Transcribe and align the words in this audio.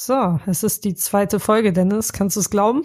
So, 0.00 0.38
es 0.46 0.62
ist 0.62 0.84
die 0.84 0.94
zweite 0.94 1.40
Folge, 1.40 1.72
Dennis. 1.72 2.12
Kannst 2.12 2.36
du 2.36 2.40
es 2.40 2.50
glauben? 2.50 2.84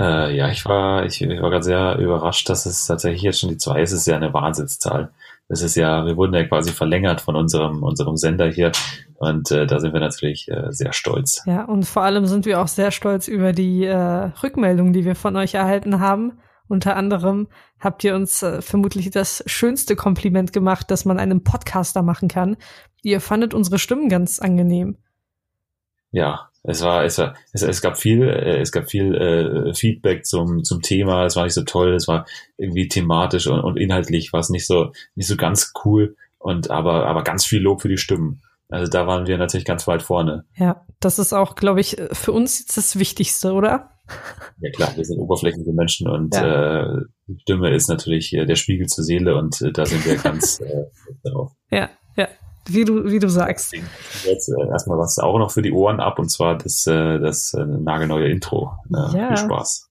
Äh, 0.00 0.36
ja, 0.36 0.48
ich 0.48 0.64
war, 0.64 1.04
ich, 1.04 1.20
ich 1.20 1.42
war 1.42 1.50
gerade 1.50 1.64
sehr 1.64 1.98
überrascht, 1.98 2.48
dass 2.48 2.66
es 2.66 2.86
tatsächlich 2.86 3.22
jetzt 3.22 3.40
schon 3.40 3.48
die 3.48 3.56
zwei 3.56 3.82
ist. 3.82 3.90
Es 3.90 4.02
ist 4.02 4.06
ja 4.06 4.14
eine 4.14 4.32
Wahnsinnszahl. 4.32 5.10
Das 5.48 5.62
ist 5.62 5.74
ja, 5.74 6.06
wir 6.06 6.16
wurden 6.16 6.34
ja 6.34 6.44
quasi 6.44 6.70
verlängert 6.70 7.20
von 7.20 7.34
unserem, 7.34 7.82
unserem 7.82 8.16
Sender 8.16 8.48
hier 8.48 8.70
und 9.16 9.50
äh, 9.50 9.66
da 9.66 9.80
sind 9.80 9.92
wir 9.92 9.98
natürlich 9.98 10.48
äh, 10.48 10.70
sehr 10.70 10.92
stolz. 10.92 11.42
Ja, 11.46 11.64
und 11.64 11.84
vor 11.84 12.02
allem 12.02 12.26
sind 12.26 12.46
wir 12.46 12.60
auch 12.60 12.68
sehr 12.68 12.92
stolz 12.92 13.26
über 13.26 13.52
die 13.52 13.86
äh, 13.86 14.30
Rückmeldungen, 14.44 14.92
die 14.92 15.04
wir 15.04 15.16
von 15.16 15.34
euch 15.34 15.54
erhalten 15.54 15.98
haben. 15.98 16.38
Unter 16.68 16.94
anderem 16.94 17.48
habt 17.80 18.04
ihr 18.04 18.14
uns 18.14 18.40
äh, 18.44 18.62
vermutlich 18.62 19.10
das 19.10 19.42
schönste 19.46 19.96
Kompliment 19.96 20.52
gemacht, 20.52 20.92
das 20.92 21.04
man 21.04 21.18
einem 21.18 21.42
Podcaster 21.42 22.02
machen 22.02 22.28
kann. 22.28 22.56
Ihr 23.02 23.20
fandet 23.20 23.52
unsere 23.52 23.80
Stimmen 23.80 24.08
ganz 24.08 24.38
angenehm. 24.38 24.98
Ja, 26.16 26.48
es 26.62 26.82
war, 26.82 27.04
es 27.04 27.18
war, 27.18 27.34
es, 27.52 27.60
es 27.60 27.82
gab 27.82 27.98
viel, 27.98 28.22
äh, 28.22 28.58
es 28.60 28.72
gab 28.72 28.88
viel 28.88 29.14
äh, 29.14 29.74
Feedback 29.74 30.24
zum 30.24 30.64
zum 30.64 30.80
Thema. 30.80 31.26
Es 31.26 31.36
war 31.36 31.44
nicht 31.44 31.52
so 31.52 31.62
toll. 31.62 31.94
Es 31.94 32.08
war 32.08 32.24
irgendwie 32.56 32.88
thematisch 32.88 33.46
und, 33.48 33.60
und 33.60 33.76
inhaltlich 33.76 34.32
war 34.32 34.40
es 34.40 34.48
nicht 34.48 34.66
so 34.66 34.92
nicht 35.14 35.28
so 35.28 35.36
ganz 35.36 35.74
cool 35.84 36.16
und 36.38 36.70
aber 36.70 37.06
aber 37.06 37.22
ganz 37.22 37.44
viel 37.44 37.60
Lob 37.60 37.82
für 37.82 37.90
die 37.90 37.98
Stimmen. 37.98 38.40
Also 38.70 38.90
da 38.90 39.06
waren 39.06 39.26
wir 39.26 39.36
natürlich 39.36 39.66
ganz 39.66 39.86
weit 39.86 40.02
vorne. 40.02 40.44
Ja, 40.56 40.86
das 41.00 41.18
ist 41.18 41.34
auch, 41.34 41.54
glaube 41.54 41.80
ich, 41.80 41.98
für 42.12 42.32
uns 42.32 42.60
jetzt 42.60 42.78
das 42.78 42.98
Wichtigste, 42.98 43.52
oder? 43.52 43.90
Ja 44.60 44.70
klar, 44.70 44.96
wir 44.96 45.04
sind 45.04 45.18
oberflächliche 45.18 45.72
Menschen 45.72 46.08
und 46.08 46.34
ja. 46.34 46.84
äh, 46.84 47.00
die 47.26 47.38
Stimme 47.40 47.74
ist 47.74 47.88
natürlich 47.88 48.32
äh, 48.32 48.46
der 48.46 48.54
Spiegel 48.54 48.86
zur 48.86 49.04
Seele 49.04 49.36
und 49.36 49.60
äh, 49.60 49.70
da 49.70 49.84
sind 49.84 50.06
wir 50.06 50.16
ganz 50.16 50.60
äh, 50.60 50.84
darauf. 51.24 51.52
Ja, 51.70 51.78
ja, 51.78 51.90
wie 52.66 52.84
du, 52.84 53.04
wie 53.04 53.18
du 53.18 53.28
sagst. 53.28 53.72
Jetzt 54.24 54.48
äh, 54.48 54.68
erstmal 54.68 54.98
was 54.98 55.18
auch 55.18 55.38
noch 55.38 55.50
für 55.50 55.62
die 55.62 55.72
Ohren 55.72 56.00
ab 56.00 56.18
und 56.18 56.28
zwar 56.30 56.58
das, 56.58 56.86
äh, 56.86 57.18
das 57.18 57.54
äh, 57.54 57.64
nagelneue 57.64 58.28
Intro. 58.28 58.72
Äh, 58.90 59.16
ja. 59.16 59.28
Viel 59.28 59.36
Spaß. 59.36 59.86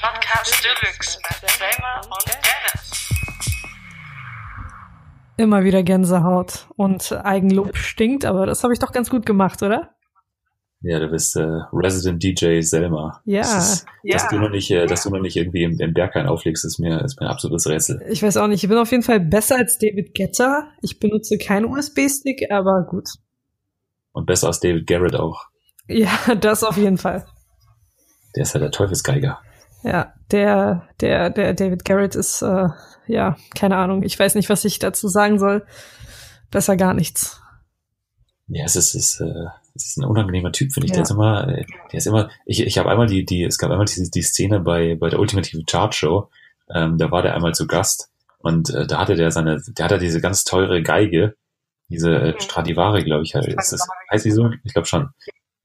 Podcast 0.00 0.64
Deluxe 0.64 1.18
mit 1.18 1.50
Selma 1.50 2.00
und 2.00 2.24
Dennis. 2.26 3.10
Immer 5.36 5.64
wieder 5.64 5.82
Gänsehaut 5.82 6.68
und 6.76 7.12
Eigenlob 7.12 7.76
stinkt, 7.76 8.24
aber 8.24 8.46
das 8.46 8.62
habe 8.62 8.72
ich 8.72 8.78
doch 8.78 8.92
ganz 8.92 9.10
gut 9.10 9.26
gemacht, 9.26 9.62
oder? 9.62 9.97
Ja, 10.80 11.00
du 11.00 11.08
bist 11.08 11.34
äh, 11.36 11.42
Resident 11.72 12.22
DJ 12.22 12.60
Selma. 12.60 13.20
Ja, 13.24 13.40
ist, 13.40 13.84
ja. 14.04 14.14
Dass 14.14 14.28
du 14.28 14.38
noch 14.38 14.50
nicht, 14.50 14.70
äh, 14.70 14.86
dass 14.86 15.02
du 15.02 15.10
noch 15.10 15.20
nicht 15.20 15.36
irgendwie 15.36 15.64
im, 15.64 15.78
im 15.80 15.92
Berghain 15.92 16.26
auflegst, 16.26 16.64
ist 16.64 16.78
mir, 16.78 17.02
ist 17.04 17.20
mir 17.20 17.26
ein 17.26 17.32
absolutes 17.32 17.66
Rätsel. 17.66 18.00
Ich 18.08 18.22
weiß 18.22 18.36
auch 18.36 18.46
nicht. 18.46 18.62
Ich 18.62 18.68
bin 18.68 18.78
auf 18.78 18.92
jeden 18.92 19.02
Fall 19.02 19.18
besser 19.18 19.56
als 19.56 19.78
David 19.78 20.14
Getter. 20.14 20.68
Ich 20.82 21.00
benutze 21.00 21.36
keinen 21.36 21.64
USB-Stick, 21.66 22.50
aber 22.52 22.86
gut. 22.88 23.08
Und 24.12 24.26
besser 24.26 24.46
als 24.46 24.60
David 24.60 24.86
Garrett 24.86 25.16
auch. 25.16 25.46
Ja, 25.88 26.10
das 26.40 26.62
auf 26.62 26.76
jeden 26.76 26.98
Fall. 26.98 27.26
Der 28.36 28.42
ist 28.42 28.54
ja 28.54 28.60
der 28.60 28.70
Teufelsgeiger. 28.70 29.40
Ja, 29.82 30.12
der, 30.30 30.88
der, 31.00 31.30
der 31.30 31.54
David 31.54 31.84
Garrett 31.84 32.14
ist, 32.14 32.42
äh, 32.42 32.68
ja, 33.08 33.36
keine 33.56 33.76
Ahnung. 33.76 34.04
Ich 34.04 34.16
weiß 34.18 34.36
nicht, 34.36 34.48
was 34.48 34.64
ich 34.64 34.78
dazu 34.78 35.08
sagen 35.08 35.40
soll. 35.40 35.66
Besser 36.52 36.76
gar 36.76 36.94
nichts. 36.94 37.40
Ja, 38.46 38.64
es 38.64 38.76
ist, 38.76 38.94
es 38.94 39.20
äh, 39.20 39.46
es 39.74 39.86
ist 39.86 39.98
ein 39.98 40.04
unangenehmer 40.04 40.52
Typ, 40.52 40.72
finde 40.72 40.86
ich. 40.86 40.90
Ja. 40.90 40.96
Der 40.96 41.02
ist 41.04 41.10
immer, 41.10 41.48
äh, 41.48 41.64
der 41.92 41.98
ist 41.98 42.06
immer, 42.06 42.30
ich, 42.44 42.64
ich 42.64 42.78
habe 42.78 42.90
einmal 42.90 43.06
die, 43.06 43.24
die, 43.24 43.44
es 43.44 43.58
gab 43.58 43.70
einmal 43.70 43.86
die, 43.86 44.10
die 44.10 44.22
Szene 44.22 44.60
bei, 44.60 44.96
bei 44.96 45.08
der 45.08 45.20
ultimativen 45.20 45.66
Chart 45.66 45.94
Show, 45.94 46.30
ähm, 46.70 46.98
da 46.98 47.10
war 47.10 47.22
der 47.22 47.34
einmal 47.34 47.54
zu 47.54 47.66
Gast 47.66 48.10
und 48.38 48.70
äh, 48.70 48.86
da 48.86 48.98
hatte 48.98 49.16
der 49.16 49.30
seine, 49.30 49.60
der 49.66 49.84
hatte 49.84 49.98
diese 49.98 50.20
ganz 50.20 50.44
teure 50.44 50.82
Geige, 50.82 51.34
diese 51.88 52.14
äh, 52.14 52.40
Stradivari, 52.40 53.04
glaube 53.04 53.24
ich, 53.24 53.34
ist 53.34 53.72
das, 53.72 53.88
heißt 54.10 54.24
die 54.24 54.30
so? 54.30 54.50
Ich 54.64 54.72
glaube 54.72 54.86
schon. 54.86 55.10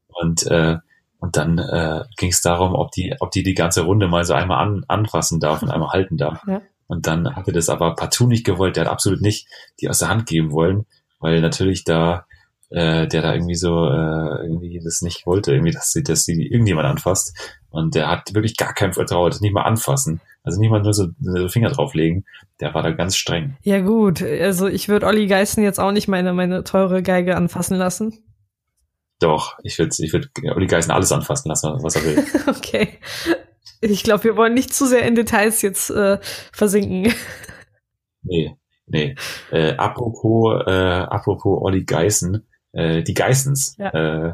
Und 0.08 0.46
äh, 0.48 0.78
und 1.24 1.38
dann 1.38 1.58
äh, 1.58 2.04
ging 2.18 2.32
es 2.32 2.42
darum, 2.42 2.76
ob 2.76 2.92
die, 2.92 3.16
ob 3.22 3.32
die 3.32 3.44
die 3.44 3.54
ganze 3.54 3.84
Runde 3.84 4.10
mal 4.10 4.26
so 4.26 4.34
einmal 4.34 4.58
an, 4.58 4.84
anfassen 4.90 5.40
darf 5.40 5.62
und 5.62 5.72
einmal 5.72 5.92
halten 5.92 6.18
darf. 6.18 6.46
Ja. 6.46 6.62
Und 6.88 7.08
dann 7.08 7.34
hatte 7.34 7.54
das 7.54 7.70
aber 7.70 7.96
partout 7.96 8.28
nicht 8.28 8.46
gewollt. 8.46 8.76
Der 8.76 8.84
hat 8.84 8.92
absolut 8.92 9.22
nicht 9.22 9.48
die 9.80 9.88
aus 9.88 10.00
der 10.00 10.10
Hand 10.10 10.26
geben 10.26 10.52
wollen, 10.52 10.86
weil 11.22 11.40
natürlich 11.40 11.86
da 11.86 12.26
äh, 12.74 13.08
der 13.08 13.22
da 13.22 13.34
irgendwie 13.34 13.56
so 13.56 13.88
äh, 13.88 14.44
irgendwie 14.44 14.80
das 14.84 15.04
nicht 15.04 15.28
wollte, 15.28 15.52
irgendwie, 15.52 15.72
dass 15.72 15.92
sie, 15.92 16.02
dass 16.02 16.26
sie 16.26 16.48
irgendjemand 16.48 16.88
anfasst. 16.88 17.38
Und 17.70 17.94
der 17.94 18.10
hat 18.10 18.34
wirklich 18.34 18.58
gar 18.58 18.74
kein 18.74 18.94
Vertrauen, 18.94 19.30
das 19.30 19.42
nicht 19.42 19.54
mal 19.54 19.62
anfassen. 19.62 20.22
Also 20.44 20.60
nicht 20.60 20.72
mal 20.72 20.82
nur 20.82 20.94
so, 20.94 21.08
so 21.22 21.48
Finger 21.50 21.70
drauflegen. 21.70 22.26
Der 22.60 22.74
war 22.74 22.82
da 22.82 22.92
ganz 22.92 23.16
streng. 23.16 23.58
Ja 23.62 23.80
gut, 23.80 24.24
also 24.24 24.68
ich 24.68 24.90
würde 24.90 25.06
Olli 25.06 25.28
Geißen 25.28 25.64
jetzt 25.64 25.80
auch 25.80 25.92
nicht 25.92 26.08
meine, 26.08 26.34
meine 26.34 26.64
teure 26.64 27.04
Geige 27.04 27.38
anfassen 27.38 27.78
lassen. 27.78 28.18
Doch, 29.20 29.58
ich 29.64 29.78
würde 29.78 29.96
ich 30.00 30.12
würd 30.12 30.30
Olli 30.56 30.66
Geisen 30.66 30.92
alles 30.92 31.12
anfassen 31.12 31.50
lassen, 31.50 31.78
was 31.82 31.96
er 31.96 32.04
will. 32.04 32.26
okay. 32.48 33.00
Ich 33.82 34.04
glaube, 34.04 34.24
wir 34.24 34.36
wollen 34.36 34.54
nicht 34.56 34.74
zu 34.74 34.88
sehr 34.88 35.04
in 35.04 35.14
Details 35.14 35.62
jetzt 35.62 35.92
äh, 35.92 36.18
versinken. 36.52 37.14
Nee, 38.24 38.56
nee. 38.88 39.16
Äh, 39.52 39.76
apropos, 39.76 40.64
äh, 40.66 40.72
apropos 40.72 41.62
Olli 41.62 41.84
Geisen, 41.84 42.48
äh, 42.74 43.04
die 43.04 43.14
Geissens 43.14 43.76
ja. 43.78 43.90
äh, 43.90 44.34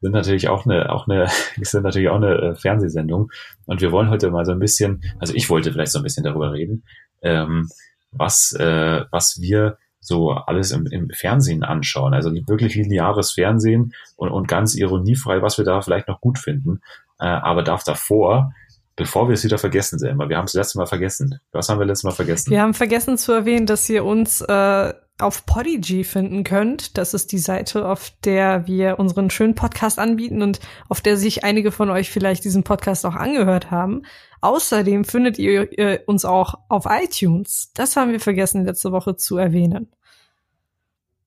sind 0.00 0.12
natürlich 0.12 0.48
auch 0.48 0.64
eine, 0.64 0.90
auch 0.90 1.08
eine, 1.08 1.26
sind 1.60 1.82
natürlich 1.82 2.08
auch 2.08 2.16
eine 2.16 2.34
äh, 2.34 2.54
Fernsehsendung. 2.54 3.30
Und 3.66 3.80
wir 3.80 3.92
wollen 3.92 4.10
heute 4.10 4.30
mal 4.30 4.44
so 4.44 4.52
ein 4.52 4.58
bisschen, 4.58 5.02
also 5.18 5.34
ich 5.34 5.50
wollte 5.50 5.72
vielleicht 5.72 5.92
so 5.92 5.98
ein 5.98 6.04
bisschen 6.04 6.24
darüber 6.24 6.52
reden, 6.52 6.84
ähm, 7.22 7.68
was, 8.12 8.52
äh, 8.52 9.04
was 9.10 9.38
wir 9.40 9.78
so 10.00 10.30
alles 10.30 10.70
im, 10.70 10.86
im 10.86 11.10
Fernsehen 11.10 11.64
anschauen. 11.64 12.14
Also 12.14 12.32
wirklich 12.32 12.74
lineares 12.76 13.32
Fernsehen 13.32 13.92
und, 14.16 14.30
und 14.30 14.48
ganz 14.48 14.74
ironiefrei, 14.74 15.42
was 15.42 15.58
wir 15.58 15.64
da 15.64 15.80
vielleicht 15.80 16.08
noch 16.08 16.20
gut 16.20 16.38
finden. 16.38 16.80
Äh, 17.18 17.26
aber 17.26 17.62
darf 17.62 17.82
davor, 17.82 18.52
bevor 18.96 19.28
wir 19.28 19.34
es 19.34 19.44
wieder 19.44 19.58
vergessen, 19.58 19.98
Selma, 19.98 20.28
wir 20.28 20.38
haben 20.38 20.44
es 20.44 20.54
letzte 20.54 20.78
Mal 20.78 20.86
vergessen. 20.86 21.40
Was 21.52 21.68
haben 21.68 21.78
wir 21.78 21.86
letztes 21.86 22.04
Mal 22.04 22.12
vergessen? 22.12 22.50
Wir 22.50 22.62
haben 22.62 22.74
vergessen 22.74 23.18
zu 23.18 23.32
erwähnen, 23.32 23.66
dass 23.66 23.88
ihr 23.88 24.04
uns 24.04 24.40
äh, 24.40 24.92
auf 25.18 25.46
Podigy 25.46 26.04
finden 26.04 26.44
könnt. 26.44 26.96
Das 26.96 27.12
ist 27.12 27.32
die 27.32 27.38
Seite, 27.38 27.88
auf 27.88 28.12
der 28.24 28.66
wir 28.66 28.98
unseren 28.98 29.30
schönen 29.30 29.54
Podcast 29.54 29.98
anbieten 29.98 30.42
und 30.42 30.60
auf 30.88 31.00
der 31.00 31.16
sich 31.16 31.44
einige 31.44 31.72
von 31.72 31.90
euch 31.90 32.10
vielleicht 32.10 32.44
diesen 32.44 32.62
Podcast 32.62 33.04
auch 33.04 33.16
angehört 33.16 33.70
haben. 33.70 34.02
Außerdem 34.40 35.04
findet 35.04 35.38
ihr 35.38 35.76
äh, 35.78 36.00
uns 36.06 36.24
auch 36.24 36.54
auf 36.68 36.86
iTunes. 36.88 37.72
Das 37.74 37.96
haben 37.96 38.12
wir 38.12 38.20
vergessen 38.20 38.64
letzte 38.64 38.92
Woche 38.92 39.16
zu 39.16 39.36
erwähnen. 39.36 39.92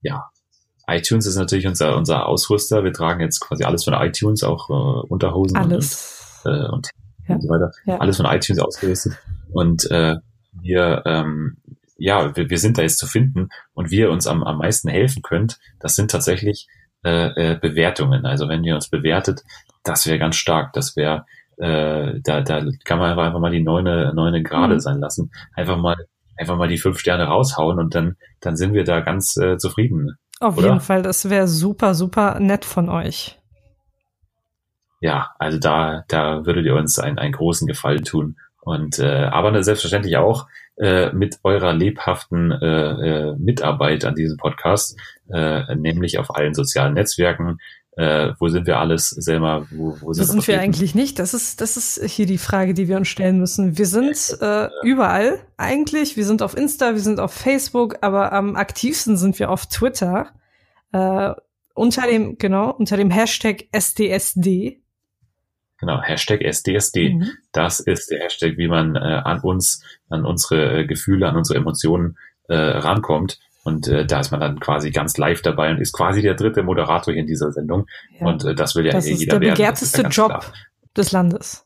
Ja, 0.02 0.30
iTunes 0.88 1.26
ist 1.26 1.36
natürlich 1.36 1.68
unser, 1.68 1.98
unser 1.98 2.26
Ausrüster. 2.28 2.84
Wir 2.84 2.94
tragen 2.94 3.20
jetzt 3.20 3.42
quasi 3.42 3.66
alles 3.66 3.84
von 3.84 3.94
iTunes, 3.94 4.44
auch 4.44 4.70
äh, 4.70 5.08
Unterhosen 5.08 5.58
alles. 5.58 6.42
und, 6.46 6.52
äh, 6.52 6.68
und, 6.70 6.90
ja. 7.28 7.36
und 7.36 7.42
so 7.42 7.50
weiter. 7.50 7.72
Ja. 7.86 7.98
Alles 7.98 8.18
von 8.18 8.26
iTunes 8.26 8.62
ausgerüstet. 8.62 9.18
Und 9.52 9.90
äh, 9.92 10.16
wir, 10.54 11.04
ähm, 11.06 11.58
ja, 12.02 12.36
wir, 12.36 12.50
wir 12.50 12.58
sind 12.58 12.78
da 12.78 12.82
jetzt 12.82 12.98
zu 12.98 13.08
finden 13.08 13.50
und 13.74 13.92
wie 13.92 14.00
ihr 14.00 14.12
uns 14.12 14.28
am, 14.28 14.44
am 14.44 14.58
meisten 14.58 14.90
helfen 14.90 15.22
könnt, 15.22 15.60
das 15.80 15.96
sind 15.96 16.12
tatsächlich 16.12 16.68
äh, 17.04 17.52
äh, 17.54 17.60
Bewertungen. 17.60 18.26
Also 18.26 18.50
wenn 18.50 18.64
ihr 18.64 18.76
uns 18.76 18.90
bewertet, 18.90 19.42
das 19.84 20.06
wäre 20.06 20.20
ganz 20.20 20.36
stark. 20.36 20.74
Das 20.74 20.96
wäre 20.96 21.26
äh, 21.58 22.20
da, 22.24 22.42
da 22.42 22.66
kann 22.84 22.98
man 22.98 23.18
einfach 23.18 23.40
mal 23.40 23.52
die 23.52 23.62
neune, 23.62 24.14
neune 24.16 24.42
Grade 24.42 24.76
mhm. 24.76 24.80
sein 24.80 25.00
lassen. 25.00 25.32
Einfach 25.56 25.78
mal, 25.78 25.96
einfach 26.38 26.58
mal 26.58 26.68
die 26.68 26.80
fünf 26.80 27.00
Sterne 27.00 27.26
raushauen 27.26 27.78
und 27.80 27.94
dann, 27.94 28.18
dann 28.40 28.56
sind 28.56 28.74
wir 28.74 28.84
da 28.84 29.02
ganz 29.02 29.38
äh, 29.38 29.58
zufrieden. 29.58 30.18
Auf 30.40 30.58
oder? 30.58 30.68
jeden 30.68 30.80
Fall, 30.80 31.04
das 31.04 31.30
wäre 31.30 31.48
super, 31.48 31.94
super 31.94 32.40
nett 32.40 32.66
von 32.66 32.90
euch. 32.90 33.40
Ja, 35.02 35.32
also 35.38 35.60
da, 35.60 36.04
da 36.08 36.46
würdet 36.46 36.66
ihr 36.66 36.76
uns 36.76 36.98
einen, 36.98 37.20
einen 37.20 37.34
großen 37.34 37.68
Gefallen 37.68 38.04
tun. 38.04 38.38
Und 38.62 39.00
äh, 39.00 39.26
aber 39.26 39.64
selbstverständlich 39.64 40.18
auch 40.18 40.48
äh, 40.82 41.14
mit 41.14 41.40
eurer 41.44 41.74
lebhaften 41.74 42.52
äh, 42.52 42.66
äh, 42.66 43.36
Mitarbeit 43.38 44.04
an 44.04 44.16
diesem 44.16 44.38
Podcast, 44.38 44.98
äh, 45.32 45.76
nämlich 45.76 46.18
auf 46.18 46.36
allen 46.36 46.56
sozialen 46.56 46.96
Netzwerken, 46.96 47.60
äh, 47.98 48.34
wo 48.40 48.48
sind 48.48 48.66
wir 48.66 48.80
alles, 48.80 49.10
Selma? 49.10 49.68
Wo, 49.70 49.96
wo 50.02 50.14
sind, 50.14 50.26
sind 50.26 50.48
wir 50.48 50.60
eigentlich 50.60 50.96
nicht? 50.96 51.20
Das 51.20 51.34
ist, 51.34 51.62
das 51.62 51.78
ist 51.78 52.04
hier 52.06 52.26
die 52.26 52.38
Frage, 52.38 52.74
die 52.74 52.88
wir 52.88 52.98
uns 52.98 53.10
stellen 53.10 53.38
müssen. 53.38 53.78
Wir 53.78 53.86
sind 53.86 54.38
äh, 54.42 54.70
überall 54.84 55.40
eigentlich. 55.58 56.18
Wir 56.18 56.26
sind 56.26 56.42
auf 56.42 56.58
Insta, 56.58 56.94
wir 56.94 57.02
sind 57.02 57.20
auf 57.20 57.34
Facebook, 57.34 57.98
aber 58.02 58.32
am 58.32 58.56
aktivsten 58.56 59.18
sind 59.18 59.38
wir 59.40 59.52
auf 59.52 59.68
Twitter. 59.68 60.32
Äh, 60.94 61.34
unter 61.76 62.08
dem, 62.08 62.38
genau, 62.38 62.72
unter 62.72 62.98
dem 62.98 63.12
Hashtag 63.12 63.66
SDSD. 63.72 64.82
Genau, 65.82 66.00
Hashtag 66.00 66.42
SDSD. 66.42 67.16
Mhm. 67.16 67.32
Das 67.52 67.80
ist 67.80 68.12
der 68.12 68.20
Hashtag, 68.20 68.58
wie 68.58 68.68
man 68.68 68.96
äh, 68.96 69.00
an 69.00 69.40
uns, 69.42 69.84
an 70.10 70.26
unsere 70.26 70.82
äh, 70.82 70.86
Gefühle, 70.86 71.28
an 71.28 71.36
unsere 71.36 71.58
Emotionen 71.58 72.20
äh, 72.48 72.56
rankommt. 72.56 73.40
Und 73.64 73.88
äh, 73.88 74.06
da 74.06 74.20
ist 74.20 74.30
man 74.30 74.40
dann 74.40 74.60
quasi 74.60 74.92
ganz 74.92 75.18
live 75.18 75.42
dabei 75.42 75.72
und 75.72 75.80
ist 75.80 75.94
quasi 75.94 76.22
der 76.22 76.36
dritte 76.36 76.62
Moderator 76.62 77.14
hier 77.14 77.22
in 77.22 77.28
dieser 77.28 77.52
Sendung. 77.52 77.88
Ja. 78.20 78.28
Und 78.28 78.46
äh, 78.46 78.54
das 78.54 78.76
will 78.76 78.86
ja 78.86 78.92
das 78.92 79.08
jeder 79.08 79.20
ist 79.20 79.32
der 79.32 79.40
begehrteste 79.40 80.02
Job. 80.04 80.30
Klar. 80.30 80.54
des 80.96 81.12
Landes. 81.12 81.66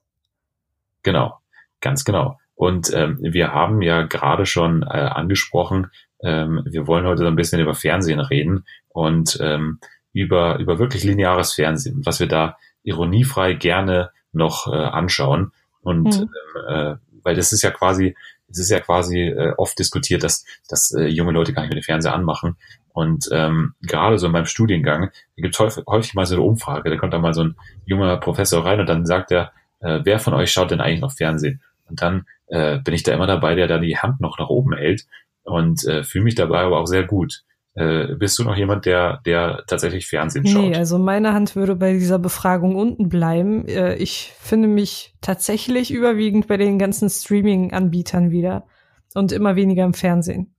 Genau, 1.04 1.38
ganz 1.82 2.06
genau. 2.06 2.40
Und 2.56 2.94
ähm, 2.94 3.18
wir 3.22 3.54
haben 3.54 3.82
ja 3.82 4.04
gerade 4.04 4.46
schon 4.46 4.84
äh, 4.84 4.86
angesprochen, 4.86 5.92
ähm, 6.24 6.64
wir 6.66 6.88
wollen 6.88 7.06
heute 7.06 7.24
so 7.24 7.28
ein 7.28 7.36
bisschen 7.36 7.60
über 7.60 7.74
Fernsehen 7.74 8.22
reden 8.22 8.66
und 8.88 9.38
ähm, 9.42 9.80
über, 10.14 10.58
über 10.60 10.80
wirklich 10.80 11.04
lineares 11.04 11.54
Fernsehen, 11.54 12.02
was 12.06 12.22
wir 12.22 12.28
da 12.28 12.58
ironiefrei 12.86 13.54
gerne 13.54 14.12
noch 14.32 14.72
äh, 14.72 14.76
anschauen. 14.76 15.52
Und 15.82 16.20
mhm. 16.20 16.30
äh, 16.68 16.96
weil 17.24 17.36
das 17.36 17.52
ist 17.52 17.64
ja 17.64 17.72
quasi, 17.72 18.16
es 18.48 18.60
ist 18.60 18.70
ja 18.70 18.80
quasi 18.80 19.20
äh, 19.22 19.54
oft 19.58 19.78
diskutiert, 19.78 20.24
dass, 20.24 20.46
dass 20.70 20.94
äh, 20.94 21.08
junge 21.08 21.32
Leute 21.32 21.54
gar 21.54 21.64
nicht 21.64 21.72
mehr 21.72 21.82
den 21.82 21.84
Fernseher 21.84 22.14
anmachen. 22.14 22.58
Und 22.94 23.28
ähm, 23.32 23.74
gerade 23.82 24.18
so 24.18 24.28
in 24.28 24.32
meinem 24.32 24.46
Studiengang 24.46 25.10
gibt 25.36 25.56
es 25.56 25.60
häufig, 25.60 25.84
häufig 25.86 26.14
mal 26.14 26.26
so 26.26 26.36
eine 26.36 26.44
Umfrage, 26.44 26.90
da 26.90 26.96
kommt 26.96 27.14
da 27.14 27.20
mal 27.20 27.34
so 27.34 27.44
ein 27.44 27.56
junger 27.86 28.16
Professor 28.18 28.64
rein 28.64 28.80
und 28.80 28.88
dann 28.88 29.06
sagt 29.06 29.32
er, 29.32 29.52
äh, 29.82 30.00
wer 30.04 30.20
von 30.20 30.34
euch 30.34 30.52
schaut 30.52 30.72
denn 30.72 30.80
eigentlich 30.80 31.02
noch 31.02 31.12
Fernsehen? 31.12 31.62
Und 31.90 32.02
dann 32.02 32.26
äh, 32.48 32.80
bin 32.80 32.94
ich 32.94 33.04
da 33.04 33.14
immer 33.14 33.28
dabei, 33.28 33.56
der 33.56 33.68
da 33.68 33.80
die 33.80 33.98
Hand 33.98 34.22
noch 34.22 34.40
nach 34.40 34.48
oben 34.48 34.74
hält 34.74 35.06
und 35.44 35.86
äh, 35.86 36.04
fühle 36.04 36.24
mich 36.24 36.36
dabei 36.36 36.62
aber 36.62 36.80
auch 36.80 36.88
sehr 36.88 37.04
gut. 37.04 37.44
Äh, 37.76 38.16
bist 38.16 38.40
du 38.40 38.44
noch 38.44 38.56
jemand, 38.56 38.86
der, 38.86 39.20
der 39.26 39.64
tatsächlich 39.68 40.08
Fernsehen 40.08 40.48
schaut? 40.48 40.62
Nee, 40.62 40.76
also 40.76 40.98
meine 40.98 41.34
Hand 41.34 41.58
würde 41.58 41.76
bei 41.76 41.94
dieser 41.94 42.20
Befragung 42.20 42.76
unten 42.76 43.10
bleiben. 43.10 43.68
Äh, 43.68 43.96
ich 43.96 44.34
finde 44.40 44.70
mich 44.70 45.14
tatsächlich 45.20 45.92
überwiegend 45.92 46.48
bei 46.48 46.56
den 46.56 46.80
ganzen 46.80 47.10
Streaming-Anbietern 47.10 48.32
wieder 48.32 48.66
und 49.14 49.34
immer 49.34 49.58
weniger 49.58 49.84
im 49.84 49.94
Fernsehen. 49.94 50.56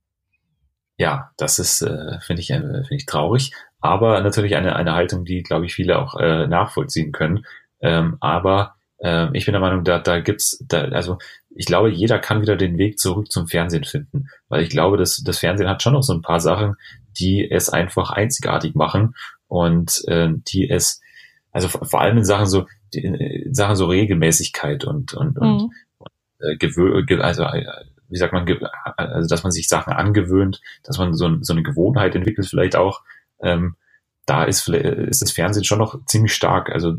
Ja, 0.97 1.31
das 1.37 1.57
ist, 1.57 1.81
äh, 1.81 2.19
finde 2.21 2.41
ich, 2.41 2.51
äh, 2.51 2.59
finde 2.59 2.95
ich 2.95 3.05
traurig, 3.07 3.51
aber 3.79 4.21
natürlich 4.21 4.55
eine, 4.55 4.75
eine 4.75 4.93
Haltung, 4.93 5.25
die, 5.25 5.41
glaube 5.41 5.65
ich, 5.65 5.73
viele 5.73 5.99
auch 5.99 6.15
äh, 6.19 6.45
nachvollziehen 6.45 7.11
können. 7.11 7.45
Ähm, 7.81 8.17
aber 8.19 8.75
äh, 8.99 9.27
ich 9.33 9.45
bin 9.45 9.53
der 9.53 9.61
Meinung, 9.61 9.83
da, 9.83 9.99
da 9.99 10.19
gibt's, 10.19 10.63
da, 10.67 10.85
also 10.85 11.17
ich 11.55 11.65
glaube, 11.65 11.89
jeder 11.89 12.19
kann 12.19 12.41
wieder 12.41 12.55
den 12.55 12.77
Weg 12.77 12.99
zurück 12.99 13.31
zum 13.31 13.47
Fernsehen 13.47 13.83
finden, 13.83 14.27
weil 14.49 14.63
ich 14.63 14.69
glaube, 14.69 14.97
dass 14.97 15.17
das 15.17 15.39
Fernsehen 15.39 15.69
hat 15.69 15.83
schon 15.83 15.93
noch 15.93 16.03
so 16.03 16.13
ein 16.13 16.21
paar 16.21 16.39
Sachen, 16.39 16.75
die 17.19 17.49
es 17.49 17.69
einfach 17.69 18.11
einzigartig 18.11 18.75
machen 18.75 19.15
und 19.47 20.03
äh, 20.07 20.29
die 20.47 20.69
es, 20.69 21.01
also 21.51 21.67
vor 21.67 22.01
allem 22.01 22.17
in 22.17 22.25
Sachen 22.25 22.47
so, 22.47 22.65
in 22.91 23.53
Sachen 23.53 23.75
so 23.75 23.85
Regelmäßigkeit 23.87 24.85
und 24.85 25.13
und, 25.13 25.37
und, 25.37 25.47
mhm. 25.47 25.71
und 25.97 26.11
äh, 26.39 26.57
gewö 26.57 27.03
also 27.21 27.43
äh, 27.43 27.65
wie 28.09 28.17
sagt 28.17 28.33
man, 28.33 28.47
also 28.95 29.27
dass 29.27 29.43
man 29.43 29.51
sich 29.51 29.67
Sachen 29.67 29.93
angewöhnt, 29.93 30.61
dass 30.83 30.97
man 30.97 31.13
so, 31.13 31.37
so 31.41 31.53
eine 31.53 31.63
Gewohnheit 31.63 32.15
entwickelt, 32.15 32.47
vielleicht 32.47 32.75
auch. 32.75 33.01
Ähm, 33.41 33.75
da 34.25 34.43
ist, 34.43 34.67
ist 34.67 35.21
das 35.21 35.31
Fernsehen 35.31 35.63
schon 35.63 35.79
noch 35.79 36.03
ziemlich 36.05 36.33
stark. 36.33 36.69
Also 36.69 36.95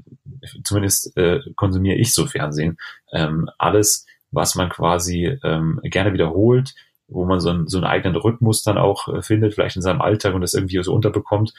zumindest 0.64 1.14
äh, 1.16 1.40
konsumiere 1.56 1.96
ich 1.96 2.14
so 2.14 2.26
Fernsehen. 2.26 2.78
Ähm, 3.12 3.50
alles, 3.58 4.06
was 4.30 4.54
man 4.54 4.70
quasi 4.70 5.38
ähm, 5.44 5.78
gerne 5.84 6.14
wiederholt, 6.14 6.74
wo 7.08 7.24
man 7.24 7.40
so, 7.40 7.50
ein, 7.50 7.66
so 7.66 7.78
einen 7.78 7.86
eigenen 7.86 8.16
Rhythmus 8.16 8.62
dann 8.62 8.78
auch 8.78 9.08
äh, 9.08 9.22
findet, 9.22 9.54
vielleicht 9.54 9.76
in 9.76 9.82
seinem 9.82 10.00
Alltag 10.00 10.34
und 10.34 10.42
das 10.42 10.54
irgendwie 10.54 10.82
so 10.82 10.94
unterbekommt, 10.94 11.54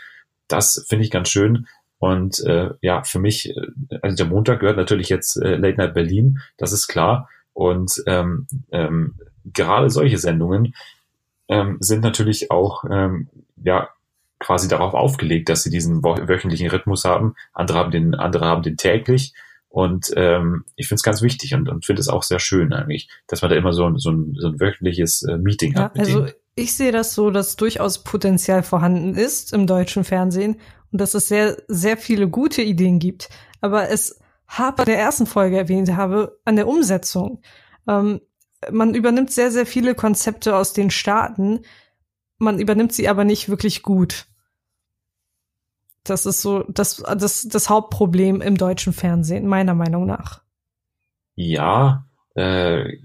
das 0.47 0.85
finde 0.87 1.05
ich 1.05 1.11
ganz 1.11 1.29
schön. 1.29 1.67
Und 1.97 2.39
äh, 2.45 2.69
ja, 2.81 3.03
für 3.03 3.19
mich, 3.19 3.55
äh, 3.55 3.67
also 4.01 4.15
der 4.15 4.25
Montag 4.27 4.61
gehört 4.61 4.77
natürlich 4.77 5.09
jetzt 5.09 5.35
äh, 5.37 5.55
Late 5.55 5.77
Night 5.77 5.93
Berlin, 5.93 6.39
das 6.57 6.71
ist 6.71 6.87
klar. 6.87 7.29
Und 7.53 8.01
ähm, 8.05 8.47
ähm, 8.71 9.15
gerade 9.45 9.89
solche 9.89 10.17
Sendungen 10.17 10.75
ähm, 11.49 11.77
sind 11.79 12.01
natürlich 12.01 12.51
auch 12.51 12.85
ähm, 12.89 13.27
ja 13.61 13.89
quasi 14.39 14.69
darauf 14.69 14.93
aufgelegt, 14.93 15.49
dass 15.49 15.63
sie 15.63 15.69
diesen 15.69 16.01
wöchentlichen 16.01 16.69
Rhythmus 16.69 17.03
haben. 17.03 17.35
Andere 17.53 17.77
haben 17.79 17.91
den, 17.91 18.15
andere 18.15 18.45
haben 18.45 18.63
den 18.63 18.77
täglich. 18.77 19.33
Und 19.69 20.11
ähm, 20.15 20.65
ich 20.75 20.87
finde 20.87 20.97
es 20.97 21.03
ganz 21.03 21.21
wichtig 21.21 21.53
und, 21.53 21.69
und 21.69 21.85
finde 21.85 22.01
es 22.01 22.07
auch 22.07 22.23
sehr 22.23 22.39
schön 22.39 22.73
eigentlich, 22.73 23.07
dass 23.27 23.43
man 23.43 23.51
da 23.51 23.55
immer 23.55 23.71
so, 23.71 23.85
ein 23.85 23.97
so, 23.97 24.09
ein, 24.11 24.35
so 24.37 24.47
ein 24.47 24.59
wöchentliches 24.59 25.21
äh, 25.23 25.37
Meeting 25.37 25.73
ja, 25.73 25.83
hat. 25.83 25.99
also 25.99 26.21
denen. 26.21 26.33
ich 26.55 26.75
sehe 26.75 26.91
das 26.91 27.13
so, 27.13 27.29
dass 27.29 27.55
durchaus 27.55 28.03
Potenzial 28.03 28.63
vorhanden 28.63 29.15
ist 29.15 29.53
im 29.53 29.67
deutschen 29.67 30.03
Fernsehen 30.03 30.59
und 30.91 30.99
dass 30.99 31.13
es 31.13 31.27
sehr, 31.27 31.57
sehr 31.67 31.97
viele 31.97 32.27
gute 32.27 32.63
Ideen 32.63 32.97
gibt. 32.97 33.29
Aber 33.61 33.89
es 33.89 34.19
habe 34.47 34.85
der 34.85 34.97
ersten 34.97 35.27
Folge 35.27 35.57
erwähnt 35.57 35.95
habe, 35.95 36.39
an 36.43 36.55
der 36.55 36.67
Umsetzung. 36.67 37.41
Ähm, 37.87 38.21
man 38.71 38.95
übernimmt 38.95 39.31
sehr, 39.31 39.51
sehr 39.51 39.67
viele 39.67 39.93
Konzepte 39.93 40.55
aus 40.55 40.73
den 40.73 40.89
Staaten, 40.89 41.59
man 42.39 42.59
übernimmt 42.59 42.93
sie 42.93 43.07
aber 43.07 43.23
nicht 43.23 43.49
wirklich 43.49 43.83
gut. 43.83 44.25
Das 46.09 46.25
ist 46.25 46.41
so 46.41 46.63
das, 46.67 47.03
das, 47.17 47.47
das 47.47 47.69
Hauptproblem 47.69 48.41
im 48.41 48.57
deutschen 48.57 48.93
Fernsehen, 48.93 49.47
meiner 49.47 49.75
Meinung 49.75 50.05
nach. 50.05 50.41
Ja, 51.35 52.05
äh, 52.35 52.97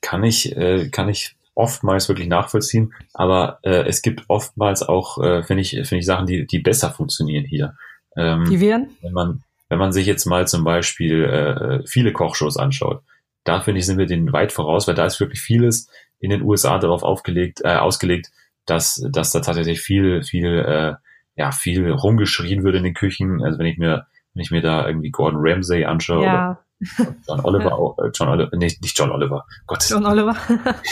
kann 0.00 0.24
ich, 0.24 0.56
äh, 0.56 0.88
kann 0.88 1.08
ich 1.08 1.36
oftmals 1.54 2.08
wirklich 2.08 2.28
nachvollziehen, 2.28 2.94
aber 3.12 3.58
äh, 3.62 3.86
es 3.86 4.02
gibt 4.02 4.24
oftmals 4.28 4.82
auch, 4.82 5.22
äh, 5.22 5.42
finde 5.42 5.62
ich, 5.62 5.70
finde 5.70 5.98
ich 5.98 6.06
Sachen, 6.06 6.26
die, 6.26 6.46
die 6.46 6.58
besser 6.58 6.90
funktionieren 6.90 7.44
hier. 7.44 7.76
Ähm, 8.16 8.44
die 8.48 8.60
wären? 8.60 8.90
Wenn 9.02 9.12
man, 9.12 9.42
wenn 9.68 9.78
man 9.78 9.92
sich 9.92 10.06
jetzt 10.06 10.26
mal 10.26 10.48
zum 10.48 10.64
Beispiel 10.64 11.24
äh, 11.24 11.86
viele 11.86 12.12
Kochshows 12.12 12.56
anschaut, 12.56 13.02
da 13.44 13.60
finde 13.60 13.80
ich, 13.80 13.86
sind 13.86 13.98
wir 13.98 14.06
denen 14.06 14.32
weit 14.32 14.52
voraus, 14.52 14.86
weil 14.86 14.94
da 14.94 15.06
ist 15.06 15.20
wirklich 15.20 15.40
vieles 15.40 15.88
in 16.18 16.30
den 16.30 16.42
USA 16.42 16.78
darauf 16.78 17.02
aufgelegt, 17.02 17.60
äh, 17.64 17.76
ausgelegt, 17.76 18.30
dass, 18.66 19.04
dass 19.10 19.32
da 19.32 19.40
tatsächlich 19.40 19.80
viel, 19.80 20.22
viel 20.22 20.58
äh, 20.58 20.94
ja 21.36 21.52
viel 21.52 21.90
rumgeschrien 21.90 22.64
wird 22.64 22.76
in 22.76 22.84
den 22.84 22.94
Küchen. 22.94 23.42
Also 23.42 23.58
wenn 23.58 23.66
ich 23.66 23.78
mir, 23.78 24.06
wenn 24.34 24.42
ich 24.42 24.50
mir 24.50 24.62
da 24.62 24.86
irgendwie 24.86 25.10
Gordon 25.10 25.40
Ramsay 25.42 25.84
anschaue 25.84 26.24
ja. 26.24 26.58
oder 26.98 27.16
John 27.28 27.40
Oliver, 27.44 27.74
auch, 27.74 27.98
äh, 27.98 28.10
John 28.14 28.28
Oliver, 28.28 28.50
nee, 28.56 28.76
nicht 28.80 28.98
John 28.98 29.10
Oliver, 29.10 29.44
Gott. 29.66 29.84
John 29.88 30.06
Oliver. 30.06 30.36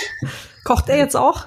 Kocht 0.64 0.88
er 0.88 0.98
jetzt 0.98 1.16
auch? 1.16 1.46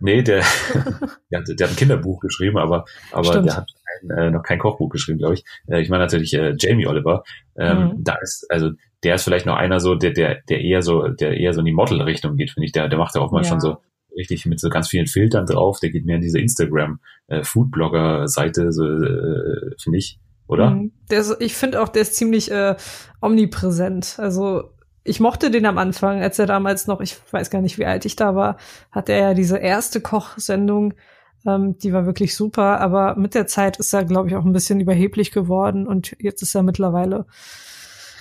Nee, 0.00 0.22
der, 0.22 0.42
der, 1.30 1.42
der, 1.42 1.66
hat 1.66 1.74
ein 1.74 1.76
Kinderbuch 1.76 2.20
geschrieben, 2.20 2.56
aber, 2.56 2.86
aber 3.12 3.42
der 3.42 3.56
hat 3.56 3.70
kein, 3.84 4.18
äh, 4.18 4.30
noch 4.30 4.42
kein 4.42 4.58
Kochbuch 4.58 4.88
geschrieben, 4.88 5.18
glaube 5.18 5.34
ich. 5.34 5.44
Äh, 5.68 5.82
ich 5.82 5.90
meine 5.90 6.04
natürlich 6.04 6.32
äh, 6.32 6.54
Jamie 6.58 6.86
Oliver. 6.86 7.22
Ähm, 7.56 7.78
mhm. 7.78 8.04
Da 8.04 8.16
ist, 8.22 8.46
also 8.48 8.70
der 9.04 9.16
ist 9.16 9.24
vielleicht 9.24 9.44
noch 9.44 9.56
einer 9.56 9.78
so, 9.78 9.94
der, 9.94 10.12
der, 10.12 10.40
der 10.48 10.60
eher 10.60 10.80
so, 10.80 11.08
der 11.08 11.36
eher 11.36 11.52
so 11.52 11.60
in 11.60 11.66
die 11.66 11.74
Model-Richtung 11.74 12.36
geht, 12.36 12.50
finde 12.50 12.66
ich. 12.66 12.72
Der, 12.72 12.88
der 12.88 12.98
macht 12.98 13.14
ja 13.14 13.20
auch 13.20 13.30
mal 13.30 13.42
ja. 13.42 13.48
schon 13.48 13.60
so 13.60 13.78
richtig 14.16 14.46
mit 14.46 14.60
so 14.60 14.68
ganz 14.68 14.88
vielen 14.88 15.06
Filtern 15.06 15.46
drauf. 15.46 15.80
Der 15.80 15.90
geht 15.90 16.06
mehr 16.06 16.16
in 16.16 16.22
diese 16.22 16.38
Instagram-Foodblogger-Seite, 16.38 18.62
äh, 18.62 18.72
so, 18.72 18.84
äh, 18.84 19.74
finde 19.80 19.98
ich, 19.98 20.20
oder? 20.46 20.70
Mhm. 20.70 20.92
Ist, 21.08 21.36
ich 21.40 21.54
finde 21.54 21.82
auch, 21.82 21.88
der 21.88 22.02
ist 22.02 22.14
ziemlich 22.14 22.50
äh, 22.50 22.76
omnipräsent. 23.20 24.16
Also 24.18 24.70
ich 25.04 25.20
mochte 25.20 25.50
den 25.50 25.66
am 25.66 25.78
Anfang, 25.78 26.22
als 26.22 26.38
er 26.38 26.46
damals 26.46 26.86
noch, 26.86 27.00
ich 27.00 27.16
weiß 27.32 27.50
gar 27.50 27.62
nicht, 27.62 27.78
wie 27.78 27.86
alt 27.86 28.04
ich 28.04 28.16
da 28.16 28.34
war, 28.34 28.56
hatte 28.90 29.12
er 29.12 29.28
ja 29.28 29.34
diese 29.34 29.58
erste 29.58 30.00
Kochsendung, 30.00 30.94
ähm, 31.46 31.78
die 31.78 31.92
war 31.92 32.06
wirklich 32.06 32.34
super, 32.34 32.80
aber 32.80 33.16
mit 33.16 33.34
der 33.34 33.46
Zeit 33.46 33.78
ist 33.78 33.92
er, 33.92 34.04
glaube 34.04 34.28
ich, 34.28 34.36
auch 34.36 34.44
ein 34.44 34.52
bisschen 34.52 34.80
überheblich 34.80 35.32
geworden 35.32 35.86
und 35.86 36.16
jetzt 36.18 36.42
ist 36.42 36.54
er 36.54 36.62
mittlerweile 36.62 37.26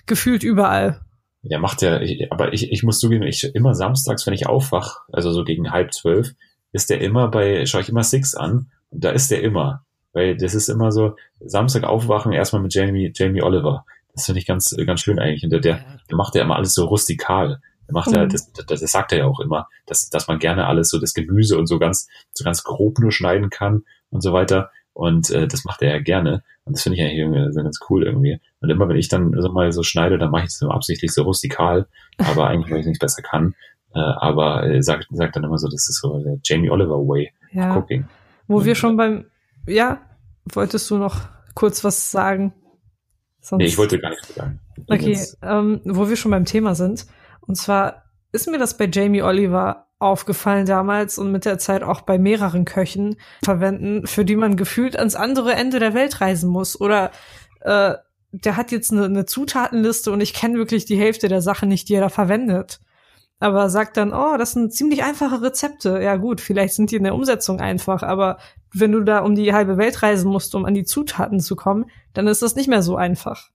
gefühlt 0.06 0.44
überall. 0.44 1.02
Der 1.42 1.60
macht 1.60 1.82
ja, 1.82 2.02
ich, 2.02 2.32
aber 2.32 2.54
ich, 2.54 2.72
ich 2.72 2.84
muss 2.84 3.00
zugeben, 3.00 3.24
ich 3.24 3.44
immer 3.56 3.74
samstags, 3.74 4.26
wenn 4.28 4.34
ich 4.34 4.48
aufwach, 4.48 5.02
also 5.12 5.32
so 5.32 5.44
gegen 5.44 5.72
halb 5.72 5.94
zwölf, 5.94 6.34
ist 6.72 6.90
der 6.90 7.02
immer 7.02 7.30
bei, 7.30 7.66
schaue 7.66 7.82
ich 7.82 7.90
immer 7.90 8.04
Six 8.04 8.36
an 8.36 8.72
und 8.90 9.04
da 9.04 9.12
ist 9.12 9.32
der 9.32 9.42
immer. 9.42 9.84
Weil 10.12 10.38
das 10.38 10.54
ist 10.54 10.70
immer 10.70 10.92
so, 10.92 11.16
Samstag 11.40 11.84
aufwachen, 11.84 12.34
erstmal 12.34 12.62
mit 12.62 12.74
Jamie, 12.74 13.12
Jamie 13.16 13.42
Oliver. 13.42 13.86
Das 14.14 14.26
finde 14.26 14.40
ich 14.40 14.48
ganz, 14.48 14.76
ganz 14.86 15.02
schön 15.02 15.20
eigentlich. 15.20 15.44
Und 15.44 15.52
der, 15.52 15.60
der, 15.60 15.86
der 16.10 16.18
macht 16.18 16.36
ja 16.36 16.42
immer 16.42 16.56
alles 16.56 16.74
so 16.74 16.86
rustikal. 16.86 17.62
Der 17.88 17.94
macht 17.94 18.10
mhm. 18.10 18.16
ja, 18.16 18.26
das, 18.26 18.52
das, 18.52 18.66
das 18.82 18.92
sagt 18.92 19.12
er 19.12 19.20
ja 19.20 19.26
auch 19.26 19.40
immer, 19.40 19.68
dass, 19.86 20.10
dass 20.10 20.28
man 20.28 20.40
gerne 20.40 20.68
alles 20.68 20.90
so 20.90 21.00
das 21.00 21.14
Gemüse 21.14 21.58
und 21.58 21.68
so 21.68 21.80
ganz, 21.80 22.08
so 22.34 22.44
ganz 22.44 22.64
grob 22.64 23.00
nur 23.00 23.12
schneiden 23.12 23.50
kann 23.50 23.84
und 24.10 24.22
so 24.22 24.34
weiter. 24.34 24.72
Und 25.00 25.30
äh, 25.30 25.48
das 25.48 25.64
macht 25.64 25.82
er 25.82 25.94
ja 25.94 26.00
gerne. 26.02 26.44
Und 26.66 26.76
das 26.76 26.84
finde 26.84 26.98
ich 26.98 27.02
eigentlich 27.02 27.20
irgendwie 27.20 27.64
ganz 27.64 27.80
cool 27.90 28.04
irgendwie. 28.04 28.38
Und 28.60 28.70
immer 28.70 28.90
wenn 28.90 28.98
ich 28.98 29.08
dann 29.08 29.34
so 29.40 29.50
mal 29.50 29.72
so 29.72 29.82
schneide, 29.82 30.18
dann 30.18 30.30
mache 30.30 30.44
ich 30.44 30.50
es 30.50 30.62
absichtlich 30.62 31.14
so 31.14 31.24
rustikal, 31.24 31.88
aber 32.18 32.48
eigentlich, 32.48 32.70
weil 32.70 32.82
ich 32.82 32.86
nicht 32.86 33.00
besser 33.00 33.22
kann. 33.22 33.56
Äh, 33.96 34.00
aber 34.00 34.66
äh, 34.66 34.84
sagt, 34.84 35.08
sagt 35.12 35.38
dann 35.38 35.46
immer 35.46 35.58
so, 35.58 35.70
das 35.70 35.88
ist 35.88 36.02
so 36.02 36.22
der 36.22 36.38
Jamie 36.44 36.70
Oliver 36.70 36.98
Way 36.98 37.32
ja. 37.54 37.78
Cooking. 37.78 38.10
Wo 38.48 38.58
Und, 38.58 38.66
wir 38.66 38.76
schon 38.76 38.98
beim, 38.98 39.28
ja, 39.68 40.02
wolltest 40.52 40.92
du 40.92 40.98
noch 40.98 41.30
kurz 41.56 41.82
was 41.86 42.12
sagen? 42.12 42.54
Sonst... 43.40 43.62
Nee, 43.62 43.70
ich 43.70 43.78
wollte 43.78 44.00
gar 44.00 44.10
nichts 44.10 44.36
sagen. 44.36 44.60
Okay, 44.90 45.18
ähm, 45.42 45.80
wo 45.86 46.10
wir 46.10 46.18
schon 46.18 46.32
beim 46.32 46.44
Thema 46.44 46.76
sind. 46.76 47.06
Und 47.40 47.56
zwar 47.56 48.04
ist 48.34 48.50
mir 48.50 48.60
das 48.60 48.76
bei 48.76 48.90
Jamie 48.92 49.24
Oliver 49.24 49.88
aufgefallen 50.00 50.66
damals 50.66 51.18
und 51.18 51.32
mit 51.32 51.46
der 51.46 51.60
Zeit 51.60 51.84
auch 51.84 52.02
bei 52.02 52.18
mehreren 52.18 52.64
Köchen 52.66 53.18
verwenden, 53.44 54.08
für 54.08 54.24
die 54.24 54.38
man 54.38 54.56
gefühlt 54.56 54.98
ans 54.98 55.16
andere 55.16 55.54
Ende 55.54 55.80
der 55.80 55.94
Welt 55.94 56.22
reisen 56.22 56.50
muss. 56.50 56.80
Oder 56.80 57.12
äh, 57.62 57.96
der 58.32 58.58
hat 58.58 58.72
jetzt 58.72 58.92
eine, 58.92 59.06
eine 59.06 59.26
Zutatenliste 59.26 60.12
und 60.12 60.22
ich 60.22 60.34
kenne 60.34 60.58
wirklich 60.58 60.86
die 60.86 60.98
Hälfte 60.98 61.28
der 61.28 61.42
Sachen 61.42 61.68
nicht, 61.68 61.90
die 61.90 61.96
er 61.96 62.02
da 62.02 62.10
verwendet. 62.10 62.80
Aber 63.42 63.70
sagt 63.70 63.98
dann, 63.98 64.14
oh, 64.14 64.38
das 64.38 64.54
sind 64.54 64.74
ziemlich 64.74 65.04
einfache 65.04 65.42
Rezepte. 65.42 66.02
Ja 66.02 66.18
gut, 66.18 66.42
vielleicht 66.42 66.74
sind 66.74 66.92
die 66.92 66.98
in 66.98 67.04
der 67.04 67.16
Umsetzung 67.16 67.60
einfach, 67.60 68.04
aber 68.04 68.38
wenn 68.74 68.92
du 68.92 69.02
da 69.02 69.20
um 69.20 69.36
die 69.36 69.54
halbe 69.54 69.78
Welt 69.78 70.02
reisen 70.04 70.30
musst, 70.32 70.56
um 70.56 70.66
an 70.66 70.74
die 70.74 70.84
Zutaten 70.84 71.40
zu 71.40 71.56
kommen, 71.56 71.86
dann 72.14 72.28
ist 72.28 72.42
das 72.42 72.56
nicht 72.56 72.68
mehr 72.68 72.82
so 72.82 72.96
einfach. 72.96 73.50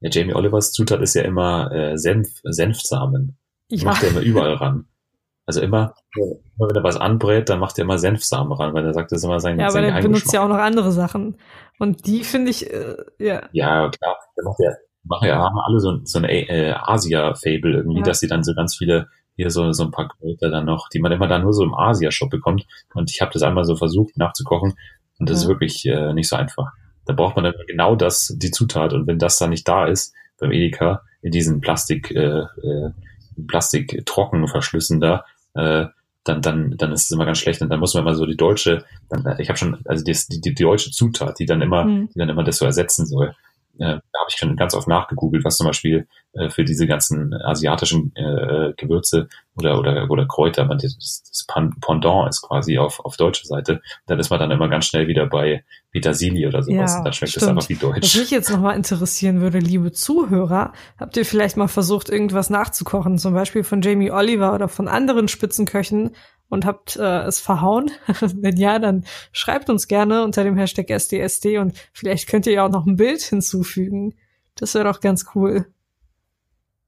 Ja, 0.00 0.10
Jamie 0.10 0.34
Olivers 0.34 0.72
Zutat 0.72 1.00
ist 1.00 1.14
ja 1.14 1.22
immer 1.22 1.72
äh, 1.72 1.98
Senf, 1.98 2.40
Senfsamen. 2.44 3.36
Ja. 3.70 3.84
macht 3.86 4.02
er 4.02 4.10
immer 4.10 4.20
überall 4.20 4.54
ran. 4.54 4.86
Also 5.46 5.60
immer, 5.62 5.94
immer 6.16 6.68
wenn 6.68 6.76
er 6.76 6.82
was 6.84 6.96
anbrät, 6.96 7.48
dann 7.48 7.58
macht 7.58 7.78
er 7.78 7.84
immer 7.84 7.98
Senfsamen 7.98 8.52
ran, 8.52 8.74
weil 8.74 8.84
er 8.84 8.92
sagt, 8.92 9.12
das 9.12 9.18
ist 9.20 9.24
immer 9.24 9.40
sein, 9.40 9.58
Ja, 9.58 9.68
aber 9.68 9.80
der 9.80 10.00
benutzt 10.02 10.32
ja 10.32 10.42
auch 10.44 10.48
noch 10.48 10.58
andere 10.58 10.92
Sachen. 10.92 11.36
Und 11.78 12.06
die 12.06 12.22
finde 12.24 12.50
ich, 12.50 12.70
äh, 12.70 12.96
ja. 13.18 13.42
Ja, 13.52 13.88
klar. 13.88 14.16
Der 14.36 14.44
macht 14.44 14.58
ja, 14.60 14.70
machen 15.04 15.26
ja, 15.28 15.38
haben 15.38 15.58
alle 15.58 15.80
so, 15.80 15.92
ein- 15.92 16.04
so 16.06 16.18
ein 16.18 16.24
äh, 16.24 16.74
Asia-Fable 16.76 17.72
irgendwie, 17.76 17.98
Ja. 18.00 18.04
dass 18.04 18.20
sie 18.20 18.26
dann 18.26 18.42
so 18.44 18.54
ganz 18.54 18.76
viele, 18.76 19.08
hier 19.36 19.50
so, 19.50 19.72
so 19.72 19.84
ein 19.84 19.90
paar 19.90 20.08
Kräuter 20.08 20.50
dann 20.50 20.66
noch, 20.66 20.88
die 20.90 20.98
man 20.98 21.12
immer 21.12 21.28
dann 21.28 21.42
nur 21.42 21.54
so 21.54 21.62
im 21.62 21.74
Asia-Shop 21.74 22.28
bekommt. 22.28 22.66
Und 22.94 23.10
ich 23.10 23.20
habe 23.22 23.30
das 23.32 23.42
einmal 23.42 23.64
so 23.64 23.74
versucht 23.76 24.18
nachzukochen 24.18 24.74
und 25.18 25.30
das 25.30 25.38
ist 25.38 25.42
Ja. 25.44 25.48
wirklich 25.48 25.86
äh, 25.86 26.12
nicht 26.12 26.28
so 26.28 26.36
einfach. 26.36 26.66
Da 27.06 27.14
braucht 27.14 27.36
man 27.36 27.44
dann 27.44 27.54
genau 27.66 27.96
das, 27.96 28.34
die 28.36 28.50
Zutat. 28.50 28.92
Und 28.92 29.06
wenn 29.06 29.18
das 29.18 29.38
dann 29.38 29.48
nicht 29.50 29.66
da 29.66 29.86
ist, 29.86 30.12
beim 30.38 30.52
Edeka, 30.52 31.02
in 31.22 31.30
diesen 31.32 31.60
Plastik, 31.62 32.10
äh, 32.10 32.40
äh, 32.40 32.90
Plastik-Trockenverschlüssen 33.46 35.00
da, 35.00 35.24
äh, 35.54 35.86
dann, 36.24 36.42
dann, 36.42 36.74
dann 36.76 36.92
ist 36.92 37.04
es 37.04 37.10
immer 37.10 37.24
ganz 37.24 37.38
schlecht. 37.38 37.62
Und 37.62 37.70
dann 37.70 37.80
muss 37.80 37.94
man 37.94 38.02
immer 38.02 38.14
so 38.14 38.26
die 38.26 38.36
deutsche, 38.36 38.84
dann, 39.08 39.38
ich 39.38 39.48
habe 39.48 39.58
schon, 39.58 39.78
also 39.86 40.04
die, 40.04 40.16
die, 40.30 40.40
die 40.40 40.54
deutsche 40.54 40.90
Zutat, 40.90 41.38
die 41.38 41.46
dann 41.46 41.62
immer, 41.62 41.84
Hm. 41.84 42.08
die 42.14 42.18
dann 42.18 42.28
immer 42.28 42.44
das 42.44 42.58
so 42.58 42.64
ersetzen 42.66 43.06
soll. 43.06 43.34
Äh, 43.78 44.00
da 44.12 44.20
habe 44.20 44.28
ich 44.28 44.36
schon 44.36 44.56
ganz 44.56 44.74
oft 44.74 44.88
nachgegoogelt, 44.88 45.44
was 45.44 45.56
zum 45.56 45.68
Beispiel 45.68 46.08
äh, 46.32 46.50
für 46.50 46.64
diese 46.64 46.86
ganzen 46.88 47.32
asiatischen 47.32 48.12
äh, 48.16 48.72
Gewürze 48.76 49.28
oder, 49.56 49.78
oder, 49.78 50.10
oder 50.10 50.26
Kräuter, 50.26 50.64
man, 50.64 50.78
das, 50.78 50.96
das 50.98 51.46
Pendant 51.80 52.28
ist 52.28 52.42
quasi 52.42 52.76
auf, 52.78 52.98
auf 53.04 53.16
deutscher 53.16 53.46
Seite. 53.46 53.80
Dann 54.06 54.18
ist 54.18 54.30
man 54.30 54.40
dann 54.40 54.50
immer 54.50 54.68
ganz 54.68 54.86
schnell 54.86 55.06
wieder 55.06 55.26
bei 55.26 55.64
Petersilie 55.90 56.48
oder 56.48 56.62
sowas. 56.62 56.92
Ja, 56.92 56.98
und 56.98 57.04
dann 57.04 57.12
schmeckt 57.12 57.36
es 57.36 57.42
stimmt. 57.42 57.58
einfach 57.58 57.68
wie 57.68 57.74
Was 57.74 57.80
Deutsch. 57.80 58.16
mich 58.16 58.30
jetzt 58.30 58.50
nochmal 58.50 58.76
interessieren 58.76 59.40
würde, 59.40 59.58
liebe 59.58 59.92
Zuhörer, 59.92 60.72
habt 60.98 61.16
ihr 61.16 61.24
vielleicht 61.24 61.56
mal 61.56 61.68
versucht, 61.68 62.10
irgendwas 62.10 62.50
nachzukochen, 62.50 63.18
zum 63.18 63.32
Beispiel 63.32 63.64
von 63.64 63.80
Jamie 63.80 64.10
Oliver 64.10 64.54
oder 64.54 64.68
von 64.68 64.86
anderen 64.86 65.28
Spitzenköchen 65.28 66.10
und 66.50 66.66
habt 66.66 66.96
äh, 66.96 67.22
es 67.22 67.40
verhauen? 67.40 67.90
Wenn 68.20 68.56
ja, 68.56 68.78
dann 68.78 69.04
schreibt 69.32 69.70
uns 69.70 69.88
gerne 69.88 70.24
unter 70.24 70.44
dem 70.44 70.56
Hashtag 70.56 70.90
SDSD 70.90 71.58
und 71.58 71.72
vielleicht 71.92 72.28
könnt 72.28 72.46
ihr 72.46 72.52
ja 72.52 72.66
auch 72.66 72.70
noch 72.72 72.86
ein 72.86 72.96
Bild 72.96 73.22
hinzufügen. 73.22 74.14
Das 74.56 74.74
wäre 74.74 74.84
doch 74.84 75.00
ganz 75.00 75.26
cool. 75.34 75.66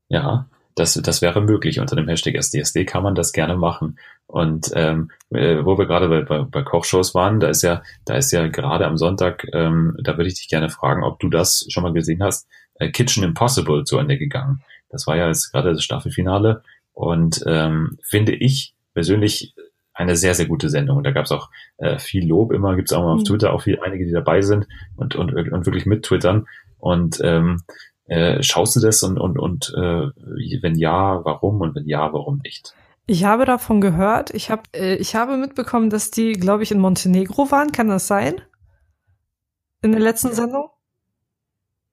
Ja, 0.08 0.48
das, 0.74 0.94
das 0.94 1.22
wäre 1.22 1.40
möglich. 1.40 1.80
Unter 1.80 1.96
dem 1.96 2.08
Hashtag 2.08 2.34
SDSD 2.34 2.84
kann 2.84 3.02
man 3.02 3.14
das 3.14 3.32
gerne 3.32 3.56
machen. 3.56 3.98
Und 4.30 4.70
ähm, 4.74 5.10
äh, 5.30 5.64
wo 5.64 5.76
wir 5.76 5.86
gerade 5.86 6.08
bei, 6.08 6.22
bei, 6.22 6.42
bei 6.42 6.62
Kochshows 6.62 7.16
waren, 7.16 7.40
da 7.40 7.48
ist 7.48 7.62
ja, 7.62 7.82
da 8.04 8.14
ist 8.14 8.30
ja 8.30 8.46
gerade 8.46 8.86
am 8.86 8.96
Sonntag, 8.96 9.44
ähm, 9.52 9.96
da 10.00 10.16
würde 10.16 10.28
ich 10.28 10.36
dich 10.36 10.48
gerne 10.48 10.70
fragen, 10.70 11.02
ob 11.02 11.18
du 11.18 11.28
das 11.28 11.66
schon 11.68 11.82
mal 11.82 11.92
gesehen 11.92 12.22
hast, 12.22 12.46
äh, 12.76 12.90
Kitchen 12.90 13.24
Impossible 13.24 13.82
zu 13.82 13.98
Ende 13.98 14.18
gegangen. 14.18 14.62
Das 14.88 15.08
war 15.08 15.16
ja 15.16 15.26
jetzt 15.26 15.50
gerade 15.50 15.72
das 15.72 15.82
Staffelfinale 15.82 16.62
und 16.92 17.42
ähm, 17.46 17.98
finde 18.04 18.32
ich 18.32 18.72
persönlich 18.94 19.52
eine 19.94 20.14
sehr, 20.14 20.34
sehr 20.34 20.46
gute 20.46 20.70
Sendung. 20.70 20.98
Und 20.98 21.04
da 21.04 21.10
gab 21.10 21.24
es 21.24 21.32
auch 21.32 21.50
äh, 21.78 21.98
viel 21.98 22.26
Lob 22.26 22.52
immer, 22.52 22.76
gibt 22.76 22.90
es 22.90 22.96
auch 22.96 23.02
mal 23.02 23.14
auf 23.14 23.20
Mhm. 23.20 23.24
Twitter 23.24 23.52
auch 23.52 23.62
viel, 23.62 23.80
einige, 23.80 24.06
die 24.06 24.12
dabei 24.12 24.42
sind 24.42 24.68
und, 24.96 25.16
und, 25.16 25.34
und 25.34 25.66
wirklich 25.66 25.86
mit 25.86 26.04
twittern. 26.04 26.46
Und 26.78 27.20
ähm, 27.24 27.62
äh, 28.06 28.42
schaust 28.44 28.76
du 28.76 28.80
das 28.80 29.02
und, 29.02 29.18
und, 29.18 29.38
und 29.40 29.74
äh, 29.76 30.08
wenn 30.62 30.76
ja, 30.76 31.24
warum 31.24 31.60
und 31.60 31.74
wenn 31.74 31.88
ja, 31.88 32.12
warum 32.12 32.40
nicht? 32.44 32.74
Ich 33.10 33.24
habe 33.24 33.44
davon 33.44 33.80
gehört. 33.80 34.32
Ich 34.34 34.52
habe, 34.52 34.62
äh, 34.72 34.94
ich 34.94 35.16
habe 35.16 35.36
mitbekommen, 35.36 35.90
dass 35.90 36.12
die, 36.12 36.34
glaube 36.34 36.62
ich, 36.62 36.70
in 36.70 36.78
Montenegro 36.78 37.50
waren. 37.50 37.72
Kann 37.72 37.88
das 37.88 38.06
sein? 38.06 38.40
In 39.82 39.90
der 39.90 40.00
letzten 40.00 40.32
Sendung? 40.32 40.68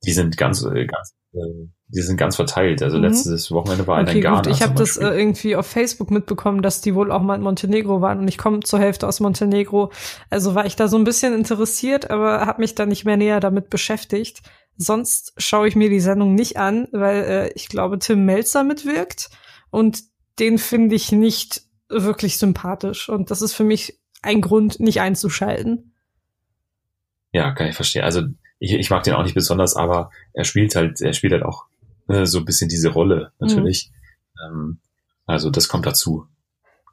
Die 0.06 0.12
sind 0.12 0.38
ganz, 0.38 0.62
äh, 0.64 0.86
ganz, 0.86 1.16
äh, 1.34 1.40
die 1.88 2.02
sind 2.04 2.18
ganz 2.18 2.36
verteilt. 2.36 2.84
Also 2.84 2.98
Mhm. 2.98 3.04
letztes 3.06 3.50
Wochenende 3.50 3.88
war 3.88 3.98
einer 3.98 4.12
in 4.12 4.18
Okay, 4.18 4.22
Ghana. 4.22 4.42
gut. 4.44 4.52
Ich 4.52 4.62
habe 4.62 4.76
das 4.76 4.96
äh, 4.98 5.08
irgendwie 5.08 5.56
auf 5.56 5.66
Facebook 5.66 6.12
mitbekommen, 6.12 6.62
dass 6.62 6.82
die 6.82 6.94
wohl 6.94 7.12
auch 7.12 7.24
mal 7.24 7.34
in 7.34 7.42
Montenegro 7.42 8.00
waren 8.00 8.20
und 8.20 8.28
ich 8.28 8.38
komme 8.38 8.60
zur 8.60 8.78
Hälfte 8.78 9.08
aus 9.08 9.20
Montenegro. 9.20 9.92
Also 10.30 10.54
war 10.54 10.68
ich 10.68 10.76
da 10.76 10.88
so 10.88 11.00
ein 11.00 11.04
bisschen 11.04 11.34
interessiert, 11.34 12.12
aber 12.12 12.46
habe 12.46 12.62
mich 12.62 12.76
da 12.76 12.86
nicht 12.86 13.06
mehr 13.06 13.18
näher 13.18 13.40
damit 13.40 13.72
beschäftigt. 13.72 14.44
Sonst 14.78 15.34
schaue 15.38 15.68
ich 15.68 15.76
mir 15.76 15.90
die 15.90 16.00
Sendung 16.00 16.36
nicht 16.36 16.58
an, 16.58 16.88
weil 16.92 17.24
äh, 17.24 17.52
ich 17.56 17.70
glaube, 17.70 17.98
Tim 17.98 18.24
Melzer 18.26 18.64
mitwirkt 18.64 19.32
und 19.72 20.04
den 20.40 20.58
finde 20.58 20.96
ich 20.96 21.12
nicht 21.12 21.64
wirklich 21.90 22.38
sympathisch 22.38 23.10
und 23.10 23.32
das 23.32 23.42
ist 23.42 23.54
für 23.54 23.64
mich 23.64 24.00
ein 24.22 24.42
Grund, 24.42 24.80
nicht 24.80 25.00
einzuschalten. 25.02 25.94
Ja, 27.32 27.52
kann 27.52 27.68
ich 27.68 27.76
verstehen. 27.76 28.04
Also 28.04 28.24
ich, 28.60 28.74
ich 28.74 28.90
mag 28.90 29.04
den 29.04 29.14
auch 29.14 29.24
nicht 29.24 29.36
besonders, 29.36 29.76
aber 29.76 30.10
er 30.34 30.44
spielt 30.44 30.76
halt, 30.76 31.02
er 31.02 31.14
spielt 31.14 31.34
halt 31.34 31.44
auch 31.44 31.66
äh, 32.08 32.26
so 32.26 32.40
ein 32.40 32.46
bisschen 32.46 32.70
diese 32.70 32.90
Rolle 32.90 33.32
natürlich. 33.40 33.92
Ähm, 34.44 34.80
also 35.26 35.50
das 35.50 35.68
kommt 35.68 35.86
dazu. 35.86 36.28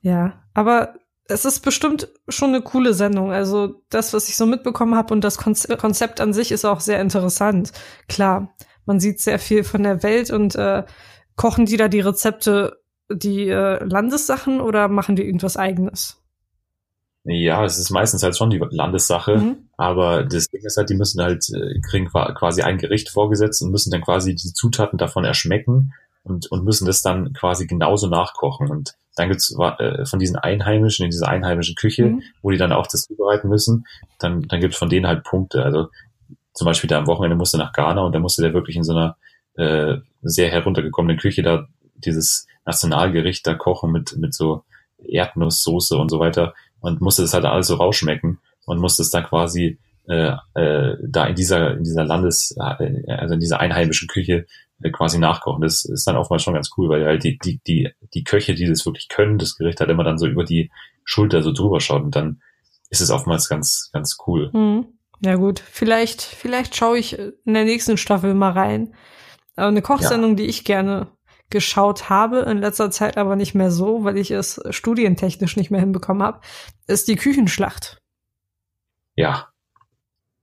Ja, 0.02 0.44
aber 0.52 0.94
es 1.26 1.44
ist 1.46 1.60
bestimmt 1.60 2.08
schon 2.28 2.50
eine 2.50 2.60
coole 2.60 2.92
Sendung. 2.92 3.32
Also 3.32 3.82
das, 3.88 4.12
was 4.12 4.28
ich 4.28 4.36
so 4.36 4.44
mitbekommen 4.44 4.94
habe 4.94 5.14
und 5.14 5.22
das 5.22 5.38
Konze- 5.38 5.76
Konzept 5.76 6.20
an 6.20 6.34
sich 6.34 6.52
ist 6.52 6.66
auch 6.66 6.80
sehr 6.80 7.00
interessant. 7.00 7.72
Klar, 8.08 8.54
man 8.84 9.00
sieht 9.00 9.20
sehr 9.20 9.38
viel 9.38 9.64
von 9.64 9.82
der 9.82 10.02
Welt 10.02 10.30
und 10.30 10.54
äh, 10.56 10.84
kochen 11.36 11.64
die 11.64 11.78
da 11.78 11.88
die 11.88 12.00
Rezepte, 12.00 12.82
die 13.10 13.48
äh, 13.48 13.82
Landessachen 13.84 14.60
oder 14.60 14.88
machen 14.88 15.16
die 15.16 15.24
irgendwas 15.24 15.56
eigenes? 15.56 16.20
Ja, 17.26 17.64
es 17.64 17.78
ist 17.78 17.90
meistens 17.90 18.22
halt 18.22 18.36
schon 18.36 18.50
die 18.50 18.60
Landessache. 18.70 19.36
Mhm. 19.38 19.56
Aber 19.76 20.24
das 20.24 20.48
Ding 20.48 20.62
ist 20.62 20.76
halt, 20.76 20.90
die 20.90 20.94
müssen 20.94 21.22
halt, 21.22 21.46
äh, 21.54 21.80
kriegen 21.80 22.06
qua- 22.08 22.32
quasi 22.32 22.62
ein 22.62 22.76
Gericht 22.78 23.08
vorgesetzt 23.08 23.62
und 23.62 23.70
müssen 23.70 23.90
dann 23.90 24.02
quasi 24.02 24.34
die 24.34 24.52
Zutaten 24.52 24.98
davon 24.98 25.24
erschmecken 25.24 25.94
und, 26.22 26.50
und 26.52 26.64
müssen 26.64 26.86
das 26.86 27.00
dann 27.02 27.32
quasi 27.32 27.66
genauso 27.66 28.08
nachkochen. 28.08 28.68
Und 28.70 28.94
dann 29.16 29.28
gibt's 29.28 29.54
äh, 29.58 30.04
von 30.04 30.18
diesen 30.18 30.36
Einheimischen, 30.36 31.04
in 31.04 31.10
dieser 31.10 31.28
einheimischen 31.28 31.76
Küche, 31.76 32.04
Mhm. 32.06 32.22
wo 32.42 32.50
die 32.50 32.58
dann 32.58 32.72
auch 32.72 32.86
das 32.86 33.02
zubereiten 33.02 33.48
müssen, 33.48 33.86
dann, 34.18 34.42
dann 34.42 34.60
gibt's 34.60 34.76
von 34.78 34.90
denen 34.90 35.06
halt 35.06 35.24
Punkte. 35.24 35.62
Also 35.64 35.88
zum 36.52 36.66
Beispiel 36.66 36.88
da 36.88 36.98
am 36.98 37.06
Wochenende 37.06 37.36
musste 37.36 37.56
nach 37.58 37.72
Ghana 37.72 38.02
und 38.02 38.12
da 38.14 38.18
musste 38.18 38.42
der 38.42 38.52
wirklich 38.52 38.76
in 38.76 38.84
so 38.84 38.92
einer 38.92 39.16
äh, 39.56 39.96
sehr 40.22 40.50
heruntergekommenen 40.50 41.16
Küche 41.18 41.42
da 41.42 41.66
dieses 41.96 42.46
Nationalgericht 42.64 43.46
da 43.46 43.54
kochen 43.54 43.92
mit, 43.92 44.16
mit 44.16 44.34
so 44.34 44.64
Erdnusssoße 44.98 45.96
und 45.96 46.10
so 46.10 46.18
weiter 46.18 46.54
und 46.80 47.00
musste 47.00 47.22
das 47.22 47.34
halt 47.34 47.44
alles 47.44 47.66
so 47.66 47.76
rausschmecken 47.76 48.38
und 48.66 48.78
musste 48.78 49.02
es 49.02 49.10
dann 49.10 49.24
quasi 49.24 49.78
äh, 50.06 50.36
äh, 50.54 50.96
da 51.02 51.26
in 51.26 51.34
dieser 51.34 51.72
in 51.76 51.84
dieser 51.84 52.04
Landes 52.04 52.54
äh, 52.58 53.12
also 53.12 53.34
in 53.34 53.40
dieser 53.40 53.60
einheimischen 53.60 54.08
Küche 54.08 54.46
äh, 54.82 54.90
quasi 54.90 55.18
nachkochen. 55.18 55.62
Das 55.62 55.84
ist 55.84 56.06
dann 56.06 56.16
oftmals 56.16 56.42
schon 56.42 56.54
ganz 56.54 56.70
cool, 56.76 56.88
weil 56.88 57.04
halt 57.04 57.24
die 57.24 57.38
die 57.38 57.60
die 57.66 57.90
die 58.12 58.24
Köche, 58.24 58.54
die 58.54 58.66
das 58.66 58.84
wirklich 58.84 59.08
können, 59.08 59.38
das 59.38 59.56
Gericht 59.56 59.80
halt 59.80 59.90
immer 59.90 60.04
dann 60.04 60.18
so 60.18 60.26
über 60.26 60.44
die 60.44 60.70
Schulter 61.04 61.42
so 61.42 61.52
drüber 61.52 61.80
schaut 61.80 62.02
und 62.02 62.16
dann 62.16 62.40
ist 62.90 63.00
es 63.00 63.10
oftmals 63.10 63.48
ganz 63.48 63.90
ganz 63.92 64.18
cool. 64.26 64.50
Mhm. 64.52 64.86
Ja 65.24 65.36
gut, 65.36 65.58
vielleicht, 65.60 66.20
vielleicht 66.20 66.76
schaue 66.76 66.98
ich 66.98 67.18
in 67.18 67.54
der 67.54 67.64
nächsten 67.64 67.96
Staffel 67.96 68.34
mal 68.34 68.52
rein. 68.52 68.94
Aber 69.56 69.68
eine 69.68 69.80
Kochsendung, 69.80 70.36
die 70.36 70.44
ich 70.44 70.64
gerne 70.64 71.08
geschaut 71.50 72.10
habe, 72.10 72.40
in 72.40 72.58
letzter 72.58 72.90
Zeit 72.90 73.16
aber 73.16 73.36
nicht 73.36 73.54
mehr 73.54 73.70
so, 73.70 74.04
weil 74.04 74.18
ich 74.18 74.30
es 74.30 74.60
studientechnisch 74.70 75.56
nicht 75.56 75.70
mehr 75.70 75.80
hinbekommen 75.80 76.22
habe, 76.22 76.40
ist 76.86 77.08
die 77.08 77.16
Küchenschlacht. 77.16 77.98
Ja. 79.16 79.48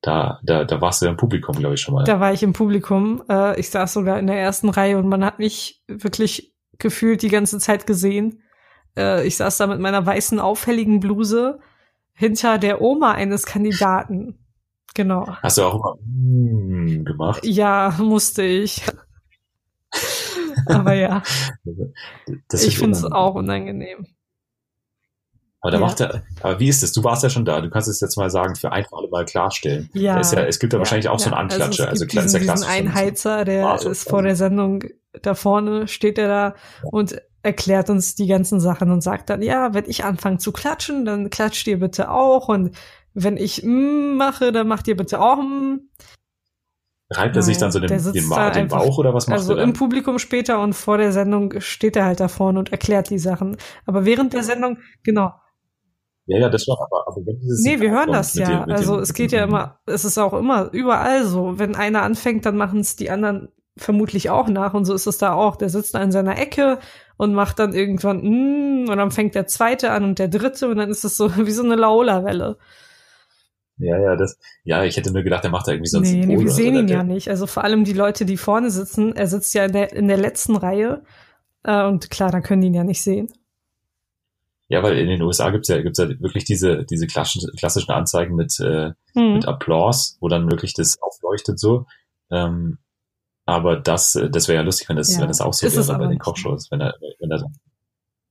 Da, 0.01 0.39
da, 0.43 0.63
da 0.63 0.81
warst 0.81 1.01
du 1.01 1.05
ja 1.05 1.11
im 1.11 1.17
Publikum, 1.17 1.55
glaube 1.55 1.75
ich, 1.75 1.81
schon 1.81 1.93
mal. 1.93 2.05
Da 2.05 2.19
war 2.19 2.33
ich 2.33 2.41
im 2.41 2.53
Publikum. 2.53 3.23
Äh, 3.29 3.59
ich 3.59 3.69
saß 3.69 3.93
sogar 3.93 4.17
in 4.17 4.27
der 4.27 4.39
ersten 4.39 4.69
Reihe 4.69 4.97
und 4.97 5.07
man 5.07 5.23
hat 5.23 5.37
mich 5.37 5.83
wirklich 5.87 6.55
gefühlt 6.79 7.21
die 7.21 7.29
ganze 7.29 7.59
Zeit 7.59 7.85
gesehen. 7.85 8.41
Äh, 8.97 9.27
ich 9.27 9.37
saß 9.37 9.57
da 9.57 9.67
mit 9.67 9.79
meiner 9.79 10.03
weißen, 10.03 10.39
auffälligen 10.39 10.99
Bluse 10.99 11.59
hinter 12.13 12.57
der 12.57 12.81
Oma 12.81 13.11
eines 13.11 13.45
Kandidaten. 13.45 14.39
Genau. 14.95 15.27
Hast 15.27 15.57
du 15.57 15.63
auch 15.63 15.75
immer 15.75 15.97
mm, 16.03 17.05
gemacht? 17.05 17.45
Ja, 17.45 17.95
musste 17.99 18.43
ich. 18.43 18.83
Aber 20.67 20.93
ja, 20.93 21.23
ich 22.53 22.77
finde 22.77 22.97
es 22.97 23.03
auch 23.05 23.35
unangenehm. 23.35 24.05
Aber 25.63 25.71
da 25.71 25.77
Ja. 25.77 25.85
macht 25.85 25.99
er, 25.99 26.23
aber 26.41 26.59
wie 26.59 26.69
ist 26.69 26.81
es? 26.81 26.91
Du 26.91 27.03
warst 27.03 27.21
ja 27.21 27.29
schon 27.29 27.45
da. 27.45 27.61
Du 27.61 27.69
kannst 27.69 27.87
es 27.87 27.99
jetzt 28.01 28.17
mal 28.17 28.31
sagen, 28.31 28.55
für 28.55 28.71
ein 28.71 28.83
für 28.83 28.97
alle 28.97 29.09
Mal 29.09 29.25
klarstellen. 29.25 29.89
Ja. 29.93 30.19
Da 30.19 30.31
ja, 30.41 30.43
es 30.47 30.57
gibt 30.59 30.73
ja, 30.73 30.77
Ja, 30.77 30.79
wahrscheinlich 30.79 31.07
auch 31.07 31.19
so 31.19 31.25
einen 31.25 31.35
Anklatscher. 31.35 31.87
Also, 31.87 32.03
Also, 32.03 32.05
es 32.05 32.09
gibt 32.09 32.13
ja 32.13 32.21
diesen, 32.23 32.39
diesen 32.39 32.53
klassisch. 32.55 32.69
einen 32.69 32.93
Heizer, 32.95 33.45
der 33.45 33.67
Ah, 33.67 33.77
so 33.77 33.89
ist 33.89 34.09
vor 34.09 34.23
der 34.23 34.35
Sendung 34.35 34.83
da 35.21 35.35
vorne, 35.35 35.87
steht 35.87 36.17
er 36.17 36.27
da 36.27 36.55
und 36.83 37.21
erklärt 37.43 37.89
uns 37.91 38.15
die 38.15 38.27
ganzen 38.27 38.59
Sachen 38.59 38.91
und 38.91 39.01
sagt 39.01 39.29
dann, 39.29 39.41
ja, 39.43 39.73
wenn 39.73 39.85
ich 39.87 40.03
anfange 40.03 40.37
zu 40.37 40.51
klatschen, 40.51 41.05
dann 41.05 41.29
klatscht 41.29 41.67
ihr 41.67 41.79
bitte 41.79 42.09
auch 42.09 42.47
und 42.47 42.75
wenn 43.13 43.37
ich 43.37 43.63
mm 43.63 44.15
mache, 44.15 44.51
dann 44.51 44.67
macht 44.67 44.87
ihr 44.87 44.95
bitte 44.95 45.19
auch 45.19 45.37
mm. 45.37 45.79
Reibt 47.13 47.35
er 47.35 47.41
sich 47.41 47.57
dann 47.57 47.71
so 47.71 47.79
den, 47.79 47.89
den, 47.89 48.27
Ma 48.27 48.49
den 48.51 48.63
einfach- 48.63 48.79
Bauch 48.85 48.97
oder 48.97 49.13
was 49.13 49.27
macht 49.27 49.39
Also 49.39 49.53
er 49.55 49.63
im 49.63 49.71
dann? 49.71 49.77
Publikum 49.79 50.17
später 50.17 50.59
und 50.61 50.73
vor 50.73 50.97
der 50.97 51.11
Sendung 51.11 51.59
steht 51.59 51.95
er 51.97 52.05
halt 52.05 52.19
da 52.21 52.27
vorne 52.29 52.57
und 52.59 52.71
erklärt 52.71 53.09
die 53.09 53.19
Sachen. 53.19 53.57
Aber 53.85 54.05
während 54.05 54.31
der 54.33 54.43
Sendung, 54.43 54.77
genau, 55.03 55.33
Ja, 56.27 56.37
ja, 56.39 56.49
das 56.49 56.63
schon, 56.63 56.75
aber, 56.79 57.03
aber 57.07 57.25
wenn 57.25 57.39
dieses 57.39 57.61
Nee, 57.63 57.81
wir 57.81 57.91
hören 57.91 58.11
das 58.13 58.35
ja. 58.35 58.65
mit 58.65 58.71
also 58.77 58.95
dem- 58.95 59.03
es 59.03 59.13
geht 59.13 59.31
ja 59.33 59.43
immer, 59.43 59.79
es 59.85 60.05
ist 60.05 60.17
auch 60.17 60.33
immer 60.33 60.69
überall 60.71 61.25
so. 61.25 61.59
Wenn 61.59 61.75
einer 61.75 62.03
anfängt, 62.03 62.45
dann 62.45 62.55
machen 62.55 62.79
es 62.79 62.95
die 62.95 63.09
anderen 63.09 63.49
vermutlich 63.75 64.29
auch 64.29 64.47
nach 64.47 64.73
und 64.73 64.85
so 64.85 64.93
ist 64.93 65.07
es 65.07 65.17
da 65.17 65.33
auch. 65.33 65.55
Der 65.55 65.69
sitzt 65.69 65.95
da 65.95 66.01
in 66.03 66.11
seiner 66.11 66.37
Ecke 66.39 66.77
und 67.17 67.33
macht 67.33 67.57
dann 67.59 67.73
irgendwann 67.73 68.21
mm, 68.21 68.89
und 68.89 68.97
dann 68.97 69.11
fängt 69.11 69.33
der 69.35 69.47
zweite 69.47 69.91
an 69.91 70.03
und 70.05 70.19
der 70.19 70.27
dritte 70.27 70.69
und 70.69 70.77
dann 70.77 70.89
ist 70.89 71.03
es 71.03 71.17
so 71.17 71.29
wie 71.37 71.51
so 71.51 71.63
eine 71.63 71.75
Laola-Welle. 71.75 72.57
Ja, 73.81 73.99
ja, 73.99 74.15
das, 74.15 74.37
ja, 74.63 74.83
ich 74.83 74.95
hätte 74.97 75.11
nur 75.11 75.23
gedacht, 75.23 75.43
er 75.43 75.49
macht 75.49 75.67
da 75.67 75.71
irgendwie 75.71 75.89
so 75.89 75.97
ein 75.97 76.03
Nee, 76.03 76.13
nee, 76.13 76.21
Symbol 76.21 76.45
wir 76.45 76.51
sehen 76.51 76.75
so. 76.75 76.79
ihn 76.81 76.87
ja 76.87 77.03
nicht. 77.03 77.29
Also 77.29 77.47
vor 77.47 77.63
allem 77.63 77.83
die 77.83 77.93
Leute, 77.93 78.25
die 78.25 78.37
vorne 78.37 78.69
sitzen, 78.69 79.15
er 79.15 79.27
sitzt 79.27 79.53
ja 79.53 79.65
in 79.65 79.71
der, 79.73 79.93
in 79.93 80.07
der 80.07 80.17
letzten 80.17 80.55
Reihe. 80.55 81.03
Äh, 81.63 81.85
und 81.85 82.09
klar, 82.09 82.31
da 82.31 82.41
können 82.41 82.61
die 82.61 82.67
ihn 82.67 82.73
ja 82.75 82.83
nicht 82.83 83.01
sehen. 83.01 83.31
Ja, 84.67 84.83
weil 84.83 84.97
in 84.97 85.07
den 85.07 85.21
USA 85.21 85.49
gibt's 85.49 85.67
ja, 85.67 85.81
gibt's 85.81 85.99
ja 85.99 86.07
wirklich 86.21 86.45
diese, 86.45 86.85
diese 86.85 87.05
klassischen, 87.07 87.51
klassischen 87.57 87.91
Anzeigen 87.91 88.35
mit, 88.35 88.57
äh, 88.59 88.91
Hm. 89.13 89.33
mit 89.33 89.47
Applaus, 89.47 90.17
wo 90.21 90.29
dann 90.29 90.49
wirklich 90.49 90.73
das 90.73 90.97
aufleuchtet 91.01 91.59
so. 91.59 91.85
Ähm, 92.29 92.77
aber 93.45 93.75
das, 93.75 94.17
das 94.31 94.47
wäre 94.47 94.57
ja 94.57 94.61
lustig, 94.61 94.87
wenn 94.87 94.95
das, 94.95 95.13
Ja, 95.13 95.21
wenn 95.21 95.27
das 95.27 95.41
auch 95.41 95.53
so 95.53 95.67
wäre 95.67 95.97
bei 95.97 96.07
den. 96.07 96.19
Kochshows, 96.19 96.71
wenn 96.71 96.79
er, 96.79 96.95
wenn 97.19 97.31
er 97.31 97.43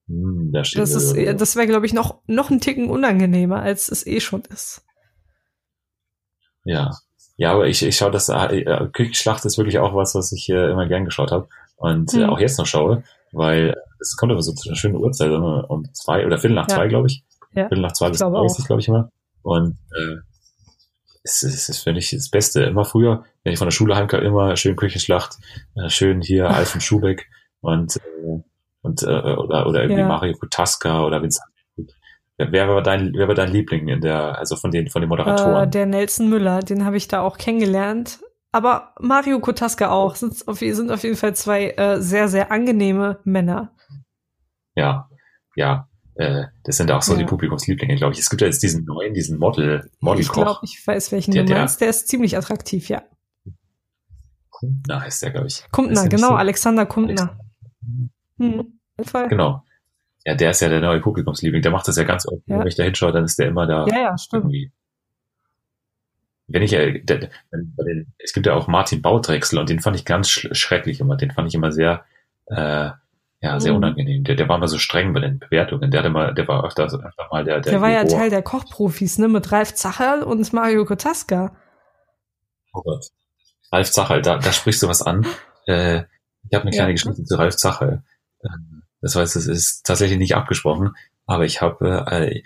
hm, 0.09 0.51
da 0.53 0.65
steht 0.65 0.81
Das 0.81 0.95
ist, 0.95 1.15
äh, 1.15 1.35
das 1.35 1.57
wäre, 1.57 1.67
glaube 1.67 1.87
ich, 1.87 1.93
noch, 1.93 2.21
noch 2.27 2.51
ein 2.51 2.61
Ticken 2.61 2.89
unangenehmer, 2.89 3.61
als 3.61 3.91
es 3.91 4.07
eh 4.07 4.21
schon 4.21 4.43
ist. 4.51 4.83
Ja. 6.65 6.91
Ja, 7.37 7.53
aber 7.53 7.67
ich, 7.69 7.83
ich 7.83 7.97
schaue 7.97 8.11
das, 8.11 8.29
äh, 8.29 8.87
Küchenschlacht 8.93 9.45
ist 9.47 9.57
wirklich 9.57 9.79
auch 9.79 9.95
was, 9.95 10.15
was 10.15 10.31
ich 10.33 10.49
äh, 10.51 10.71
immer 10.71 10.87
gern 10.87 11.07
geschaut 11.07 11.33
habe 11.33 11.49
und 11.77 12.13
äh, 12.13 12.19
Hm. 12.25 12.31
auch 12.31 12.39
jetzt 12.39 12.59
noch 12.59 12.67
schaue, 12.67 13.03
weil 13.33 13.75
es 13.99 14.17
kommt 14.17 14.31
immer 14.33 14.43
so 14.43 14.53
zu 14.53 14.69
einer 14.69 14.77
schönen 14.77 14.97
Uhrzeit, 14.97 15.31
um, 15.31 15.43
um 15.65 15.95
zwei 15.95 16.27
oder 16.27 16.39
Viertel 16.39 16.55
nach 16.55 16.69
Ja. 16.69 16.75
zwei, 16.77 16.89
glaube 16.89 17.07
ich. 17.09 17.23
Ja, 17.55 17.69
Viertel 17.69 17.81
nach 17.83 17.93
zwei 17.93 18.07
ich 18.07 18.13
bis 18.13 18.21
ist 18.21 18.59
es, 18.59 18.67
glaube 18.67 18.81
ich 18.81 18.89
immer. 18.89 19.11
Und 19.43 19.79
äh, 19.97 20.17
es 21.23 21.43
ist, 21.43 21.55
es 21.55 21.69
ist 21.71 21.79
finde 21.83 22.01
ich, 22.01 22.11
das 22.11 22.29
Beste. 22.31 22.63
Immer 22.63 22.85
früher, 22.85 23.25
wenn 23.43 23.53
ich 23.53 23.59
von 23.59 23.67
der 23.67 23.73
Schule 23.73 23.97
heimkam, 23.97 24.23
immer 24.23 24.57
schön 24.57 24.77
Küchenschlacht, 24.77 25.37
äh, 25.77 25.89
schön 25.89 26.21
hier 26.21 26.49
Alfred 26.51 26.83
Schubeck 26.83 27.27
und, 27.63 27.97
äh, 27.97 28.41
und 28.83 29.03
äh, 29.03 29.07
oder, 29.07 29.67
oder 29.67 29.83
irgendwie 29.83 30.01
Ja. 30.03 30.09
Mario 30.09 30.35
Kutaska 30.37 31.05
oder 31.05 31.23
Vincent. 31.23 31.47
Wer 32.51 32.69
war 32.69 32.83
dein, 32.83 33.13
wer 33.15 33.29
war 33.29 33.35
dein 33.35 33.51
Liebling 33.53 33.89
in 33.89 34.01
der, 34.01 34.39
also 34.39 34.57
von 34.57 34.71
den, 34.71 34.89
von 34.89 35.03
den 35.03 35.09
Moderatoren? 35.09 35.65
Äh, 35.65 35.71
der 35.71 35.87
Nelson 35.87 36.29
Müller, 36.29 36.61
den 36.61 36.85
habe 36.85 36.97
ich 36.97 37.09
da 37.09 37.21
auch 37.21 37.37
kennengelernt. 37.39 38.21
Aber 38.53 38.95
Mario 39.01 39.39
Kotaska 39.41 39.91
auch. 39.91 40.17
Sind 40.17 40.47
auf, 40.49 40.59
sind 40.59 40.91
auf 40.91 41.03
jeden 41.03 41.17
Fall 41.17 41.35
zwei 41.37 41.71
äh, 41.71 42.01
sehr, 42.01 42.29
sehr 42.29 42.51
angenehme 42.51 43.19
Männer. 43.25 43.73
Ja, 44.75 45.09
ja. 45.55 45.87
Äh, 46.17 46.45
das 46.65 46.77
sind 46.79 46.91
auch 46.91 47.03
so 47.03 47.13
Ja. 47.13 47.19
die 47.21 47.25
Publikumslieblinge, 47.27 47.97
glaube 47.97 48.15
ich. 48.15 48.19
Es 48.21 48.29
gibt 48.31 48.41
ja 48.43 48.47
jetzt 48.49 48.63
diesen 48.63 48.85
neuen, 48.85 49.15
diesen 49.15 49.39
Model, 49.39 49.89
ich 50.19 50.31
glaube, 50.33 50.59
ich 50.63 50.83
weiß, 50.85 51.13
welchen 51.13 51.33
Der- 51.33 51.43
du 51.45 51.49
der- 51.51 51.59
meinst. 51.59 51.81
Der 51.81 51.89
ist 51.91 52.09
ziemlich 52.09 52.37
attraktiv, 52.37 52.89
ja. 52.89 53.03
Na, 54.87 55.01
heißt 55.01 55.23
der, 55.23 55.31
glaube 55.31 55.47
ich. 55.47 55.65
Kumpner, 55.71 56.07
genau, 56.09 56.29
so? 56.29 56.35
Alexander 56.35 56.85
Kumpner. 56.87 57.39
Hm, 58.39 58.61
auf 58.61 58.67
jeden 58.99 59.09
Fall. 59.09 59.29
Genau. 59.29 59.63
Ja, 60.25 60.35
der 60.35 60.51
ist 60.51 60.61
ja 60.61 60.69
der 60.69 60.81
neue 60.81 61.01
Publikumsliebling. 61.01 61.63
Der 61.63 61.71
macht 61.71 61.89
das 61.89 61.97
ja 61.97 62.05
ganz 62.05 62.27
oft. 62.27 62.43
Ja. 62.47 62.59
Wenn 62.61 62.67
ich 62.67 62.75
da 62.77 62.83
hinschaue, 62.85 63.13
dann 63.13 63.25
ist 63.25 63.39
der 63.39 63.49
immer 63.49 63.67
da 63.67 63.87
Ja, 63.87 63.99
ja, 64.01 64.19
stimmt. 64.19 64.45
irgendwie. 64.45 64.73
Wenn 66.47 66.63
ich, 66.63 66.73
äh, 66.73 67.01
der, 67.01 67.31
den, 67.53 68.13
es 68.19 68.33
gibt 68.33 68.47
ja 68.47 68.55
auch 68.55 68.67
Martin 68.67 69.03
Bauträchsel 69.03 69.59
und 69.59 69.69
den 69.71 69.81
fand 69.81 69.97
ich 69.97 70.05
ganz 70.05 70.29
sch 70.29 70.49
schrecklich 70.53 71.01
immer. 71.01 71.17
Den 71.17 71.31
fand 71.31 71.49
ich 71.49 71.55
immer 71.55 71.71
sehr, 71.73 72.05
äh, 72.47 72.91
ja, 73.43 73.59
sehr 73.61 73.71
Mhm. 73.73 73.79
unangenehm. 73.79 74.25
Der, 74.25 74.35
der 74.35 74.49
war 74.49 74.57
immer 74.57 74.69
so 74.69 74.77
streng 74.79 75.15
bei 75.15 75.21
den 75.21 75.39
Bewertungen. 75.39 75.91
Der 75.91 76.01
hatte 76.01 76.11
mal, 76.11 76.35
der 76.35 76.47
war 76.49 76.65
öfter, 76.67 76.85
öfter 76.85 77.29
mal 77.31 77.45
der, 77.45 77.61
der, 77.61 77.73
Der 77.73 77.81
war 77.81 77.91
ja. 77.91 78.05
Teil 78.05 78.29
der 78.31 78.43
Kochprofis, 78.43 79.19
ne? 79.19 79.29
Mit 79.29 79.51
Ralf 79.53 79.75
Zacherl 79.75 80.23
und 80.23 80.53
Mario 80.53 80.85
Kotaska. 80.85 81.57
Oh 82.75 82.83
Gott. 82.83 83.07
Ralf 83.73 83.91
Zacherl, 83.91 84.21
da, 84.21 84.37
da 84.39 84.53
sprichst 84.53 84.83
du 84.83 84.89
was 84.89 85.01
an. 85.03 85.25
Äh, 85.67 86.01
ich 86.49 86.55
habe 86.55 86.63
eine 86.63 86.71
kleine 86.73 86.89
Ja. 86.89 86.93
Geschichte 86.93 87.25
zu 87.25 87.37
Ralf 87.39 87.57
Zacherl. 87.57 88.03
Ähm, 88.45 88.83
Das 89.01 89.17
heißt, 89.17 89.37
es 89.37 89.47
ist 89.47 89.85
tatsächlich 89.85 90.19
nicht 90.19 90.37
abgesprochen, 90.37 90.95
aber 91.27 91.45
ich 91.45 91.63
habe 91.63 92.07
äh, 92.11 92.43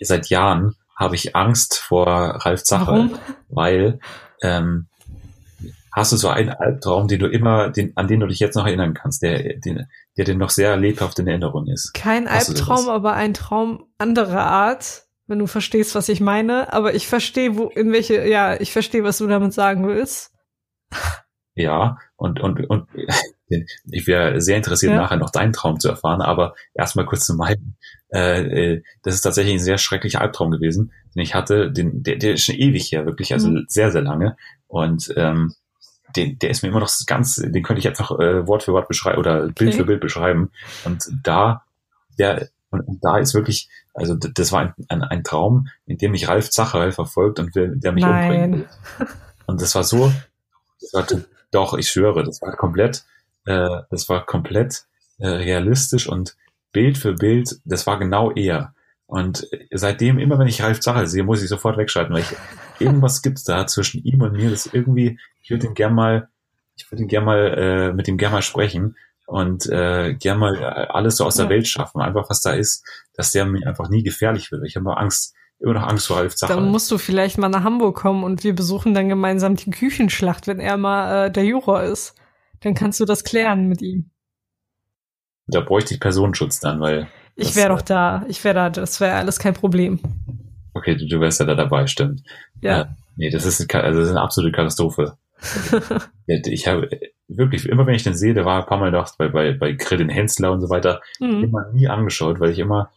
seit 0.00 0.28
Jahren 0.28 0.76
habe 0.96 1.14
ich 1.14 1.36
Angst 1.36 1.78
vor 1.78 2.06
Ralf 2.06 2.64
Zacherl, 2.64 2.86
Warum? 2.86 3.18
weil 3.48 4.00
ähm, 4.42 4.88
hast 5.92 6.12
du 6.12 6.16
so 6.16 6.28
einen 6.28 6.50
Albtraum, 6.50 7.08
den 7.08 7.20
du 7.20 7.26
immer, 7.26 7.70
den, 7.70 7.96
an 7.96 8.08
den 8.08 8.20
du 8.20 8.26
dich 8.26 8.40
jetzt 8.40 8.56
noch 8.56 8.66
erinnern 8.66 8.94
kannst, 8.94 9.22
der, 9.22 9.58
den, 9.58 9.86
der 10.16 10.24
dir 10.24 10.34
noch 10.34 10.50
sehr 10.50 10.76
lebhaft 10.76 11.18
in 11.18 11.26
Erinnerung 11.26 11.66
ist. 11.66 11.94
Kein 11.94 12.28
Hast 12.28 12.50
Albtraum, 12.50 12.88
aber 12.88 13.14
ein 13.14 13.34
Traum 13.34 13.86
anderer 13.98 14.44
Art, 14.44 15.04
wenn 15.26 15.38
du 15.38 15.46
verstehst, 15.46 15.94
was 15.94 16.08
ich 16.08 16.20
meine. 16.20 16.72
Aber 16.72 16.94
ich 16.94 17.06
verstehe, 17.06 17.56
wo, 17.56 17.66
in 17.68 17.92
welche, 17.92 18.26
ja, 18.26 18.60
ich 18.60 18.72
verstehe, 18.72 19.04
was 19.04 19.18
du 19.18 19.26
damit 19.26 19.52
sagen 19.52 19.86
willst. 19.86 20.32
Ja, 21.54 21.98
und, 22.18 22.40
und, 22.40 22.68
und 22.68 22.86
ich 23.90 24.06
wäre 24.06 24.40
sehr 24.42 24.58
interessiert, 24.58 24.92
Ja. 24.92 24.98
nachher 24.98 25.16
noch 25.16 25.30
deinen 25.30 25.52
Traum 25.54 25.80
zu 25.80 25.88
erfahren, 25.88 26.20
aber 26.20 26.54
erstmal 26.74 27.06
kurz 27.06 27.24
zu 27.24 27.34
meinen. 27.34 27.76
Äh, 28.12 28.42
äh, 28.74 28.82
das 29.02 29.14
ist 29.14 29.22
tatsächlich 29.22 29.54
ein 29.54 29.60
sehr 29.64 29.78
schrecklicher 29.78 30.20
Albtraum 30.20 30.50
gewesen, 30.50 30.92
den 31.14 31.22
ich 31.22 31.34
hatte. 31.34 31.70
Den, 31.72 32.02
der, 32.02 32.16
der 32.16 32.34
ist 32.34 32.44
schon 32.44 32.56
ewig 32.56 32.92
her, 32.92 33.06
wirklich, 33.06 33.32
also 33.32 33.48
Mhm. 33.48 33.64
sehr, 33.68 33.90
sehr 33.90 34.02
lange. 34.02 34.36
Und 34.66 35.12
ähm, 35.16 35.54
den, 36.16 36.38
der 36.38 36.50
ist 36.50 36.62
mir 36.62 36.68
immer 36.70 36.80
noch 36.80 36.90
ganz, 37.06 37.36
den 37.36 37.62
könnte 37.62 37.80
ich 37.80 37.88
einfach 37.88 38.10
äh, 38.18 38.46
Wort 38.46 38.62
für 38.64 38.72
Wort 38.72 38.88
beschreiben 38.88 39.18
oder 39.18 39.42
Bild 39.48 39.56
Okay. 39.70 39.72
für 39.72 39.84
Bild 39.84 40.00
beschreiben. 40.00 40.50
Und 40.84 41.08
da, 41.22 41.62
der, 42.18 42.48
und, 42.70 42.80
und 42.80 43.04
da 43.04 43.18
ist 43.18 43.32
wirklich, 43.34 43.68
also 43.94 44.14
das 44.16 44.52
war 44.52 44.60
ein, 44.60 44.74
ein, 44.88 45.02
ein 45.02 45.22
Traum, 45.24 45.68
in 45.86 45.98
dem 45.98 46.10
mich 46.12 46.28
Ralf 46.28 46.50
Zacherl 46.50 46.92
verfolgt 46.92 47.38
und 47.38 47.54
will, 47.54 47.76
der 47.76 47.92
mich 47.92 48.04
umbringen 48.04 48.52
will. 48.52 48.66
Nein. 48.98 49.08
Und 49.46 49.62
das 49.62 49.74
war 49.74 49.82
so, 49.82 50.12
das 50.80 50.92
war, 50.92 51.06
doch, 51.50 51.74
ich 51.74 51.88
schwöre, 51.88 52.24
das 52.24 52.42
war 52.42 52.56
komplett, 52.56 53.04
äh, 53.46 53.68
das 53.90 54.08
war 54.08 54.24
komplett 54.26 54.84
äh, 55.18 55.28
realistisch 55.28 56.08
und 56.08 56.36
Bild 56.72 56.98
für 56.98 57.14
Bild, 57.14 57.60
das 57.64 57.86
war 57.86 57.98
genau 57.98 58.30
er. 58.32 58.74
Und 59.06 59.46
seitdem, 59.72 60.18
immer 60.18 60.38
wenn 60.38 60.48
ich 60.48 60.62
Ralf 60.62 60.80
Zacherl 60.80 61.06
sehe, 61.06 61.24
muss 61.24 61.42
ich 61.42 61.48
sofort 61.48 61.78
wegschalten, 61.78 62.14
weil 62.14 62.22
ich, 62.22 62.36
irgendwas 62.78 63.22
gibt's 63.22 63.44
da 63.44 63.66
zwischen 63.66 64.04
ihm 64.04 64.20
und 64.20 64.32
mir, 64.32 64.50
das 64.50 64.66
irgendwie, 64.66 65.18
ich 65.42 65.50
würde 65.50 65.66
ihn 65.66 65.74
gern 65.74 65.94
mal, 65.94 66.28
ich 66.76 66.90
würde 66.90 67.02
ihn 67.02 67.08
gern 67.08 67.24
mal, 67.24 67.54
äh, 67.58 67.92
mit 67.92 68.06
ihm 68.06 68.18
gern 68.18 68.32
mal 68.32 68.42
sprechen 68.42 68.96
und 69.26 69.66
äh, 69.66 70.14
gern 70.14 70.38
mal 70.38 70.56
äh, 70.56 70.86
alles 70.90 71.16
so 71.16 71.24
aus 71.24 71.36
der 71.36 71.46
Ja. 71.46 71.50
Welt 71.50 71.66
schaffen, 71.68 72.02
einfach 72.02 72.28
was 72.28 72.42
da 72.42 72.52
ist, 72.52 72.84
dass 73.14 73.30
der 73.32 73.46
mir 73.46 73.66
einfach 73.66 73.88
nie 73.88 74.02
gefährlich 74.02 74.52
wird. 74.52 74.64
Ich 74.66 74.76
habe 74.76 74.84
immer 74.84 74.98
Angst, 74.98 75.34
immer 75.60 75.74
noch 75.74 75.86
Angst 75.86 76.06
vor 76.06 76.18
Ralf 76.18 76.34
Zacherl. 76.36 76.56
Dann 76.56 76.70
musst 76.70 76.90
du 76.90 76.98
vielleicht 76.98 77.38
mal 77.38 77.48
nach 77.48 77.64
Hamburg 77.64 77.96
kommen 77.96 78.24
und 78.24 78.44
wir 78.44 78.54
besuchen 78.54 78.94
dann 78.94 79.08
gemeinsam 79.08 79.56
die 79.56 79.70
Küchenschlacht, 79.70 80.46
wenn 80.46 80.60
er 80.60 80.76
mal 80.76 81.26
äh, 81.26 81.30
der 81.30 81.44
Juror 81.44 81.82
ist. 81.82 82.14
Dann 82.60 82.74
kannst 82.74 83.00
du 83.00 83.04
das 83.04 83.24
klären 83.24 83.68
mit 83.68 83.82
ihm. 83.82 84.10
Da 85.46 85.60
bräuchte 85.60 85.94
ich 85.94 86.00
Personenschutz 86.00 86.60
dann, 86.60 86.80
weil 86.80 87.08
Ich 87.34 87.56
wäre 87.56 87.68
äh, 87.68 87.76
doch 87.76 87.82
da. 87.82 88.24
Ich 88.28 88.44
wäre 88.44 88.54
da. 88.54 88.70
Das 88.70 89.00
wäre 89.00 89.14
alles 89.14 89.38
kein 89.38 89.54
Problem. 89.54 90.00
Okay, 90.74 90.96
du, 90.96 91.06
du 91.08 91.20
wärst 91.20 91.40
ja 91.40 91.46
da 91.46 91.54
dabei, 91.54 91.86
stimmt. 91.86 92.22
Ja. 92.60 92.82
Äh, 92.82 92.86
nee, 93.16 93.30
das 93.30 93.46
ist, 93.46 93.60
eine 93.74 93.84
also 93.84 94.00
das 94.00 94.08
ist 94.08 94.14
eine 94.14 94.22
absolute 94.22 94.52
Katastrophe. 94.54 95.16
Ich 96.26 96.66
habe 96.66 96.90
äh, 96.90 97.10
wirklich, 97.28 97.66
immer 97.68 97.86
wenn 97.86 97.94
ich 97.94 98.02
den 98.02 98.14
sehe, 98.14 98.34
der 98.34 98.44
war 98.44 98.60
ein 98.60 98.66
paar 98.66 98.78
Mal 98.78 98.90
noch 98.90 99.16
bei, 99.16 99.28
bei, 99.28 99.52
bei 99.52 99.72
Grill 99.72 100.00
in 100.00 100.08
Hensler 100.08 100.52
und 100.52 100.60
so 100.60 100.68
weiter, 100.68 101.00
Mhm. 101.20 101.44
immer 101.44 101.70
nie 101.72 101.88
angeschaut, 101.88 102.40
weil 102.40 102.50
ich 102.50 102.58
immer 102.58 102.90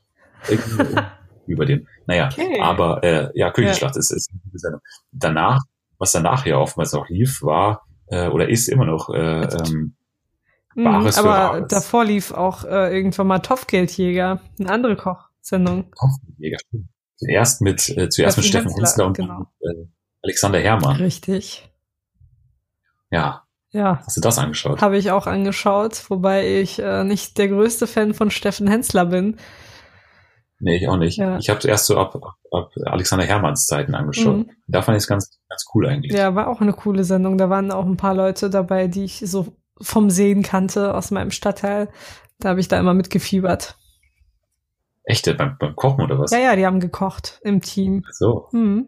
über 1.47 1.65
den, 1.65 1.87
naja, 2.07 2.29
Okay. 2.31 2.59
aber 2.61 3.03
äh, 3.03 3.29
ja, 3.33 3.51
Küchenschlacht 3.51 3.95
ist, 3.97 4.11
ist 4.11 4.29
eine 4.31 4.39
gute 4.43 4.59
Sendung. 4.59 4.81
Danach, 5.11 5.59
was 5.97 6.11
danach 6.11 6.45
ja 6.45 6.57
oftmals 6.57 6.93
auch 6.93 7.07
lief, 7.09 7.41
war 7.43 7.83
äh, 8.07 8.27
oder 8.27 8.49
ist 8.49 8.67
immer 8.69 8.85
noch 8.85 9.09
äh, 9.09 9.43
ähm, 9.43 9.95
Mhm, 10.73 10.83
Bares 10.85 11.15
für 11.15 11.21
aber 11.25 11.35
Rares. 11.35 11.67
davor 11.67 12.05
lief 12.05 12.31
auch 12.31 12.63
äh, 12.63 12.95
irgendwann 12.95 13.27
mal 13.27 13.39
Topfgeldjäger, 13.39 14.39
eine 14.57 14.69
andere 14.71 14.95
Kochsendung. 14.95 15.91
Kopfjäger. 15.91 16.57
Zuerst 17.17 17.61
mit 17.61 17.89
äh, 17.89 18.07
zuerst 18.07 18.37
mit 18.37 18.45
Steffen 18.45 18.71
Hensler 18.73 19.05
und 19.07 19.17
genau. 19.17 19.47
äh, 19.59 19.85
Alexander 20.23 20.59
Herrmann. 20.59 20.95
Richtig. 20.95 21.69
Ja, 23.09 23.43
Ja, 23.71 24.01
hast 24.05 24.15
du 24.15 24.21
das 24.21 24.37
angeschaut? 24.37 24.81
habe 24.81 24.97
ich 24.97 25.11
auch 25.11 25.27
angeschaut, 25.27 26.09
wobei 26.09 26.59
ich 26.61 26.79
äh, 26.79 27.03
nicht 27.03 27.37
der 27.37 27.49
größte 27.49 27.85
Fan 27.85 28.13
von 28.13 28.31
Steffen 28.31 28.67
Hensler 28.67 29.05
bin. 29.07 29.37
Nee, 30.63 30.77
ich 30.77 30.87
auch 30.87 30.97
nicht. 30.97 31.17
Ja. 31.17 31.37
Ich 31.39 31.49
habe 31.49 31.59
zuerst 31.59 31.87
so 31.87 31.97
ab, 31.97 32.15
ab, 32.51 32.71
Alexander 32.85 33.25
Hermanns 33.25 33.65
Zeiten 33.65 33.95
angeschaut. 33.95 34.37
Mhm. 34.37 34.51
Da 34.67 34.83
fand 34.83 34.95
ich 34.95 35.03
es 35.03 35.07
ganz, 35.07 35.39
ganz 35.49 35.65
cool 35.73 35.87
eigentlich. 35.87 36.13
Ja, 36.13 36.35
war 36.35 36.47
auch 36.47 36.61
eine 36.61 36.73
coole 36.73 37.03
Sendung. 37.03 37.37
Da 37.37 37.49
waren 37.49 37.71
auch 37.71 37.85
ein 37.85 37.97
paar 37.97 38.13
Leute 38.13 38.49
dabei, 38.49 38.87
die 38.87 39.03
ich 39.03 39.23
so 39.25 39.47
vom 39.81 40.11
Sehen 40.11 40.43
kannte 40.43 40.93
aus 40.93 41.09
meinem 41.09 41.31
Stadtteil. 41.31 41.89
Da 42.39 42.49
habe 42.49 42.59
ich 42.59 42.67
da 42.67 42.79
immer 42.79 42.93
mitgefiebert. 42.93 43.75
Echte, 45.03 45.33
beim, 45.33 45.57
beim 45.59 45.75
Kochen 45.75 46.03
oder 46.03 46.19
was? 46.19 46.31
Ja, 46.31 46.37
ja, 46.37 46.55
die 46.55 46.65
haben 46.65 46.79
gekocht 46.79 47.39
im 47.43 47.61
Team. 47.61 48.03
So, 48.11 48.47
Hm. 48.51 48.87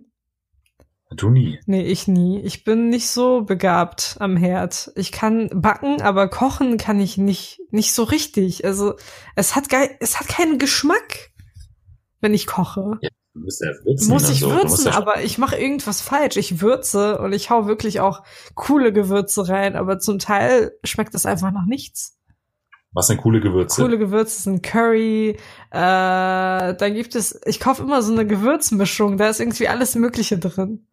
du 1.17 1.29
nie. 1.31 1.59
Nee, 1.65 1.81
ich 1.83 2.07
nie. 2.07 2.39
Ich 2.41 2.63
bin 2.63 2.89
nicht 2.89 3.09
so 3.09 3.41
begabt 3.41 4.17
am 4.19 4.37
Herd. 4.37 4.91
Ich 4.95 5.11
kann 5.11 5.49
backen, 5.51 6.03
aber 6.03 6.27
kochen 6.27 6.77
kann 6.77 6.99
ich 6.99 7.17
nicht, 7.17 7.61
nicht 7.71 7.93
so 7.93 8.03
richtig. 8.03 8.63
Also, 8.63 8.93
es 9.35 9.55
hat 9.55 9.69
geil, 9.69 9.89
es 9.99 10.19
hat 10.19 10.27
keinen 10.27 10.59
Geschmack, 10.59 11.31
wenn 12.23 12.33
ich 12.33 12.47
koche. 12.47 12.97
Du 13.33 13.39
musst 13.41 13.61
ja 13.61 13.71
würzen. 13.83 14.09
Muss 14.09 14.29
ich 14.29 14.39
so. 14.39 14.51
Würzen, 14.51 14.87
ja 14.87 14.97
aber 14.97 15.21
ich 15.21 15.37
mache 15.37 15.57
irgendwas 15.57 16.01
falsch. 16.01 16.37
Ich 16.37 16.61
würze 16.61 17.19
und 17.19 17.33
ich 17.33 17.49
hau 17.49 17.67
wirklich 17.67 17.99
auch 17.99 18.23
coole 18.55 18.93
Gewürze 18.93 19.47
rein, 19.47 19.75
aber 19.75 19.99
zum 19.99 20.19
Teil 20.19 20.71
schmeckt 20.83 21.13
das 21.13 21.25
einfach 21.25 21.51
nach 21.51 21.65
nichts. 21.65 22.17
Was 22.93 23.07
sind 23.07 23.17
coole 23.21 23.41
Gewürze? 23.41 23.81
Coole 23.81 23.97
Gewürze 23.97 24.41
sind 24.41 24.61
Curry, 24.61 25.31
äh, 25.31 25.35
dann 25.71 26.93
gibt 26.93 27.15
es, 27.15 27.41
ich 27.45 27.59
kaufe 27.59 27.81
immer 27.81 28.03
so 28.03 28.13
eine 28.13 28.25
Gewürzmischung, 28.25 29.17
da 29.17 29.29
ist 29.29 29.39
irgendwie 29.39 29.67
alles 29.67 29.95
Mögliche 29.95 30.37
drin. 30.39 30.87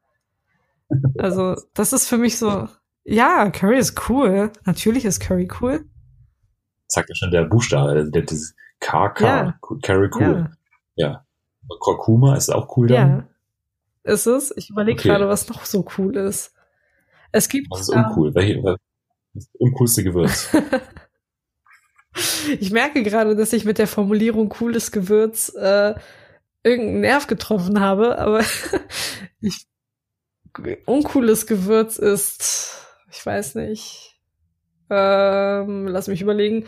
Also, 1.19 1.55
das 1.73 1.93
ist 1.93 2.09
für 2.09 2.19
mich 2.19 2.37
so, 2.37 2.67
ja, 3.05 3.49
Curry 3.51 3.79
ist 3.79 4.09
cool. 4.09 4.51
Natürlich 4.65 5.05
ist 5.05 5.21
Curry 5.21 5.49
cool. 5.61 5.85
Sagt 6.89 7.09
ja 7.09 7.15
schon 7.15 7.31
der 7.31 7.45
Buchstabe, 7.45 8.11
der, 8.11 8.23
das 8.23 8.55
KK, 8.81 9.21
Ja. 9.25 9.59
Curry 9.83 10.11
cool. 10.15 10.49
Ja. 10.49 10.51
Und 11.69 11.79
Kurkuma 11.81 12.37
ist 12.37 12.51
auch 12.51 12.77
cool 12.77 12.89
dann. 12.89 13.29
Ja. 14.05 14.13
Ist 14.13 14.27
es? 14.27 14.53
Ich 14.57 14.71
überlege 14.71 14.99
Okay. 14.99 15.09
gerade, 15.09 15.29
was 15.29 15.49
noch 15.49 15.65
so 15.65 15.87
cool 15.99 16.17
ist. 16.17 16.55
Es 17.33 17.49
gibt. 17.49 17.71
Was 17.71 17.83
ist 17.83 17.91
uncool? 17.91 18.35
Welche, 18.35 18.63
was 18.63 18.77
ist 19.35 19.49
das 19.53 19.61
uncoolste 19.61 20.05
Gewürz? 20.05 20.49
Ich 22.59 22.73
merke 22.73 23.03
gerade, 23.05 23.37
dass 23.37 23.53
ich 23.53 23.65
mit 23.65 23.79
der 23.79 23.87
Formulierung 23.87 24.49
cooles 24.49 24.91
Gewürz 24.91 25.55
äh, 25.55 25.95
irgendeinen 26.65 27.01
Nerv 27.03 27.29
getroffen 27.29 27.79
habe, 27.81 28.19
aber 28.19 28.41
ich, 29.41 29.67
uncooles 30.87 31.47
Gewürz 31.47 31.99
ist, 31.99 32.85
ich 33.13 33.25
weiß 33.25 33.55
nicht, 33.55 34.21
ähm, 34.91 35.87
lass 35.87 36.09
mich 36.09 36.21
überlegen. 36.21 36.67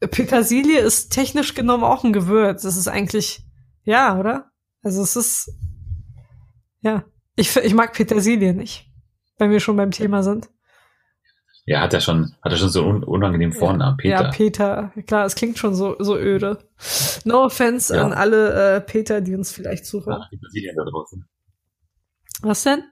Petersilie 0.00 0.80
ist 0.80 1.10
technisch 1.12 1.54
genommen 1.54 1.84
auch 1.84 2.02
ein 2.02 2.14
Gewürz. 2.14 2.62
Das 2.62 2.76
ist 2.76 2.88
eigentlich, 2.88 3.44
ja, 3.84 4.18
oder? 4.18 4.50
Also 4.82 5.02
es 5.02 5.16
ist, 5.16 5.50
ja, 6.80 7.04
ich, 7.36 7.54
ich 7.56 7.74
mag 7.74 7.92
Petersilie 7.92 8.52
nicht, 8.54 8.90
wenn 9.38 9.50
wir 9.50 9.60
schon 9.60 9.76
beim 9.76 9.90
Thema 9.92 10.22
sind. 10.22 10.50
ja, 11.66 11.80
hat 11.80 11.94
er 11.94 12.00
schon, 12.00 12.34
hat 12.42 12.52
er 12.52 12.58
schon 12.58 12.68
so 12.68 12.82
einen 12.82 12.90
un 12.96 13.04
unangenehmen 13.04 13.54
Vornamen, 13.54 13.96
Peter. 13.96 14.22
Ja, 14.24 14.30
Peter. 14.30 14.92
Klar, 15.06 15.24
es 15.26 15.34
klingt 15.36 15.58
schon 15.58 15.74
so, 15.74 15.96
so 16.00 16.16
öde. 16.16 16.58
No 17.24 17.44
offense 17.44 17.94
Ja. 17.96 18.04
an 18.04 18.12
alle 18.12 18.76
äh, 18.76 18.80
Peter, 18.80 19.20
die 19.20 19.34
uns 19.34 19.52
vielleicht 19.52 19.86
zuhören. 19.86 20.24
Petersilien 20.30 20.74
da 20.76 20.84
draußen. 20.84 21.24
Was 22.42 22.64
denn? 22.64 22.82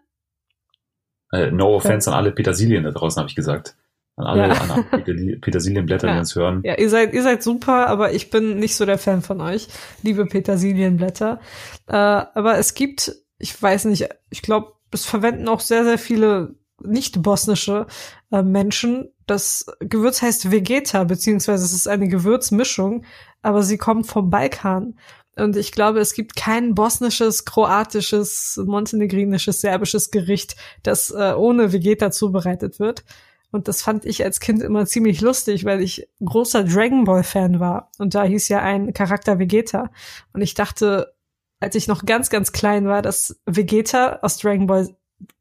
Äh, 1.33 1.51
no 1.51 1.75
offense 1.75 2.11
an 2.11 2.17
alle 2.17 2.31
Petersilien 2.33 2.85
da 2.85 2.93
draußen, 2.93 3.19
habe 3.19 3.29
ich 3.29 3.35
gesagt. 3.37 3.77
An 4.21 4.27
alle, 4.41 4.55
Ja. 4.55 4.61
an 4.61 4.71
alle 4.71 4.83
Peterli- 5.03 5.41
Petersilienblätter, 5.41 6.07
Ja. 6.09 6.13
die 6.15 6.19
uns 6.21 6.35
hören. 6.35 6.63
Ja, 6.65 6.79
ihr 6.79 6.89
seid, 6.91 7.13
ihr 7.15 7.23
seid 7.23 7.43
super, 7.43 7.87
aber 7.89 8.13
ich 8.13 8.31
bin 8.31 8.59
nicht 8.59 8.77
so 8.77 8.87
der 8.87 8.99
Fan 8.99 9.23
von 9.23 9.41
euch, 9.41 9.69
liebe 10.03 10.27
Petersilienblätter. 10.27 11.41
Äh, 11.89 11.93
aber 11.95 12.59
es 12.59 12.75
gibt, 12.75 13.13
ich 13.39 13.61
weiß 13.61 13.87
nicht, 13.87 14.09
ich 14.31 14.43
glaube, 14.43 14.73
es 14.93 15.05
verwenden 15.05 15.49
auch 15.49 15.61
sehr, 15.61 15.85
sehr 15.85 15.99
viele 15.99 16.55
nicht 16.83 17.23
bosnische 17.23 17.87
äh, 18.33 18.43
Menschen. 18.43 19.11
Das 19.27 19.67
Gewürz 19.81 20.23
heißt 20.23 20.51
Vegeta, 20.51 21.05
beziehungsweise 21.05 21.65
es 21.65 21.73
ist 21.73 21.87
eine 21.89 22.09
Gewürzmischung, 22.09 23.05
aber 23.43 23.63
sie 23.63 23.77
kommt 23.79 24.07
vom 24.07 24.31
Balkan. 24.31 24.99
Und 25.37 25.57
ich 25.57 25.73
glaube, 25.73 26.01
es 26.01 26.13
gibt 26.15 26.37
kein 26.37 26.75
bosnisches, 26.75 27.45
kroatisches, 27.45 28.61
montenegrinisches, 28.67 29.61
serbisches 29.61 30.11
Gericht, 30.11 30.57
das 30.83 31.11
äh, 31.11 31.33
ohne 31.37 31.73
Vegeta 31.73 32.11
zubereitet 32.11 32.81
wird. 32.81 33.05
Und 33.53 33.69
das 33.69 33.83
fand 33.83 34.05
ich 34.05 34.25
als 34.25 34.41
Kind 34.41 34.63
immer 34.63 34.87
ziemlich 34.87 35.21
lustig, 35.21 35.65
weil 35.65 35.81
ich 35.81 36.09
großer 36.25 36.65
Dragon 36.65 37.05
Ball 37.05 37.25
Fan 37.25 37.59
war. 37.59 37.91
Und 37.99 38.15
da 38.15 38.25
hieß 38.25 38.49
ja 38.49 38.61
ein 38.61 38.93
Charakter 38.93 39.39
Vegeta. 39.39 39.91
Und 40.33 40.41
ich 40.41 40.55
dachte, 40.55 41.15
als 41.59 41.75
ich 41.75 41.89
noch 41.89 42.07
ganz, 42.07 42.31
ganz 42.31 42.53
klein 42.53 42.87
war, 42.87 43.03
dass 43.03 43.41
Vegeta 43.47 44.21
aus 44.23 44.39
Dragon 44.39 44.67
Ball 44.67 44.89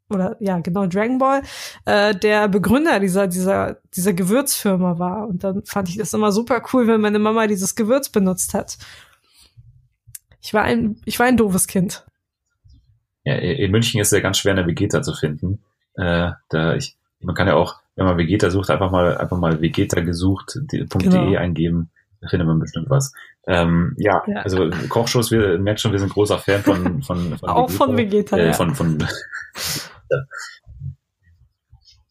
oder 0.09 0.35
ja, 0.39 0.59
genau, 0.59 0.87
Dragon 0.87 1.19
Ball, 1.19 1.43
äh, 1.85 2.15
der 2.15 2.47
Begründer 2.47 2.99
dieser, 2.99 3.27
dieser, 3.27 3.77
dieser 3.95 4.13
Gewürzfirma 4.13 4.97
war. 4.97 5.27
Und 5.27 5.43
dann 5.43 5.63
fand 5.65 5.89
ich 5.89 5.97
das 5.97 6.13
immer 6.13 6.31
super 6.31 6.63
cool, 6.73 6.87
wenn 6.87 7.01
meine 7.01 7.19
Mama 7.19 7.47
dieses 7.47 7.75
Gewürz 7.75 8.09
benutzt 8.09 8.53
hat. 8.53 8.77
Ich 10.41 10.53
war 10.53 10.63
ein, 10.63 10.99
ich 11.05 11.19
war 11.19 11.27
ein 11.27 11.37
doofes 11.37 11.67
Kind. 11.67 12.05
Ja, 13.23 13.35
in 13.35 13.71
München 13.71 14.01
ist 14.01 14.11
ja 14.11 14.19
ganz 14.19 14.39
schwer, 14.39 14.53
eine 14.53 14.65
Vegeta 14.65 15.01
zu 15.01 15.13
finden. 15.13 15.59
Äh, 15.95 16.31
da 16.49 16.75
ich, 16.75 16.97
man 17.19 17.35
kann 17.35 17.47
ja 17.47 17.55
auch, 17.55 17.75
wenn 17.99 18.05
man 18.07 18.17
Vegeta 18.17 18.49
sucht, 18.49 18.69
einfach 18.69 18.91
mal, 18.91 19.17
einfach 19.17 19.37
mal 19.37 19.61
Vegeta 19.61 19.99
gesucht.de 19.99 20.87
Genau. 20.87 21.35
eingeben. 21.37 21.91
Da 22.21 22.29
findet 22.29 22.47
man 22.47 22.59
bestimmt 22.59 22.89
was. 22.89 23.13
Ähm, 23.47 23.93
ja, 23.97 24.23
Ja. 24.27 24.37
also 24.41 24.69
Kochshows, 24.89 25.31
wir 25.31 25.57
merkt 25.59 25.79
schon, 25.81 25.91
wir 25.91 25.99
sind 25.99 26.13
großer 26.13 26.37
Fan 26.39 26.61
von, 26.63 27.01
von, 27.03 27.37
von 27.37 27.49
Auch 27.49 27.69
von 27.69 27.97
Vegeta, 27.97 28.37
äh, 28.37 28.47
ja. 28.47 28.53
von, 28.53 28.73
von, 28.75 28.97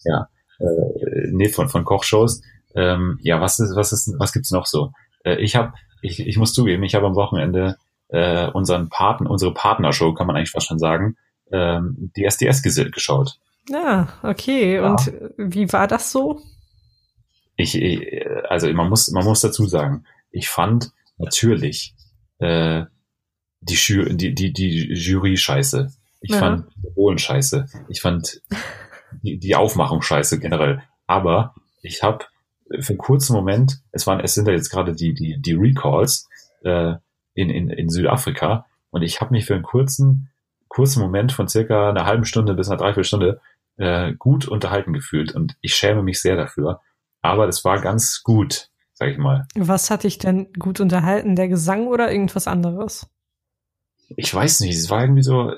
ja, 0.05 0.29
äh, 0.61 1.29
nee, 1.33 1.49
von, 1.49 1.69
von 1.69 1.85
Kochshows. 1.85 2.43
Ähm, 2.75 3.19
ja, 3.23 3.41
was 3.41 3.59
ist, 3.59 3.75
was 3.77 3.93
ist, 3.93 4.15
was 4.19 4.33
gibt's 4.33 4.51
noch 4.51 4.67
so? 4.67 4.93
Äh, 5.25 5.37
ich 5.37 5.57
habe, 5.57 5.73
ich, 6.03 6.21
ich 6.21 6.37
muss 6.39 6.53
zugeben, 6.53 6.83
ich 6.83 6.95
habe 6.95 7.07
am 7.07 7.15
Wochenende 7.15 7.77
äh, 8.09 8.47
unseren 8.51 8.89
Paten, 8.89 9.27
unsere 9.27 9.53
Partnershow, 9.55 10.15
kann 10.15 10.27
man 10.27 10.37
eigentlich 10.37 10.51
fast 10.51 10.67
schon 10.69 10.79
sagen, 10.79 11.17
ähm, 11.53 12.13
die 12.17 12.25
SDS 12.25 12.63
ges- 12.65 12.91
geschaut. 12.91 13.39
Ja, 13.69 14.09
okay. 14.23 14.77
Ja. 14.77 14.91
Und 14.91 15.13
wie 15.37 15.71
war 15.73 15.87
das 15.87 16.11
so? 16.13 16.41
Ich, 17.57 17.75
ich, 17.75 18.27
also 18.49 18.73
man 18.73 18.89
muss, 18.89 19.11
man 19.11 19.25
muss 19.25 19.41
dazu 19.41 19.67
sagen, 19.67 20.05
ich 20.31 20.49
fand 20.49 20.93
natürlich 21.19 21.95
äh, 22.39 22.85
die, 23.61 23.75
Ju 23.75 24.05
die, 24.05 24.35
die, 24.35 24.53
die 24.53 24.93
Jury 24.95 25.37
scheiße. 25.37 25.93
Ich 26.21 26.31
Ja. 26.31 26.39
fand 26.39 26.67
Polen 26.95 27.19
scheiße. 27.19 27.67
Ich 27.89 28.01
fand 28.01 28.43
die, 29.23 29.39
die 29.39 29.55
Aufmachung 29.57 30.03
scheiße 30.03 30.39
generell. 30.39 30.83
Aber 31.07 31.55
ich 31.83 32.03
habe 32.03 32.25
für 32.81 32.91
einen 32.93 32.99
kurzen 32.99 33.33
Moment, 33.33 33.81
es 33.93 34.07
waren, 34.07 34.21
es 34.21 34.35
sind 34.35 34.47
ja 34.47 34.53
jetzt 34.55 34.71
gerade 34.71 34.95
die, 34.95 35.15
die, 35.15 35.41
die 35.41 35.55
Recalls 35.55 36.29
äh, 36.63 36.95
in, 37.35 37.51
in, 37.51 37.71
in 37.71 37.89
Südafrika 37.89 38.67
und 38.91 39.03
ich 39.03 39.21
habe 39.21 39.31
mich 39.33 39.47
für 39.47 39.55
einen 39.55 39.63
kurzen, 39.63 40.31
kurzen 40.69 41.01
Moment 41.01 41.33
von 41.33 41.49
circa 41.49 41.89
einer 41.91 42.05
halben 42.05 42.25
Stunde 42.25 42.55
bis 42.55 42.69
einer 42.69 42.77
Dreiviertelstunde 42.77 43.41
äh, 43.79 44.13
gut 44.15 44.47
unterhalten 44.47 44.93
gefühlt 44.93 45.35
und 45.35 45.57
ich 45.61 45.75
schäme 45.75 46.03
mich 46.03 46.21
sehr 46.21 46.37
dafür. 46.37 46.81
Aber 47.23 47.47
das 47.47 47.65
war 47.65 47.81
ganz 47.81 48.23
gut, 48.23 48.69
sag 48.93 49.09
ich 49.11 49.19
mal. 49.19 49.47
Was 49.57 49.91
hat 49.91 50.05
dich 50.05 50.19
denn 50.19 50.53
gut 50.59 50.81
unterhalten? 50.81 51.35
Der 51.37 51.49
Gesang 51.49 51.87
oder 51.89 52.13
irgendwas 52.13 52.47
anderes? 52.47 53.09
Ich 54.17 54.33
weiß 54.35 54.61
nicht, 54.61 54.77
es 54.77 54.89
war 54.91 55.03
irgendwie 55.03 55.23
so, 55.23 55.53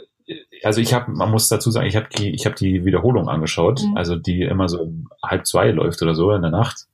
also 0.65 0.81
ich 0.81 0.93
habe, 0.95 1.11
man 1.13 1.31
muss 1.31 1.49
dazu 1.49 1.71
sagen, 1.71 1.87
ich 1.87 1.97
habe 1.97 2.09
die, 2.17 2.31
ich 2.35 2.47
habe 2.47 2.57
die 2.57 2.85
Wiederholung 2.85 3.29
angeschaut, 3.29 3.83
Mhm. 3.85 3.97
also 3.97 4.17
die 4.17 4.43
immer 4.43 4.69
so 4.69 4.83
um 4.83 5.09
halb 5.23 5.47
zwei 5.47 5.71
läuft 5.71 6.01
oder 6.03 6.15
so 6.15 6.33
in 6.33 6.43
der 6.43 6.51
Nacht. 6.51 6.87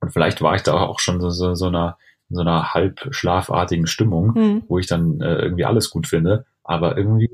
Und 0.00 0.12
vielleicht 0.12 0.40
war 0.42 0.54
ich 0.54 0.62
da 0.62 0.74
auch 0.74 1.00
schon 1.00 1.20
so, 1.20 1.30
so, 1.30 1.54
so 1.54 1.66
einer, 1.66 1.98
so 2.30 2.40
einer 2.40 2.72
halb 2.74 3.08
schlafartigen 3.10 3.86
Stimmung, 3.86 4.34
Hm. 4.34 4.62
wo 4.68 4.78
ich 4.78 4.86
dann 4.86 5.20
äh, 5.20 5.36
irgendwie 5.42 5.64
alles 5.64 5.90
gut 5.90 6.06
finde. 6.06 6.44
Aber 6.62 6.96
irgendwie, 6.96 7.30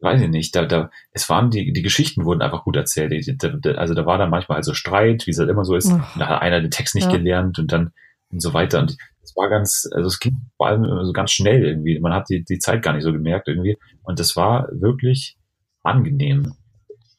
weiß 0.00 0.20
ich 0.22 0.28
nicht, 0.28 0.54
da, 0.56 0.64
da, 0.64 0.90
es 1.12 1.28
waren 1.28 1.50
die, 1.50 1.72
die 1.72 1.82
Geschichten 1.82 2.24
wurden 2.24 2.42
einfach 2.42 2.64
gut 2.64 2.76
erzählt. 2.76 3.12
Die- 3.12 3.68
Also 3.76 3.94
da 3.94 4.06
war 4.06 4.18
dann 4.18 4.30
manchmal 4.30 4.56
also 4.56 4.74
Streit, 4.74 5.26
wie 5.26 5.30
es 5.30 5.38
halt 5.38 5.50
immer 5.50 5.64
so 5.64 5.74
ist. 5.76 5.90
Da 6.18 6.28
hat 6.28 6.42
einer 6.42 6.60
den 6.60 6.70
Text 6.70 6.94
nicht 6.94 7.10
Ja. 7.10 7.16
gelernt 7.16 7.58
und 7.58 7.70
dann 7.72 7.92
und 8.32 8.40
so 8.40 8.54
weiter. 8.54 8.78
Und 8.80 8.96
es 9.22 9.34
war 9.36 9.48
ganz, 9.50 9.88
also 9.92 10.06
es 10.06 10.18
ging 10.20 10.36
vor 10.56 10.68
allem 10.68 10.84
so 11.04 11.12
ganz 11.12 11.32
schnell 11.32 11.64
irgendwie. 11.64 11.98
Man 12.00 12.12
hat 12.14 12.28
die, 12.30 12.44
die 12.44 12.58
Zeit 12.58 12.82
gar 12.82 12.92
nicht 12.94 13.02
so 13.02 13.12
gemerkt 13.12 13.48
irgendwie. 13.48 13.76
Und 14.02 14.20
das 14.20 14.36
war 14.36 14.68
wirklich 14.72 15.36
angenehm. 15.82 16.54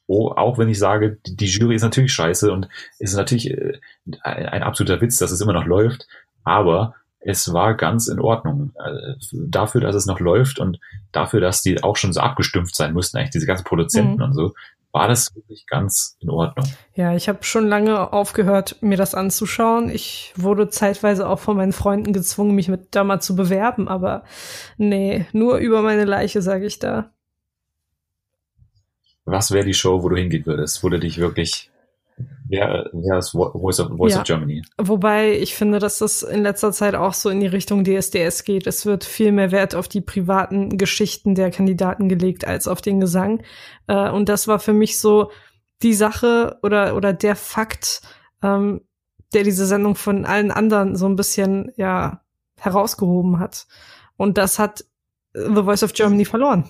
Oh, 0.06 0.30
auch 0.30 0.58
wenn 0.58 0.68
ich 0.68 0.78
sage, 0.78 1.18
die 1.26 1.46
Jury 1.46 1.74
ist 1.76 1.82
natürlich 1.82 2.12
scheiße 2.12 2.52
und 2.52 2.68
es 2.98 3.10
ist 3.12 3.16
natürlich 3.16 3.50
äh, 3.50 3.78
ein, 4.22 4.46
ein 4.46 4.62
absoluter 4.62 5.00
Witz, 5.00 5.16
dass 5.18 5.30
es 5.30 5.40
immer 5.40 5.52
noch 5.52 5.64
läuft, 5.64 6.06
aber 6.44 6.94
es 7.24 7.52
war 7.52 7.74
ganz 7.74 8.08
in 8.08 8.20
Ordnung. 8.20 8.72
Äh, 8.76 9.14
dafür, 9.32 9.80
dass 9.80 9.94
es 9.94 10.06
noch 10.06 10.20
läuft 10.20 10.58
und 10.58 10.78
dafür, 11.12 11.40
dass 11.40 11.62
die 11.62 11.82
auch 11.82 11.96
schon 11.96 12.12
so 12.12 12.20
abgestumpft 12.20 12.74
sein 12.74 12.92
mussten, 12.92 13.18
eigentlich 13.18 13.30
diese 13.30 13.46
ganzen 13.46 13.64
Produzenten 13.64 14.16
Mhm. 14.16 14.22
und 14.22 14.32
so, 14.34 14.54
war 14.94 15.08
das 15.08 15.34
wirklich 15.34 15.66
ganz 15.66 16.18
in 16.20 16.28
Ordnung. 16.28 16.66
Ja, 16.94 17.14
ich 17.14 17.28
habe 17.28 17.42
schon 17.44 17.66
lange 17.66 18.12
aufgehört, 18.12 18.76
mir 18.82 18.98
das 18.98 19.14
anzuschauen. 19.14 19.88
Ich 19.88 20.34
wurde 20.36 20.68
zeitweise 20.68 21.26
auch 21.26 21.38
von 21.38 21.56
meinen 21.56 21.72
Freunden 21.72 22.12
gezwungen, 22.12 22.54
mich 22.54 22.68
mit 22.68 22.88
da 22.94 23.02
mal 23.02 23.20
zu 23.20 23.34
bewerben, 23.34 23.88
aber 23.88 24.24
nee, 24.76 25.24
nur 25.32 25.56
über 25.56 25.80
meine 25.80 26.04
Leiche, 26.04 26.42
sage 26.42 26.66
ich 26.66 26.78
da. 26.78 27.10
Was 29.24 29.50
wäre 29.52 29.64
die 29.64 29.72
Show, 29.74 30.02
wo 30.02 30.08
du 30.08 30.16
hingehen 30.16 30.44
würdest, 30.46 30.82
wo 30.82 30.88
du 30.88 30.98
dich 30.98 31.18
wirklich, 31.18 31.70
wer, 32.52 32.88
wer 32.92 33.18
ist 33.18 33.34
Vo- 33.34 33.58
Voice 33.58 33.80
of, 33.80 33.96
Voice 33.96 34.12
Ja. 34.14 34.20
of 34.20 34.24
Germany? 34.24 34.62
Wobei 34.78 35.32
ich 35.38 35.54
finde, 35.56 35.78
dass 35.80 35.98
das 35.98 36.22
in 36.22 36.42
letzter 36.42 36.70
Zeit 36.70 36.94
auch 36.94 37.14
so 37.14 37.30
in 37.30 37.40
die 37.40 37.46
Richtung 37.48 37.82
DSDS 37.84 38.44
geht. 38.44 38.66
Es 38.68 38.86
wird 38.86 39.02
viel 39.04 39.32
mehr 39.32 39.50
Wert 39.50 39.74
auf 39.74 39.88
die 39.88 40.00
privaten 40.02 40.76
Geschichten 40.78 41.34
der 41.34 41.50
Kandidaten 41.50 42.08
gelegt 42.08 42.46
als 42.46 42.68
auf 42.68 42.80
den 42.80 43.00
Gesang. 43.00 43.42
Äh, 43.88 44.10
und 44.10 44.28
das 44.28 44.46
war 44.46 44.58
für 44.60 44.72
mich 44.74 45.00
so 45.00 45.30
die 45.82 45.94
Sache 45.94 46.58
oder, 46.62 46.94
oder 46.94 47.12
der 47.12 47.34
Fakt, 47.34 48.02
ähm, 48.42 48.82
der 49.34 49.42
diese 49.44 49.66
Sendung 49.66 49.94
von 49.96 50.24
allen 50.26 50.50
anderen 50.50 50.94
so 50.94 51.06
ein 51.06 51.16
bisschen, 51.16 51.72
ja, 51.76 52.20
herausgehoben 52.60 53.40
hat. 53.40 53.66
Und 54.16 54.38
das 54.38 54.58
hat 54.60 54.84
The 55.34 55.64
Voice 55.64 55.82
of 55.82 55.94
Germany 55.94 56.24
verloren. 56.26 56.68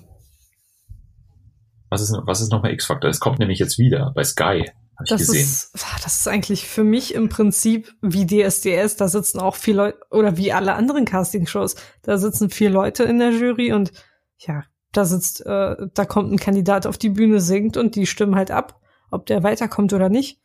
Was 1.90 2.00
ist, 2.00 2.16
was 2.24 2.40
ist 2.40 2.50
nochmal 2.52 2.72
X-Factor? 2.72 3.10
Es 3.10 3.20
kommt 3.20 3.38
nämlich 3.38 3.58
jetzt 3.58 3.78
wieder 3.78 4.12
bei 4.14 4.24
Sky, 4.24 4.70
habe 4.96 5.04
ich 5.04 5.10
Das 5.10 5.20
gesehen. 5.20 5.42
ist, 5.42 5.72
das 6.04 6.20
ist 6.20 6.28
eigentlich 6.28 6.66
für 6.68 6.84
mich 6.84 7.14
im 7.14 7.28
Prinzip 7.28 7.94
wie 8.02 8.26
DSDS. 8.26 8.96
Da 8.96 9.08
sitzen 9.08 9.40
auch 9.40 9.56
vier 9.56 9.74
Leute, 9.74 9.98
oder 10.10 10.36
wie 10.36 10.52
alle 10.52 10.74
anderen 10.74 11.04
Castingshows, 11.04 11.76
da 12.02 12.18
sitzen 12.18 12.50
vier 12.50 12.70
Leute 12.70 13.04
in 13.04 13.18
der 13.18 13.30
Jury 13.30 13.72
und 13.72 13.92
ja, 14.38 14.64
da 14.92 15.04
sitzt, 15.04 15.44
äh, 15.46 15.76
da 15.94 16.04
kommt 16.04 16.32
ein 16.32 16.38
Kandidat 16.38 16.86
auf 16.86 16.98
die 16.98 17.08
Bühne, 17.08 17.40
singt 17.40 17.76
und 17.76 17.96
die 17.96 18.06
stimmen 18.06 18.36
halt 18.36 18.50
ab, 18.50 18.80
ob 19.10 19.26
der 19.26 19.42
weiterkommt 19.42 19.92
oder 19.92 20.08
nicht. 20.08 20.40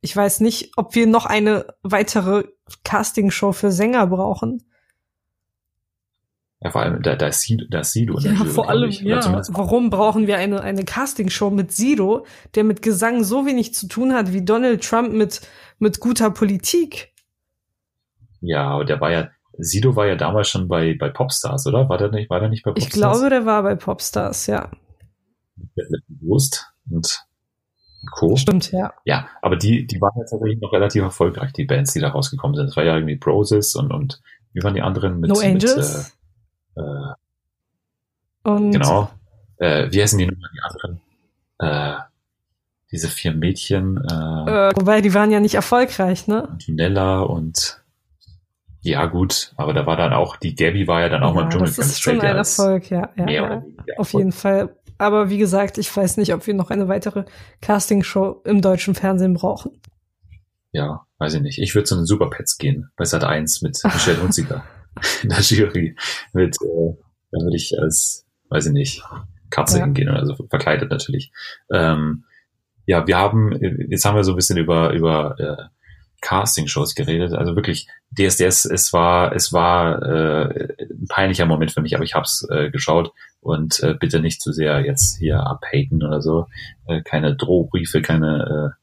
Ich 0.00 0.14
weiß 0.16 0.40
nicht, 0.40 0.72
ob 0.76 0.94
wir 0.94 1.06
noch 1.06 1.26
eine 1.26 1.66
weitere 1.82 2.44
Castingshow 2.84 3.52
für 3.52 3.72
Sänger 3.72 4.06
brauchen. 4.06 4.67
Ja, 6.60 6.70
vor 6.70 6.82
allem, 6.82 7.02
da, 7.02 7.14
da 7.14 7.28
ist 7.28 7.42
Sido, 7.42 7.66
da 7.70 7.80
ist 7.80 7.92
Sido 7.92 8.18
Ja, 8.18 8.34
vor 8.44 8.68
allem, 8.68 8.90
ich. 8.90 9.00
Ja. 9.00 9.42
Warum 9.50 9.90
brauchen 9.90 10.26
wir 10.26 10.38
eine, 10.38 10.60
eine 10.60 10.84
Castingshow 10.84 11.50
mit 11.50 11.70
Sido, 11.70 12.26
der 12.56 12.64
mit 12.64 12.82
Gesang 12.82 13.22
so 13.22 13.46
wenig 13.46 13.74
zu 13.74 13.86
tun 13.86 14.12
hat 14.12 14.32
wie 14.32 14.44
Donald 14.44 14.82
Trump 14.82 15.12
mit, 15.12 15.40
mit 15.78 16.00
guter 16.00 16.30
Politik? 16.30 17.12
Ja, 18.40 18.68
aber 18.70 18.84
der 18.84 19.00
war 19.00 19.12
ja, 19.12 19.28
Sido 19.56 19.94
war 19.94 20.06
ja 20.06 20.16
damals 20.16 20.48
schon 20.48 20.66
bei, 20.66 20.96
bei 20.98 21.10
Popstars, 21.10 21.66
oder? 21.68 21.88
War 21.88 21.98
der 21.98 22.10
nicht, 22.10 22.28
war 22.28 22.40
der 22.40 22.48
nicht 22.48 22.64
bei 22.64 22.72
Popstars? 22.72 22.88
Ich 22.88 22.92
glaube, 22.92 23.30
der 23.30 23.46
war 23.46 23.62
bei 23.62 23.76
Popstars, 23.76 24.48
ja. 24.48 24.70
Mit, 25.76 25.90
mit 25.90 26.02
Wurst 26.22 26.72
und 26.90 27.24
Co. 28.12 28.36
Stimmt, 28.36 28.72
ja. 28.72 28.94
Ja, 29.04 29.28
aber 29.42 29.56
die, 29.56 29.86
die 29.86 30.00
waren 30.00 30.18
jetzt 30.18 30.30
tatsächlich 30.30 30.60
noch 30.60 30.72
relativ 30.72 31.02
erfolgreich, 31.02 31.52
die 31.52 31.64
Bands, 31.64 31.92
die 31.92 32.00
da 32.00 32.08
rausgekommen 32.08 32.56
sind. 32.56 32.66
Das 32.66 32.76
war 32.76 32.84
ja 32.84 32.94
irgendwie 32.94 33.16
Broses 33.16 33.76
und, 33.76 33.92
und 33.92 34.20
wie 34.52 34.62
waren 34.62 34.74
die 34.74 34.82
anderen 34.82 35.20
mit, 35.20 35.30
no 35.30 35.38
Angels. 35.38 35.76
mit 35.76 35.84
äh, 35.84 36.17
äh, 36.78 37.14
und 38.48 38.72
genau. 38.72 39.10
Äh, 39.58 39.88
wie 39.90 40.02
heißen 40.02 40.18
die 40.18 40.26
nochmal 40.26 40.50
die 40.52 40.60
anderen? 40.60 41.00
Äh, 41.58 42.00
diese 42.90 43.08
vier 43.08 43.34
Mädchen, 43.34 43.98
äh, 43.98 44.68
äh, 44.68 44.72
wobei 44.76 45.00
die 45.00 45.12
waren 45.12 45.30
ja 45.30 45.40
nicht 45.40 45.56
erfolgreich, 45.56 46.26
ne? 46.26 46.48
Antonella 46.48 47.20
und 47.20 47.82
ja 48.80 49.04
gut, 49.06 49.52
aber 49.56 49.74
da 49.74 49.84
war 49.84 49.96
dann 49.96 50.12
auch, 50.12 50.36
die 50.36 50.54
Gabby 50.54 50.86
war 50.86 51.00
ja 51.02 51.08
dann 51.08 51.22
auch 51.22 51.34
mal 51.34 51.44
im 51.44 51.50
ja, 51.50 51.58
das 51.58 51.78
ist 51.78 52.00
schon 52.00 52.20
ein 52.20 52.36
Erfolg, 52.36 52.90
ja, 52.90 53.10
ja, 53.16 53.28
ja. 53.28 53.62
Auf 53.98 54.12
jeden 54.14 54.32
Fall. 54.32 54.74
Aber 54.96 55.28
wie 55.28 55.38
gesagt, 55.38 55.78
ich 55.78 55.94
weiß 55.94 56.16
nicht, 56.16 56.32
ob 56.32 56.46
wir 56.46 56.54
noch 56.54 56.70
eine 56.70 56.88
weitere 56.88 57.24
Castingshow 57.60 58.40
im 58.44 58.62
deutschen 58.62 58.94
Fernsehen 58.94 59.34
brauchen. 59.34 59.80
Ja, 60.72 61.06
weiß 61.18 61.34
ich 61.34 61.40
nicht. 61.42 61.58
Ich 61.58 61.74
würde 61.74 61.84
zu 61.84 61.96
den 61.96 62.06
Superpets 62.06 62.56
gehen, 62.56 62.90
bei 62.96 63.04
Sat 63.04 63.24
1 63.24 63.62
mit 63.62 63.78
Michelle 63.84 64.22
Hunziker 64.22 64.64
in 65.22 65.28
der 65.28 65.40
Jury. 65.40 65.96
Mit, 66.32 66.56
äh, 66.62 66.94
da 67.30 67.38
würde 67.40 67.56
ich 67.56 67.78
als, 67.78 68.26
weiß 68.50 68.66
ich 68.66 68.72
nicht, 68.72 69.02
Katze 69.50 69.78
Ja. 69.78 69.84
hingehen, 69.84 70.08
also 70.08 70.34
verkleidet 70.34 70.90
natürlich. 70.90 71.32
Ähm, 71.72 72.24
ja, 72.86 73.06
wir 73.06 73.18
haben, 73.18 73.52
jetzt 73.90 74.04
haben 74.04 74.16
wir 74.16 74.24
so 74.24 74.32
ein 74.32 74.36
bisschen 74.36 74.58
über, 74.58 74.92
über 74.92 75.38
äh, 75.38 75.64
Casting-Shows 76.20 76.94
geredet. 76.94 77.32
Also 77.32 77.54
wirklich, 77.54 77.88
DSDS, 78.10 78.64
es 78.64 78.92
war, 78.92 79.34
es 79.34 79.52
war 79.52 80.02
äh, 80.02 80.68
ein 80.80 81.06
peinlicher 81.08 81.46
Moment 81.46 81.70
für 81.70 81.82
mich, 81.82 81.94
aber 81.94 82.04
ich 82.04 82.14
habe 82.14 82.24
es 82.24 82.46
äh, 82.50 82.70
geschaut 82.70 83.12
und 83.40 83.82
äh, 83.82 83.94
bitte 83.94 84.20
nicht 84.20 84.40
zu 84.40 84.52
sehr 84.52 84.80
jetzt 84.80 85.18
hier 85.18 85.40
abhaten 85.46 86.02
oder 86.02 86.20
so. 86.22 86.46
Äh, 86.86 87.02
keine 87.02 87.36
Drohbriefe, 87.36 88.02
keine 88.02 88.74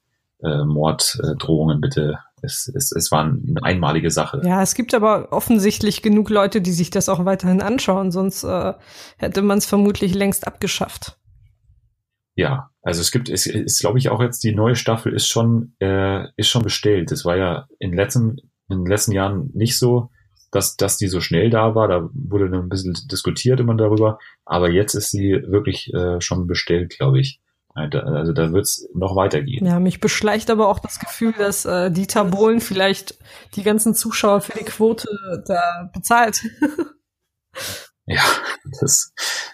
äh, 0.44 0.48
äh, 0.48 0.64
Morddrohungen, 0.66 1.82
bitte. 1.82 2.20
Es, 2.46 2.72
es, 2.74 2.92
es 2.92 3.12
war 3.12 3.26
eine 3.26 3.62
einmalige 3.64 4.12
Sache. 4.12 4.42
Ja, 4.46 4.62
es 4.62 4.76
gibt 4.76 4.94
aber 4.94 5.34
offensichtlich 5.34 6.02
genug 6.02 6.30
Leute, 6.30 6.62
die 6.62 6.72
sich 6.72 6.90
das 6.90 7.10
auch 7.10 7.26
weiterhin 7.26 7.62
anschauen, 7.62 8.12
sonst 8.12 8.44
äh, 8.44 8.74
hätte 9.18 9.42
man 9.42 9.58
es 9.58 9.66
vermutlich 9.66 10.14
längst 10.14 10.48
abgeschafft. 10.48 11.18
Ja, 12.36 12.70
also 12.82 13.02
es 13.02 13.12
gibt, 13.12 13.30
es 13.30 13.46
ist, 13.46 13.80
glaube 13.80 13.98
ich, 13.98 14.10
auch 14.10 14.22
jetzt 14.22 14.44
die 14.44 14.54
neue 14.54 14.76
Staffel 14.76 15.14
ist 15.14 15.28
schon, 15.28 15.74
äh, 15.80 16.26
ist 16.36 16.50
schon 16.50 16.64
bestellt. 16.64 17.12
Das 17.12 17.26
war 17.26 17.38
ja 17.38 17.68
in 17.80 17.92
den 17.92 17.98
letzten, 17.98 18.38
in 18.70 18.80
den 18.80 18.86
letzten 18.86 19.14
Jahren 19.14 19.50
nicht 19.54 19.80
so, 19.80 20.10
dass, 20.52 20.76
dass 20.76 20.98
die 20.98 21.08
so 21.08 21.22
schnell 21.22 21.50
da 21.50 21.76
war. 21.76 21.88
Da 21.88 22.10
wurde 22.14 22.46
ein 22.46 22.70
bisschen 22.70 22.94
diskutiert 23.10 23.60
immer 23.60 23.76
darüber. 23.76 24.20
Aber 24.44 24.70
jetzt 24.70 24.96
ist 24.96 25.12
sie 25.12 25.42
wirklich 25.48 25.94
äh, 25.94 26.20
schon 26.20 26.46
bestellt, 26.46 26.98
glaube 26.98 27.20
ich. 27.20 27.40
Also 27.76 28.32
da 28.32 28.54
wird 28.54 28.64
es 28.64 28.88
noch 28.94 29.18
weitergehen. 29.18 29.66
Ja, 29.66 29.80
mich 29.82 30.00
beschleicht 30.00 30.50
aber 30.50 30.70
auch 30.70 30.80
das 30.80 30.98
Gefühl, 30.98 31.34
dass 31.38 31.66
äh, 31.66 31.92
Dieter 31.92 32.24
Bohlen 32.24 32.62
vielleicht 32.62 33.18
die 33.56 33.64
ganzen 33.64 33.94
Zuschauer 33.94 34.40
für 34.40 34.58
die 34.58 34.64
Quote 34.64 35.08
da 35.46 35.90
bezahlt. 35.94 36.42
Ja, 38.08 38.22
das, 38.82 39.14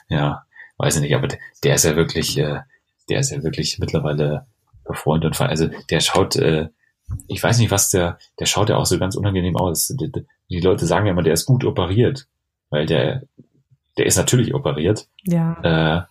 ja, 0.10 0.44
weiß 0.78 0.96
ich 0.98 1.02
nicht, 1.04 1.16
aber 1.16 1.30
der, 1.64 1.76
ist 1.76 1.86
ja 1.86 1.96
wirklich, 1.96 2.38
äh, 2.38 2.60
der 3.10 3.20
ist 3.20 3.32
ja 3.32 3.42
wirklich 3.44 3.80
mittlerweile 3.80 4.46
befreundet 4.84 5.40
und 5.40 5.48
also 5.48 5.70
der 5.90 6.00
schaut, 6.02 6.36
äh, 6.36 6.68
ich 7.28 7.42
weiß 7.42 7.60
nicht, 7.60 7.72
was 7.72 7.92
der, 7.92 8.18
der 8.40 8.46
schaut 8.48 8.70
ja 8.70 8.76
auch 8.78 8.86
so 8.86 9.00
ganz 9.00 9.16
unangenehm 9.16 9.56
aus. 9.56 9.88
Die, 9.98 10.12
die 10.50 10.60
Leute 10.60 10.86
sagen 10.86 11.06
ja 11.06 11.14
immer, 11.14 11.24
der 11.24 11.34
ist 11.34 11.46
gut 11.46 11.64
operiert, 11.64 12.28
weil 12.70 12.86
der, 12.86 13.24
der 13.98 14.06
ist 14.06 14.18
natürlich 14.18 14.54
operiert, 14.54 15.08
Ja. 15.24 15.58
äh, 15.64 16.02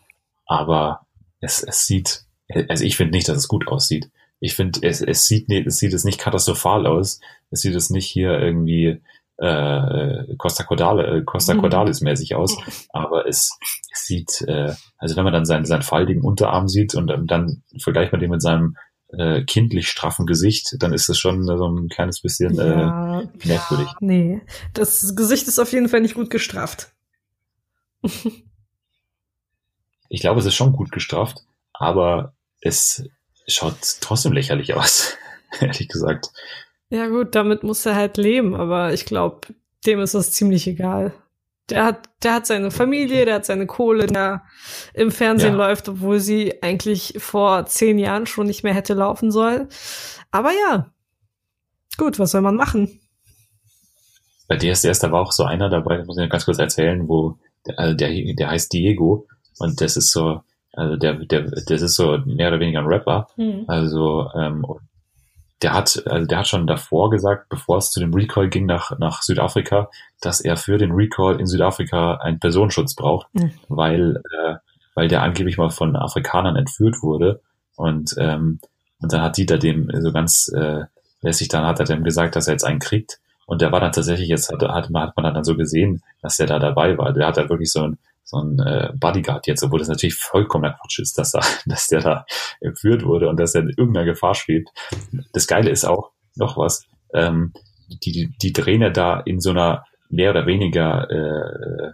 aber 0.47 1.07
es, 1.41 1.63
es 1.63 1.87
sieht, 1.87 2.25
also 2.69 2.85
ich 2.85 2.97
finde 2.97 3.17
nicht, 3.17 3.29
dass 3.29 3.37
es 3.37 3.49
gut 3.49 3.69
aussieht. 3.69 4.11
Ich 4.41 4.55
finde, 4.55 4.81
es, 4.83 5.01
es 5.03 5.27
sieht 5.27 5.49
nicht, 5.49 5.67
es 5.67 5.79
sieht 5.79 5.93
es 5.93 6.05
nicht 6.05 6.19
katastrophal 6.19 6.87
aus. 6.87 7.21
Es 7.51 7.61
sieht 7.61 7.75
es 7.75 7.91
nicht 7.91 8.07
hier 8.07 8.39
irgendwie 8.39 9.01
äh, 9.37 10.37
Costa 10.37 10.65
Cordale, 10.65 11.07
äh, 11.19 11.23
Costa 11.25 11.55
Mhm. 11.55 11.61
Cordalis 11.61 12.01
mäßig 12.03 12.35
aus, 12.35 12.57
aber 12.91 13.27
es, 13.27 13.57
es 13.91 14.07
sieht, 14.07 14.43
äh, 14.47 14.75
also 14.99 15.17
wenn 15.17 15.25
man 15.25 15.33
dann 15.33 15.47
seinen, 15.47 15.65
seinen 15.65 15.83
faltigen 15.83 16.23
Unterarm 16.23 16.69
sieht 16.69 16.95
und 16.95 17.07
dann, 17.07 17.27
dann 17.27 17.63
vergleicht 17.79 18.13
man 18.13 18.21
den 18.21 18.31
mit 18.31 18.43
seinem 18.43 18.77
äh, 19.09 19.43
kindlich 19.45 19.89
straffen 19.89 20.27
Gesicht, 20.27 20.77
dann 20.79 20.93
ist 20.93 21.09
es 21.09 21.19
schon 21.19 21.45
so 21.45 21.67
ein 21.67 21.89
kleines 21.89 22.21
bisschen 22.21 22.59
äh, 22.59 22.81
ja, 22.81 23.23
merkwürdig. 23.45 23.89
nee. 24.01 24.41
Das 24.75 25.17
Gesicht 25.17 25.49
ist 25.49 25.59
auf 25.59 25.73
jeden 25.73 25.89
Fall 25.89 26.01
nicht 26.03 26.15
gut 26.15 26.31
gestrafft. 26.31 26.93
Ich 30.11 30.21
glaube, 30.21 30.41
es 30.41 30.47
ist 30.47 30.57
schon 30.57 30.73
gut 30.73 30.91
gestrafft, 30.93 31.39
aber 31.73 32.35
es 32.61 33.05
schaut 33.47 33.77
trotzdem 34.01 34.33
lächerlich 34.33 34.75
aus, 34.75 35.17
ehrlich 35.61 35.89
gesagt. 35.89 36.27
Ja 36.91 37.07
gut, 37.09 37.35
damit 37.37 37.63
muss 37.63 37.87
er 37.87 37.95
halt 37.95 38.17
leben, 38.17 38.55
aber 38.55 38.93
ich 38.93 39.07
glaube, 39.07 39.47
dem 39.87 40.01
ist 40.01 40.15
das 40.15 40.33
ziemlich 40.33 40.67
egal. 40.67 41.15
Der 41.71 41.85
hat, 41.85 42.09
der 42.25 42.35
hat 42.35 42.47
seine 42.49 42.73
Familie, 42.73 43.25
der 43.25 43.37
hat 43.37 43.47
seine 43.47 43.67
Kohle, 43.69 44.09
der 44.09 44.43
im 44.93 45.13
Fernsehen 45.13 45.53
Ja. 45.53 45.69
läuft, 45.69 45.89
obwohl 45.89 46.19
sie 46.19 46.61
eigentlich 46.65 47.15
vor 47.19 47.65
zehn 47.67 47.97
Jahren 47.97 48.27
schon 48.27 48.49
nicht 48.49 48.65
mehr 48.65 48.75
hätte 48.75 48.95
laufen 48.95 49.31
sollen. 49.31 49.69
Aber 50.33 50.51
ja, 50.51 50.93
gut, 51.97 52.19
was 52.19 52.33
soll 52.33 52.41
man 52.41 52.57
machen? 52.57 53.01
Bei 54.49 54.57
DSDS, 54.57 54.99
da 54.99 55.13
war 55.13 55.21
auch 55.23 55.31
so 55.31 55.45
einer 55.45 55.69
dabei, 55.71 55.99
das 55.99 56.09
muss 56.09 56.19
ich 56.19 56.29
ganz 56.29 56.45
kurz 56.45 56.59
erzählen, 56.59 57.09
wo 57.09 57.39
der, 57.69 57.79
also 57.79 57.95
der, 57.95 58.35
der 58.35 58.51
heißt 58.51 58.73
Diego 58.73 59.29
und 59.61 59.81
das 59.81 59.97
ist 59.97 60.13
so, 60.13 60.43
also 60.73 60.97
der, 60.97 61.15
der, 61.15 61.43
das 61.43 61.83
ist 61.83 61.95
so 61.97 62.19
mehr 62.25 62.49
oder 62.49 62.61
weniger 62.61 62.81
ein 62.81 62.87
Rapper. 62.87 63.29
Also 63.69 64.29
ähm, 64.35 64.65
der 65.63 65.75
hat, 65.75 66.03
also 66.07 66.27
der 66.27 66.39
hat 66.39 66.49
schon 66.49 66.67
davor 66.67 67.11
gesagt, 67.11 67.49
bevor 67.51 67.77
es 67.79 67.91
zu 67.91 68.01
dem 68.01 68.15
Recall 68.15 68.49
ging 68.49 68.67
nach, 68.67 68.99
nach 68.99 69.23
Südafrika, 69.23 69.91
dass 70.21 70.41
er 70.41 70.57
für 70.57 70.79
den 70.79 70.93
Recall 70.93 71.39
in 71.39 71.47
Südafrika 71.47 72.15
einen 72.15 72.41
Personenschutz 72.41 72.95
braucht, 72.95 73.27
Mhm. 73.35 73.53
weil, 73.69 74.17
äh, 74.17 74.55
weil 74.95 75.09
der 75.09 75.23
angeblich 75.23 75.59
mal 75.59 75.71
von 75.71 75.97
Afrikanern 75.97 76.57
entführt 76.57 77.03
wurde. 77.03 77.41
Und, 77.77 78.15
ähm, 78.19 78.61
und 79.03 79.13
dann 79.13 79.23
hat 79.23 79.37
Dieter 79.37 79.59
dem 79.59 79.91
so 80.01 80.13
ganz 80.13 80.49
äh, 80.55 80.85
lässig, 81.23 81.49
dann 81.49 81.67
hat 81.67 81.79
er 81.81 81.87
dem 81.87 82.05
gesagt, 82.05 82.37
dass 82.37 82.49
er 82.49 82.55
jetzt 82.55 82.65
einen 82.65 82.81
kriegt. 82.81 83.19
Und 83.47 83.61
der 83.61 83.73
war 83.73 83.81
dann 83.81 83.93
tatsächlich, 83.93 84.29
jetzt 84.29 84.51
hat, 84.51 84.63
hat, 84.63 84.91
man, 84.91 85.09
hat 85.09 85.17
man 85.17 85.35
dann 85.35 85.45
so 85.45 85.57
gesehen, 85.57 86.03
dass 86.23 86.37
der 86.37 86.47
da 86.47 86.59
dabei 86.59 86.97
war. 86.97 87.13
Der 87.13 87.27
hat 87.27 87.37
da 87.37 87.49
wirklich 87.49 87.73
so 87.73 87.83
ein, 87.83 87.99
so 88.25 88.39
ein 88.39 88.59
äh, 88.61 88.93
Bodyguard 88.95 89.47
jetzt, 89.47 89.63
obwohl 89.63 89.81
das 89.81 89.89
natürlich 89.89 90.15
vollkommener 90.15 90.75
Quatsch 90.75 91.01
ist, 91.01 91.19
dass, 91.19 91.35
er, 91.35 91.43
dass 91.67 91.89
der 91.89 92.01
da 92.01 92.25
entführt 92.61 93.05
wurde 93.05 93.29
und 93.29 93.39
dass 93.39 93.55
er 93.55 93.63
in 93.63 93.71
irgendeiner 93.71 94.07
Gefahr 94.07 94.35
schwebt. 94.35 94.69
Das 95.33 95.47
Geile 95.47 95.71
ist 95.71 95.85
auch 95.85 96.11
noch 96.37 96.57
was, 96.57 96.87
ähm, 97.13 97.53
die, 97.89 98.33
die, 98.41 98.53
drehen 98.53 98.83
ja 98.83 98.91
da 98.91 99.19
in 99.19 99.41
so 99.41 99.51
einer 99.51 99.85
mehr 100.09 100.31
oder 100.31 100.47
weniger 100.47 101.11
äh, 101.11 101.93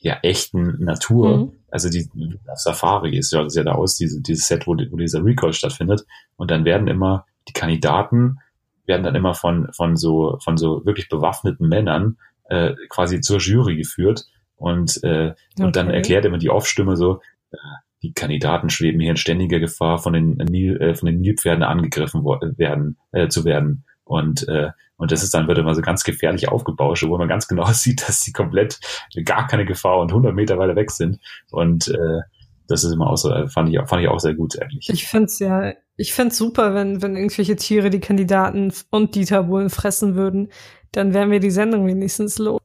ja, 0.00 0.18
echten 0.22 0.84
Natur. 0.84 1.38
Mhm. 1.38 1.52
Also 1.70 1.88
die 1.88 2.08
Safari 2.54 3.16
ist 3.16 3.32
ja, 3.32 3.42
das 3.42 3.54
ist 3.54 3.56
ja 3.56 3.64
da 3.64 3.72
aus, 3.72 3.96
diese, 3.96 4.20
dieses 4.20 4.46
Set, 4.46 4.66
wo, 4.66 4.74
wo 4.74 4.96
dieser 4.96 5.24
Recall 5.24 5.52
stattfindet. 5.52 6.04
Und 6.36 6.52
dann 6.52 6.64
werden 6.64 6.86
immer 6.86 7.26
die 7.48 7.52
Kandidaten 7.52 8.38
werden 8.86 9.02
dann 9.02 9.14
immer 9.14 9.34
von, 9.34 9.72
von 9.72 9.96
so, 9.96 10.38
von 10.42 10.56
so 10.56 10.84
wirklich 10.84 11.08
bewaffneten 11.08 11.68
Männern 11.68 12.18
äh, 12.48 12.74
quasi 12.88 13.20
zur 13.20 13.38
Jury 13.38 13.76
geführt. 13.76 14.26
Und, 14.56 15.02
äh, 15.02 15.34
und 15.58 15.76
dann 15.76 15.88
Okay. 15.88 15.96
erklärt 15.96 16.24
immer 16.24 16.38
die 16.38 16.50
Off-Stimme 16.50 16.96
so, 16.96 17.20
äh, 17.50 17.56
die 18.02 18.12
Kandidaten 18.12 18.70
schweben 18.70 19.00
hier 19.00 19.10
in 19.10 19.16
ständiger 19.16 19.60
Gefahr, 19.60 19.98
von 19.98 20.12
den, 20.12 20.32
Nil, 20.36 20.80
äh, 20.80 20.94
von 20.94 21.06
den 21.06 21.20
Nilpferden 21.20 21.62
angegriffen 21.62 22.22
wo, 22.24 22.38
werden, 22.56 22.98
äh, 23.12 23.28
zu 23.28 23.44
werden. 23.44 23.84
Und, 24.04 24.46
äh, 24.48 24.70
Und 24.96 25.10
das 25.10 25.24
ist 25.24 25.34
dann 25.34 25.48
wird 25.48 25.58
immer 25.58 25.74
so 25.74 25.80
ganz 25.82 26.04
gefährlich 26.04 26.48
aufgebauscht, 26.48 27.04
wo 27.08 27.18
man 27.18 27.26
ganz 27.26 27.48
genau 27.48 27.64
sieht, 27.72 28.06
dass 28.08 28.22
sie 28.22 28.32
komplett 28.32 28.78
gar 29.24 29.46
keine 29.48 29.64
Gefahr 29.64 29.98
und 29.98 30.12
100 30.12 30.34
Meter 30.34 30.56
weiter 30.58 30.76
weg 30.76 30.90
sind. 30.92 31.18
Und 31.50 31.88
äh, 31.88 32.20
das 32.68 32.84
ist 32.84 32.92
immer 32.92 33.10
auch 33.10 33.16
so, 33.16 33.30
äh, 33.32 33.48
fand 33.48 33.68
ich, 33.70 33.78
fand 33.88 34.02
ich 34.02 34.08
auch 34.08 34.20
sehr 34.20 34.34
gut 34.34 34.60
eigentlich. 34.62 34.88
Ich 34.88 35.06
find's 35.06 35.38
ja, 35.40 35.72
ich 35.96 36.14
find's 36.14 36.38
super, 36.38 36.74
wenn, 36.74 37.02
wenn 37.02 37.16
irgendwelche 37.16 37.56
Tiere 37.56 37.90
die 37.90 38.00
Kandidaten 38.00 38.72
und 38.90 39.14
Dieter 39.16 39.42
Bohlen 39.44 39.68
fressen 39.68 40.14
würden, 40.14 40.50
dann 40.92 41.12
wären 41.12 41.30
wir 41.30 41.40
die 41.40 41.50
Sendung 41.50 41.86
wenigstens 41.86 42.38
los. 42.38 42.60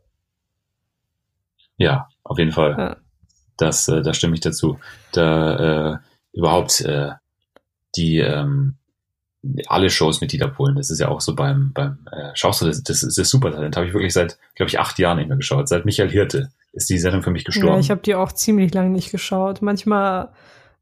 Ja, 1.80 2.10
auf 2.24 2.38
jeden 2.38 2.52
Fall. 2.52 2.76
Ja. 2.78 2.98
Das, 3.58 3.88
äh, 3.88 4.04
da 4.04 4.13
stimme 4.13 4.36
ich 4.36 4.42
dazu. 4.42 4.80
Da 5.12 5.94
äh, 5.94 5.98
überhaupt 6.34 6.82
äh, 6.82 7.12
die 7.96 8.20
ähm, 8.20 8.76
alle 9.68 9.89
Shows 9.89 10.22
mit 10.22 10.32
Dieter 10.34 10.50
Bohlen, 10.50 10.76
das 10.76 10.89
ist 10.89 11.00
ja 11.00 11.08
auch 11.08 11.22
so 11.22 11.34
beim, 11.34 11.72
beim 11.74 12.06
äh, 12.12 12.32
schaust 12.34 12.62
du, 12.62 12.65
das, 12.65 12.84
das 12.84 13.04
ist 13.04 13.18
das 13.18 13.30
Supertalent, 13.30 13.78
habe 13.78 13.88
ich 13.88 13.94
wirklich 13.94 14.13
seit, 14.13 14.38
glaube 14.56 14.70
ich, 14.70 14.80
acht 14.80 15.00
Jahren 15.00 15.18
nicht 15.18 15.30
mehr 15.30 15.38
geschaut. 15.38 15.70
Seit 15.70 15.86
Michael 15.86 16.10
Hirte 16.10 16.52
ist 16.74 16.89
die 16.89 16.98
Sendung 17.00 17.24
für 17.24 17.32
mich 17.32 17.46
gestorben. 17.46 17.76
Ja, 17.76 17.80
ich 17.80 17.89
habe 17.89 18.02
die 18.02 18.15
auch 18.15 18.34
ziemlich 18.34 18.74
lange 18.74 18.89
nicht 18.89 19.12
geschaut. 19.12 19.62
Manchmal, 19.62 20.34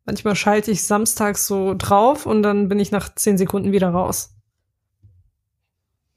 manchmal 0.05 0.35
schalte 0.35 0.71
ich 0.71 0.83
samstags 0.83 1.45
so 1.45 1.75
drauf 1.77 2.25
und 2.25 2.41
dann 2.41 2.67
bin 2.67 2.79
ich 2.79 2.91
nach 2.91 3.13
zehn 3.13 3.37
Sekunden 3.37 3.71
wieder 3.71 3.89
raus. 3.89 4.33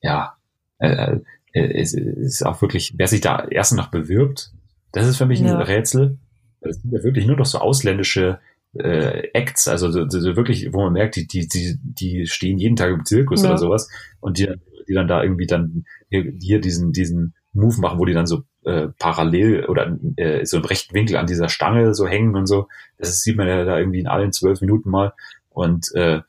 Ja, 0.00 0.38
äh, 0.78 1.18
äh, 1.52 1.80
es 1.80 1.92
ist 1.92 2.44
auch 2.44 2.62
wirklich, 2.62 2.94
wer 2.96 3.06
sich 3.06 3.20
da 3.20 3.44
erst 3.44 3.74
noch 3.74 3.88
bewirbt, 3.88 4.52
das 4.92 5.06
ist 5.06 5.16
für 5.16 5.26
mich 5.26 5.40
ein 5.40 5.46
ja. 5.46 5.58
Rätsel. 5.58 6.18
Das 6.60 6.76
sind 6.76 6.92
ja 6.92 7.02
wirklich 7.02 7.26
nur 7.26 7.36
noch 7.36 7.46
so 7.46 7.58
ausländische 7.58 8.38
äh, 8.74 9.28
Acts, 9.32 9.66
also 9.66 9.90
so, 9.90 10.08
so 10.08 10.36
wirklich, 10.36 10.72
wo 10.72 10.82
man 10.82 10.92
merkt, 10.92 11.16
die, 11.16 11.26
die, 11.26 11.48
die, 11.48 11.78
die 11.82 12.26
stehen 12.26 12.58
jeden 12.58 12.76
Tag 12.76 12.92
im 12.92 13.04
Zirkus 13.04 13.42
ja. 13.42 13.48
oder 13.48 13.58
sowas 13.58 13.88
und 14.20 14.38
die, 14.38 14.48
die 14.88 14.94
dann 14.94 15.08
da 15.08 15.22
irgendwie 15.22 15.46
dann 15.46 15.84
hier, 16.08 16.32
hier 16.40 16.60
diesen, 16.60 16.92
diesen 16.92 17.34
Move 17.52 17.80
machen, 17.80 17.98
wo 17.98 18.04
die 18.04 18.12
dann 18.12 18.26
so 18.26 18.42
äh, 18.64 18.88
parallel 18.98 19.66
oder 19.66 19.96
äh, 20.16 20.44
so 20.44 20.58
im 20.58 20.64
rechten 20.64 20.94
Winkel 20.94 21.16
an 21.16 21.26
dieser 21.26 21.48
Stange 21.48 21.94
so 21.94 22.06
hängen 22.06 22.36
und 22.36 22.46
so. 22.46 22.68
Das 22.98 23.20
sieht 23.22 23.36
man 23.36 23.48
ja 23.48 23.64
da 23.64 23.78
irgendwie 23.78 24.00
in 24.00 24.06
allen 24.06 24.32
zwölf 24.32 24.60
Minuten 24.60 24.90
mal. 24.90 25.14
Und 25.48 25.92
äh, 25.94 26.20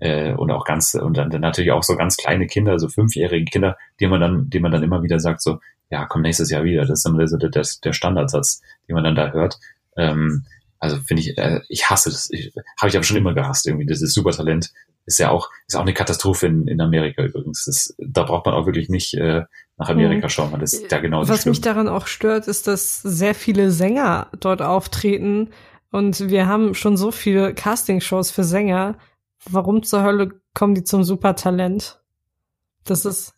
äh, 0.00 0.32
und 0.34 0.50
auch 0.50 0.64
ganz 0.64 0.94
und 0.94 1.16
dann, 1.16 1.30
dann 1.30 1.40
natürlich 1.40 1.72
auch 1.72 1.82
so 1.82 1.96
ganz 1.96 2.16
kleine 2.16 2.46
Kinder, 2.46 2.78
so 2.78 2.88
fünfjährige 2.88 3.44
Kinder, 3.44 3.76
die 4.00 4.06
man 4.06 4.20
dann, 4.20 4.48
die 4.48 4.60
man 4.60 4.72
dann 4.72 4.82
immer 4.82 5.02
wieder 5.02 5.20
sagt 5.20 5.42
so, 5.42 5.58
ja, 5.90 6.06
komm 6.06 6.22
nächstes 6.22 6.50
Jahr 6.50 6.64
wieder. 6.64 6.82
Das 6.82 7.00
ist 7.00 7.06
dann 7.06 7.26
so 7.26 7.36
der, 7.36 7.50
der, 7.50 7.66
der 7.84 7.92
Standardsatz, 7.92 8.62
den 8.88 8.94
man 8.94 9.04
dann 9.04 9.16
da 9.16 9.32
hört. 9.32 9.58
Ähm, 9.96 10.46
also 10.78 10.96
finde 10.98 11.22
ich, 11.22 11.36
äh, 11.36 11.60
ich 11.68 11.90
hasse 11.90 12.10
das. 12.10 12.30
Habe 12.80 12.88
ich 12.88 12.96
aber 12.96 13.04
schon 13.04 13.16
immer 13.16 13.34
gehasst 13.34 13.66
irgendwie. 13.66 13.86
Das 13.86 14.00
ist 14.00 14.14
Supertalent. 14.14 14.72
Ist 15.06 15.18
ja 15.18 15.30
auch, 15.30 15.50
ist 15.66 15.76
auch 15.76 15.82
eine 15.82 15.94
Katastrophe 15.94 16.46
in, 16.46 16.66
in 16.68 16.80
Amerika 16.80 17.22
übrigens. 17.22 17.64
Das, 17.64 17.94
da 17.98 18.22
braucht 18.22 18.46
man 18.46 18.54
auch 18.54 18.66
wirklich 18.66 18.88
nicht 18.88 19.14
äh, 19.14 19.42
nach 19.76 19.88
Amerika 19.88 20.26
mhm. 20.26 20.30
schauen, 20.30 20.52
weil 20.52 20.60
das 20.60 20.80
da 20.88 20.98
genau 20.98 21.26
Was 21.26 21.46
mich 21.46 21.60
daran 21.60 21.88
auch 21.88 22.06
stört, 22.06 22.46
ist, 22.46 22.66
dass 22.66 23.02
sehr 23.02 23.34
viele 23.34 23.70
Sänger 23.70 24.28
dort 24.38 24.62
auftreten 24.62 25.50
und 25.90 26.28
wir 26.28 26.46
haben 26.46 26.74
schon 26.74 26.96
so 26.96 27.10
viele 27.10 27.54
Castingshows 27.54 28.30
für 28.30 28.44
Sänger. 28.44 28.96
Warum 29.48 29.82
zur 29.82 30.02
Hölle 30.02 30.40
kommen 30.54 30.74
die 30.74 30.84
zum 30.84 31.02
Supertalent? 31.02 32.00
Das 32.84 33.04
ist 33.04 33.34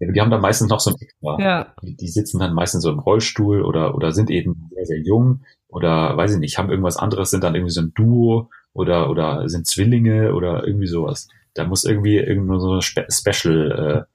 ja, 0.00 0.10
die 0.10 0.20
haben 0.20 0.30
dann 0.30 0.40
meistens 0.40 0.68
noch 0.68 0.80
so 0.80 0.90
ein 0.90 0.96
Extra. 0.98 1.36
Ja. 1.38 1.74
Die, 1.82 1.94
die, 1.94 2.08
sitzen 2.08 2.38
dann 2.38 2.54
meistens 2.54 2.82
so 2.82 2.90
im 2.90 2.98
Rollstuhl 2.98 3.62
oder, 3.62 3.94
oder 3.94 4.12
sind 4.12 4.30
eben 4.30 4.70
sehr, 4.74 4.86
sehr 4.86 4.98
jung 5.00 5.42
oder 5.68 6.16
weiß 6.16 6.34
ich 6.34 6.38
nicht, 6.38 6.58
haben 6.58 6.70
irgendwas 6.70 6.96
anderes, 6.96 7.30
sind 7.30 7.44
dann 7.44 7.54
irgendwie 7.54 7.72
so 7.72 7.82
ein 7.82 7.92
Duo 7.94 8.48
oder, 8.72 9.10
oder 9.10 9.48
sind 9.48 9.66
Zwillinge 9.66 10.34
oder 10.34 10.66
irgendwie 10.66 10.86
sowas. 10.86 11.28
Da 11.54 11.66
muss 11.66 11.84
irgendwie 11.84 12.16
irgendwo 12.16 12.58
so 12.58 12.72
eine 12.72 12.82
Spe 12.82 13.06
Special, 13.10 14.06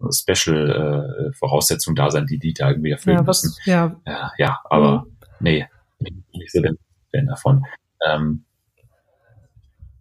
äh, 0.00 0.12
Special 0.12 1.30
äh, 1.30 1.32
Voraussetzung 1.36 1.94
da 1.96 2.10
sein, 2.10 2.26
die 2.26 2.38
die 2.38 2.54
da 2.54 2.70
irgendwie 2.70 2.90
erfüllen 2.90 3.18
ja, 3.18 3.26
was, 3.26 3.42
müssen. 3.42 3.58
Ja. 3.64 4.00
ja, 4.06 4.32
ja, 4.38 4.60
aber 4.64 5.06
mhm. 5.06 5.16
nee, 5.40 5.66
nicht 5.98 6.52
so 6.52 6.60
der 6.60 6.74
Fan 7.10 7.26
davon. 7.26 7.64
Ähm, 8.06 8.44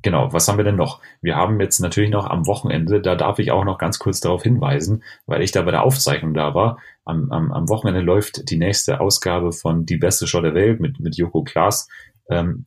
Genau, 0.03 0.33
was 0.33 0.47
haben 0.47 0.57
wir 0.57 0.63
denn 0.63 0.75
noch? 0.75 0.99
Wir 1.21 1.35
haben 1.35 1.59
jetzt 1.59 1.79
natürlich 1.79 2.09
noch 2.09 2.27
am 2.27 2.47
Wochenende, 2.47 3.01
da 3.01 3.15
darf 3.15 3.37
ich 3.39 3.51
auch 3.51 3.63
noch 3.63 3.77
ganz 3.77 3.99
kurz 3.99 4.19
darauf 4.19 4.43
hinweisen, 4.43 5.03
weil 5.27 5.41
ich 5.41 5.51
da 5.51 5.61
bei 5.61 5.71
der 5.71 5.83
Aufzeichnung 5.83 6.33
da 6.33 6.55
war. 6.55 6.79
Am, 7.05 7.31
am, 7.31 7.51
am 7.51 7.69
Wochenende 7.69 8.01
läuft 8.01 8.49
die 8.49 8.57
nächste 8.57 8.99
Ausgabe 8.99 9.51
von 9.51 9.85
Die 9.85 9.97
beste 9.97 10.27
Show 10.27 10.41
der 10.41 10.55
Welt 10.55 10.79
mit, 10.79 10.99
mit 10.99 11.17
Joko 11.17 11.43
Klaas. 11.43 11.87
Ähm, 12.29 12.65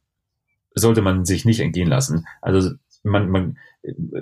sollte 0.74 1.02
man 1.02 1.24
sich 1.24 1.44
nicht 1.44 1.60
entgehen 1.60 1.88
lassen. 1.88 2.26
Also 2.40 2.70
man, 3.02 3.28
man, 3.30 3.58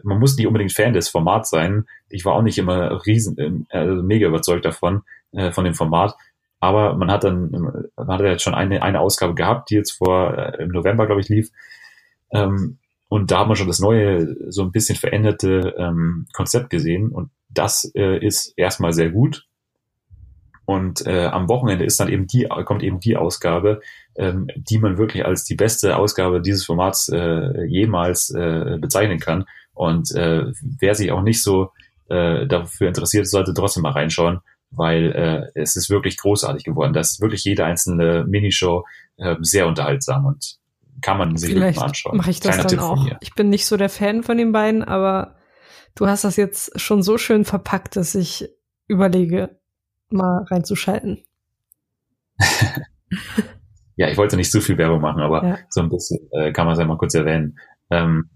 man 0.03 0.19
muss 0.19 0.37
nicht 0.37 0.47
unbedingt 0.47 0.73
Fan 0.73 0.93
des 0.93 1.09
Formats 1.09 1.51
sein. 1.51 1.87
Ich 2.09 2.25
war 2.25 2.35
auch 2.35 2.43
nicht 2.43 2.59
immer 2.59 3.05
riesen, 3.07 3.67
äh, 3.71 3.87
mega 3.87 4.27
überzeugt 4.27 4.65
davon, 4.65 5.03
äh, 5.33 5.53
von 5.53 5.65
dem 5.65 5.75
Format. 5.75 6.15
Aber 6.61 6.95
man 6.95 7.11
hat 7.11 7.25
dann, 7.25 7.51
man 7.51 8.07
hat 8.07 8.21
jetzt 8.21 8.43
schon 8.43 8.55
eine, 8.55 8.83
eine 8.83 9.01
Ausgabe 9.01 9.35
gehabt, 9.35 9.71
die 9.71 9.75
jetzt 9.75 9.93
vor 9.93 10.37
äh, 10.37 10.63
im 10.63 10.69
November, 10.69 11.07
glaube 11.07 11.21
ich, 11.21 11.29
lief. 11.29 11.51
Ähm, 12.33 12.79
und 13.13 13.31
da 13.31 13.41
haben 13.41 13.51
wir 13.51 13.57
schon 13.57 13.67
das 13.67 13.79
neue, 13.79 14.51
so 14.51 14.63
ein 14.63 14.73
bisschen 14.73 14.97
veränderte 14.97 15.75
ähm, 15.77 16.25
Konzept 16.33 16.71
gesehen. 16.71 17.11
Und 17.11 17.29
das 17.51 17.93
äh, 17.95 18.17
ist 18.25 18.55
erstmal 18.57 18.95
sehr 18.95 19.11
gut. 19.11 19.47
Und 20.65 21.07
äh, 21.07 21.27
am 21.27 21.47
Wochenende 21.51 21.85
ist 21.85 22.01
dann 22.01 22.09
eben 22.09 22.27
die, 22.27 22.49
kommt 22.65 22.83
eben 22.83 23.01
die 23.01 23.19
Ausgabe, 23.19 23.83
ähm, 24.17 24.47
die 24.57 24.79
man 24.79 24.97
wirklich 24.97 25.27
als 25.27 25.45
die 25.45 25.57
beste 25.57 25.99
Ausgabe 25.99 26.41
dieses 26.41 26.65
Formats 26.65 27.11
äh, 27.11 27.67
jemals 27.67 28.31
äh, 28.31 28.79
bezeichnen 28.81 29.19
kann. 29.19 29.45
Und 29.75 30.11
äh, 30.13 30.47
wer 30.63 30.95
sich 30.95 31.13
auch 31.13 31.21
nicht 31.21 31.43
so 31.43 31.71
äh, 32.09 32.47
dafür 32.47 32.89
interessiert, 32.89 33.29
sollte 33.29 33.53
trotzdem 33.53 33.83
mal 33.83 33.93
reinschauen, 33.93 34.41
weil 34.71 35.13
äh, 35.13 35.61
es 35.61 35.77
ist 35.77 35.91
wirklich 35.91 36.17
großartig 36.17 36.65
geworden. 36.65 36.95
Das 36.95 37.13
ist 37.13 37.21
wirklich 37.21 37.45
jede 37.45 37.67
einzelne 37.67 38.25
Minishow 38.27 38.87
äh, 39.19 39.37
sehr 39.43 39.67
unterhaltsam 39.67 40.25
und 40.25 40.62
kann 41.03 41.19
man 41.19 41.37
sich 41.37 41.51
Vielleicht 41.51 41.79
mal 41.79 41.87
anschauen. 41.87 42.17
Mache 42.17 42.31
ich 42.31 42.41
das 42.41 42.57
Kleiner 42.57 42.69
dann 42.69 42.79
auch. 42.79 43.07
Ich 43.21 43.35
bin 43.35 43.51
nicht 43.51 43.67
so 43.67 43.77
der 43.77 43.89
Fan 43.89 44.23
von 44.23 44.39
den 44.39 44.53
beiden, 44.53 44.83
aber 44.83 45.37
du 45.95 46.07
hast 46.07 46.25
das 46.25 46.37
jetzt 46.37 46.81
schon 46.81 47.03
so 47.03 47.19
schön 47.19 47.45
verpackt, 47.45 47.97
dass 47.97 48.15
ich 48.15 48.49
überlege, 48.87 49.59
mal 50.11 50.45
reinzuschalten. 50.51 51.25
ja, 53.97 54.09
ich 54.09 54.17
wollte 54.17 54.37
nicht 54.37 54.51
zu 54.51 54.61
viel 54.61 54.79
Werbung 54.79 55.01
machen, 55.01 55.23
aber 55.23 55.45
ja. 55.45 55.59
so 55.69 55.81
ein 55.81 55.89
bisschen 55.89 56.29
äh, 56.33 56.53
kann 56.53 56.67
man 56.67 56.75
es 56.75 56.79
ja 56.79 56.87
mal 56.87 56.99
kurz 56.99 57.15
erwähnen. 57.15 57.59
Ähm, 57.91 58.31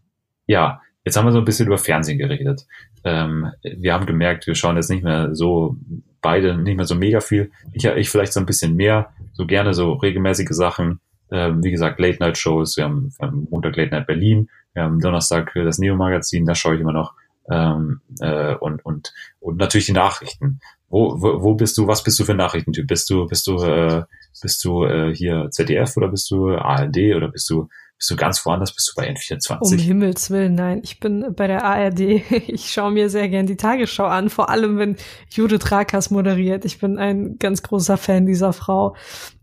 ja, 0.47 0.81
jetzt 1.05 1.17
haben 1.17 1.27
wir 1.27 1.33
so 1.33 1.39
ein 1.39 1.45
bisschen 1.45 1.67
über 1.67 1.79
Fernsehen 1.79 2.19
geredet. 2.19 2.67
Ähm, 3.05 3.51
wir 3.63 3.95
haben 3.95 4.07
gemerkt, 4.07 4.47
wir 4.47 4.55
schauen 4.55 4.77
jetzt 4.77 4.91
nicht 4.91 5.05
mehr 5.05 5.35
so 5.35 5.77
beide 6.21 6.57
nicht 6.59 6.77
mehr 6.77 6.87
so 6.87 6.97
mega 6.97 7.21
viel. 7.21 7.53
Ich, 7.73 7.85
ich 7.85 8.11
vielleicht 8.11 8.33
so 8.33 8.41
ein 8.41 8.47
bisschen 8.47 8.75
mehr, 8.75 9.11
so 9.33 9.47
gerne 9.47 9.75
so 9.75 9.93
regelmäßige 9.93 10.51
Sachen. 10.51 11.01
Ähm, 11.31 11.63
wie 11.65 11.71
gesagt, 11.71 11.99
Late-Night-Shows, 12.01 12.77
wir 12.77 12.85
haben, 12.85 13.13
wir 13.19 13.27
haben 13.27 13.49
Montag 13.51 13.77
Late-Night 13.77 14.07
Berlin, 14.07 14.49
wir 14.75 14.83
haben 14.85 15.01
Donnerstag 15.01 15.53
das 15.55 15.79
Neo-Magazin, 15.79 16.47
da 16.47 16.55
schaue 16.55 16.77
ich 16.77 16.81
immer 16.81 16.93
noch. 16.93 17.15
Ähm, 17.49 18.01
äh, 18.21 18.55
und, 18.57 18.85
und, 18.85 19.13
und 19.41 19.57
natürlich 19.57 19.87
die 19.87 19.93
Nachrichten. 19.93 20.61
Wo, 20.89 21.21
wo, 21.21 21.43
wo 21.43 21.55
bist 21.55 21.77
du, 21.79 21.87
was 21.87 22.03
bist 22.03 22.19
du 22.19 22.25
für 22.25 22.33
ein 22.33 22.39
Nachrichtentyp? 22.39 22.87
Bist 22.87 23.11
du, 23.11 23.27
bist 23.27 23.47
du, 23.47 23.57
äh, 23.63 24.05
bist 24.41 24.65
du 24.65 24.85
äh, 24.85 25.15
hier 25.15 25.49
ZDF 25.51 25.97
oder 25.97 26.09
bist 26.09 26.31
du 26.31 26.51
ARD 26.51 27.15
oder 27.17 27.29
bist 27.29 27.51
du, 27.51 27.69
bist 27.99 28.11
du 28.11 28.17
ganz 28.17 28.45
woanders? 28.45 28.73
Bist 28.73 28.93
du 28.93 29.01
bei 29.01 29.11
N24? 29.11 29.59
Um 29.61 29.79
Himmels 29.79 30.31
Willen, 30.31 30.55
nein. 30.55 30.81
Ich 30.85 31.01
bin 31.01 31.35
bei 31.35 31.47
der 31.47 31.65
ARD. 31.65 32.01
Ich 32.49 32.71
schaue 32.71 32.93
mir 32.93 33.11
sehr 33.11 33.29
gern 33.29 33.47
die 33.47 33.57
Tagesschau 33.57 34.07
an, 34.07 34.29
vor 34.29 34.49
allem 34.49 34.79
wenn 34.79 34.97
Judith 35.31 35.71
Rakas 35.71 36.11
moderiert. 36.11 36.65
Ich 36.65 36.79
bin 36.79 36.99
ein 36.99 37.39
ganz 37.39 37.63
großer 37.63 37.97
Fan 37.97 38.27
dieser 38.27 38.53
Frau. 38.53 38.97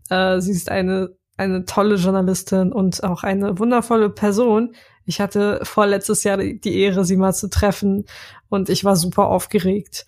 Äh, 0.08 0.40
sie 0.40 0.52
ist 0.52 0.70
eine 0.70 1.10
eine 1.36 1.64
tolle 1.64 1.96
Journalistin 1.96 2.72
und 2.72 3.02
auch 3.02 3.22
eine 3.22 3.58
wundervolle 3.58 4.10
Person. 4.10 4.74
Ich 5.04 5.20
hatte 5.20 5.60
vorletztes 5.64 6.24
Jahr 6.24 6.38
die 6.38 6.78
Ehre, 6.78 7.04
sie 7.04 7.16
mal 7.16 7.32
zu 7.32 7.48
treffen 7.48 8.06
und 8.48 8.68
ich 8.68 8.84
war 8.84 8.96
super 8.96 9.26
aufgeregt. 9.26 10.06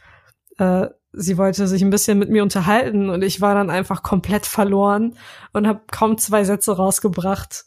Äh, 0.58 0.88
sie 1.12 1.38
wollte 1.38 1.66
sich 1.66 1.82
ein 1.82 1.90
bisschen 1.90 2.18
mit 2.18 2.30
mir 2.30 2.42
unterhalten 2.42 3.10
und 3.10 3.22
ich 3.22 3.40
war 3.40 3.54
dann 3.54 3.70
einfach 3.70 4.02
komplett 4.02 4.46
verloren 4.46 5.16
und 5.52 5.66
habe 5.66 5.82
kaum 5.90 6.18
zwei 6.18 6.44
Sätze 6.44 6.76
rausgebracht. 6.76 7.64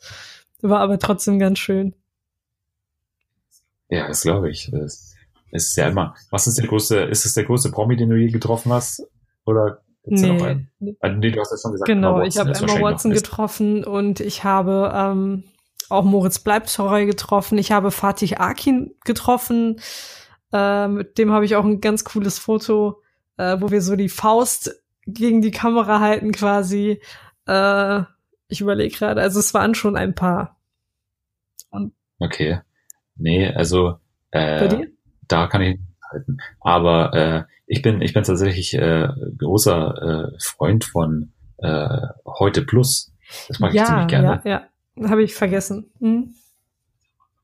War 0.62 0.80
aber 0.80 0.99
trotzdem 0.99 1.39
ganz 1.39 1.60
schön. 1.60 1.95
Ja, 3.89 4.07
das 4.07 4.22
glaube 4.22 4.49
ich. 4.49 4.72
Es 4.72 5.16
ist 5.51 5.76
ja 5.76 5.88
immer. 5.88 6.16
Was 6.30 6.47
ist 6.47 6.60
der 6.60 6.68
größte, 6.68 6.97
ist 6.97 7.26
es 7.26 7.34
der 7.34 7.45
größte 7.45 7.72
Promi, 7.72 7.95
den 7.95 8.10
du 8.10 8.16
je 8.16 8.30
getroffen 8.30 8.72
hast? 8.72 9.03
Oder 9.45 9.82
Nee. 10.06 10.95
Also, 11.00 11.18
nee, 11.18 11.32
du 11.32 11.39
hast 11.39 11.52
ja 11.52 11.58
schon 11.58 11.72
gesagt, 11.74 11.88
genau, 11.88 12.22
ich 12.22 12.38
habe 12.38 12.52
Emma 12.52 12.82
Watson 12.82 13.12
getroffen 13.12 13.84
und 13.84 14.20
ich 14.20 14.43
habe 14.43 14.91
ähm, 14.95 15.43
auch 15.89 16.04
Moritz 16.04 16.39
Bleibtreu 16.39 17.06
getroffen. 17.06 17.58
Ich 17.58 17.72
habe 17.72 17.91
Fatih 17.91 18.38
Akin 18.38 18.95
getroffen. 19.06 19.80
Äh, 20.52 20.88
mit 20.88 21.18
dem 21.18 21.32
habe 21.32 21.45
ich 21.45 21.56
auch 21.56 21.66
ein 21.66 21.82
ganz 21.82 22.04
cooles 22.04 22.39
Foto, 22.39 23.02
äh, 23.38 23.58
wo 23.60 23.72
wir 23.72 23.82
so 23.82 23.95
die 23.95 24.10
Faust 24.10 24.82
gegen 25.06 25.41
die 25.41 25.52
Kamera 25.52 26.00
halten 26.00 26.32
quasi. 26.32 27.02
Äh, 27.45 28.02
ich 28.47 28.62
überlege 28.62 28.95
gerade, 28.95 29.22
also 29.22 29.39
es 29.39 29.54
waren 29.54 29.76
schon 29.76 29.95
ein 29.95 30.16
paar. 30.16 30.58
Und 31.70 31.93
okay. 32.20 32.62
Nee, 33.16 33.47
also 33.47 33.97
äh, 34.32 34.88
da 35.28 35.47
kann 35.47 35.62
ich 35.62 35.80
halten. 36.12 36.38
Aber 36.60 37.14
äh, 37.14 37.43
ich 37.68 37.82
bin 37.82 38.01
ich 38.01 38.14
bin 38.14 38.24
tatsächlich 38.24 38.74
äh, 38.74 39.10
großer 39.38 40.32
äh, 40.34 40.39
Freund 40.39 40.86
von 40.86 41.32
äh, 41.57 42.07
heute 42.26 42.64
Plus. 42.64 43.12
Das 43.47 43.60
mag 43.60 43.74
ja, 43.74 43.84
ich 43.84 43.88
ziemlich 43.88 44.07
gerne. 44.07 44.41
Ja, 44.43 44.70
ja, 44.95 45.10
habe 45.10 45.24
ich 45.24 45.36
vergessen. 45.36 45.91
Hm. 45.99 46.34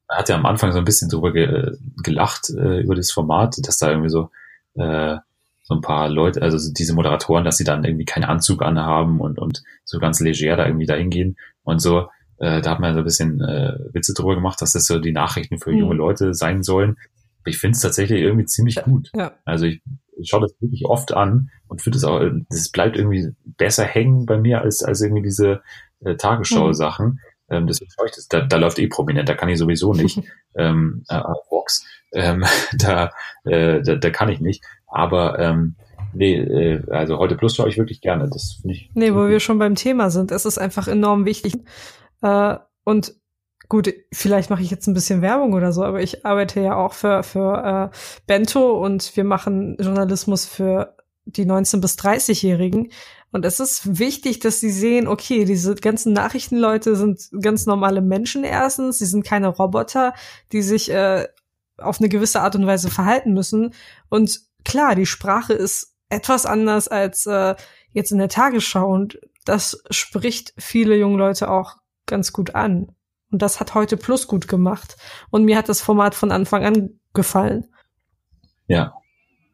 Er 0.07 0.17
hat 0.19 0.29
ja 0.29 0.35
am 0.35 0.45
Anfang 0.45 0.71
so 0.71 0.79
ein 0.79 0.85
bisschen 0.85 1.09
drüber 1.09 1.31
ge 1.31 1.77
gelacht 2.03 2.49
äh, 2.49 2.81
über 2.81 2.95
das 2.95 3.11
Format, 3.11 3.55
dass 3.63 3.77
da 3.77 3.89
irgendwie 3.89 4.09
so 4.09 4.29
äh, 4.75 5.17
so 5.63 5.73
ein 5.73 5.81
paar 5.81 6.09
Leute, 6.09 6.43
also 6.43 6.57
diese 6.71 6.93
Moderatoren, 6.93 7.43
dass 7.43 7.57
sie 7.57 7.63
dann 7.63 7.83
irgendwie 7.83 8.05
keinen 8.05 8.25
Anzug 8.25 8.61
anhaben 8.61 9.19
und 9.19 9.39
und 9.39 9.63
so 9.83 9.99
ganz 9.99 10.19
leger 10.19 10.55
da 10.55 10.65
irgendwie 10.65 10.85
dahin 10.85 11.09
gehen 11.09 11.37
und 11.63 11.79
so. 11.79 12.07
Äh, 12.37 12.61
da 12.61 12.71
hat 12.71 12.79
man 12.79 12.93
so 12.93 12.99
ein 12.99 13.05
bisschen 13.05 13.41
äh, 13.41 13.73
Witze 13.93 14.13
drüber 14.13 14.35
gemacht, 14.35 14.61
dass 14.61 14.73
das 14.73 14.85
so 14.85 14.99
die 14.99 15.13
Nachrichten 15.13 15.57
für 15.57 15.71
junge 15.71 15.91
hm. 15.91 15.97
Leute 15.97 16.33
sein 16.33 16.63
sollen. 16.63 16.97
Ich 17.45 17.57
finde 17.57 17.75
es 17.75 17.81
tatsächlich 17.81 18.21
irgendwie 18.21 18.45
ziemlich 18.45 18.81
gut. 18.83 19.11
Ja. 19.15 19.33
Also 19.45 19.65
ich, 19.65 19.81
ich 20.17 20.29
schaue 20.29 20.41
das 20.41 20.55
wirklich 20.59 20.85
oft 20.85 21.13
an 21.13 21.49
und 21.67 21.81
finde 21.81 21.97
es 21.97 22.03
auch, 22.03 22.21
das 22.49 22.69
bleibt 22.69 22.97
irgendwie 22.97 23.29
besser 23.57 23.83
hängen 23.83 24.25
bei 24.25 24.37
mir 24.37 24.61
als, 24.61 24.83
als 24.83 25.01
irgendwie 25.01 25.23
diese 25.23 25.61
äh, 26.03 26.15
Tagesschau-Sachen. 26.15 27.05
Mhm. 27.05 27.19
Ähm, 27.49 27.67
deswegen 27.67 27.91
schaue 27.91 28.07
ich 28.07 28.15
das, 28.15 28.27
da, 28.27 28.41
da 28.41 28.57
läuft 28.57 28.79
eh 28.79 28.87
prominent, 28.87 29.29
da 29.29 29.35
kann 29.35 29.49
ich 29.49 29.59
sowieso 29.59 29.93
nicht. 29.93 30.21
ähm, 30.55 31.03
äh, 31.09 31.21
Vox, 31.49 31.85
ähm, 32.13 32.43
da, 32.77 33.11
äh, 33.43 33.81
da, 33.81 33.95
da 33.95 34.09
kann 34.09 34.29
ich 34.29 34.39
nicht. 34.39 34.63
Aber 34.87 35.37
ähm, 35.39 35.75
nee, 36.13 36.37
äh, 36.37 36.81
also 36.89 37.17
heute 37.17 37.35
Plus 37.35 37.55
schaue 37.55 37.69
ich 37.69 37.77
wirklich 37.77 38.01
gerne. 38.01 38.29
Das 38.29 38.59
finde 38.61 38.75
ich. 38.75 38.89
Nee, 38.93 39.13
wo 39.13 39.21
gut. 39.21 39.29
wir 39.29 39.39
schon 39.39 39.59
beim 39.59 39.75
Thema 39.75 40.09
sind, 40.09 40.31
es 40.31 40.45
ist 40.45 40.57
einfach 40.57 40.87
enorm 40.87 41.25
wichtig. 41.25 41.53
Äh, 42.21 42.55
und 42.83 43.15
gut, 43.69 43.93
vielleicht 44.11 44.49
mache 44.49 44.61
ich 44.61 44.71
jetzt 44.71 44.87
ein 44.87 44.93
bisschen 44.93 45.21
Werbung 45.21 45.53
oder 45.53 45.71
so, 45.71 45.83
aber 45.83 46.01
ich 46.01 46.25
arbeite 46.25 46.61
ja 46.61 46.75
auch 46.75 46.93
für, 46.93 47.23
für 47.23 47.91
äh, 47.93 47.97
Bento 48.27 48.83
und 48.83 49.15
wir 49.15 49.23
machen 49.23 49.77
Journalismus 49.79 50.45
für 50.45 50.95
die 51.25 51.45
19- 51.45 51.81
bis 51.81 51.97
30-Jährigen. 51.97 52.91
Und 53.31 53.45
es 53.45 53.59
ist 53.59 53.99
wichtig, 53.99 54.39
dass 54.39 54.59
sie 54.59 54.69
sehen, 54.69 55.07
okay, 55.07 55.43
diese 55.43 55.75
ganzen 55.75 56.13
Nachrichtenleute 56.13 56.95
sind 56.95 57.29
ganz 57.41 57.65
normale 57.65 58.01
Menschen 58.01 58.43
erstens, 58.43 58.99
sie 58.99 59.05
sind 59.05 59.25
keine 59.25 59.47
Roboter, 59.47 60.13
die 60.51 60.61
sich 60.61 60.89
äh, 60.91 61.27
auf 61.77 61.99
eine 61.99 62.09
gewisse 62.09 62.41
Art 62.41 62.55
und 62.55 62.65
Weise 62.65 62.89
verhalten 62.89 63.33
müssen. 63.33 63.73
Und 64.09 64.41
klar, 64.63 64.95
die 64.95 65.05
Sprache 65.05 65.53
ist 65.53 65.95
etwas 66.09 66.45
anders 66.45 66.87
als 66.87 67.25
äh, 67.25 67.55
jetzt 67.91 68.11
in 68.11 68.19
der 68.19 68.29
Tagesschau 68.29 68.89
und 68.89 69.19
das 69.45 69.83
spricht 69.89 70.53
viele 70.57 70.95
junge 70.95 71.17
Leute 71.17 71.49
auch 71.49 71.77
ganz 72.05 72.31
gut 72.31 72.55
an. 72.55 72.94
Und 73.35 73.41
das 73.41 73.59
hat 73.59 73.75
heute 73.75 73.97
Plus 73.97 74.27
gut 74.27 74.47
gemacht. 74.47 74.95
Und 75.29 75.43
mir 75.43 75.57
hat 75.57 75.67
das 75.67 75.81
Format 75.81 76.15
von 76.15 76.31
Anfang 76.31 76.63
an 76.63 77.01
gefallen. 77.13 77.65
Ja. 78.67 78.93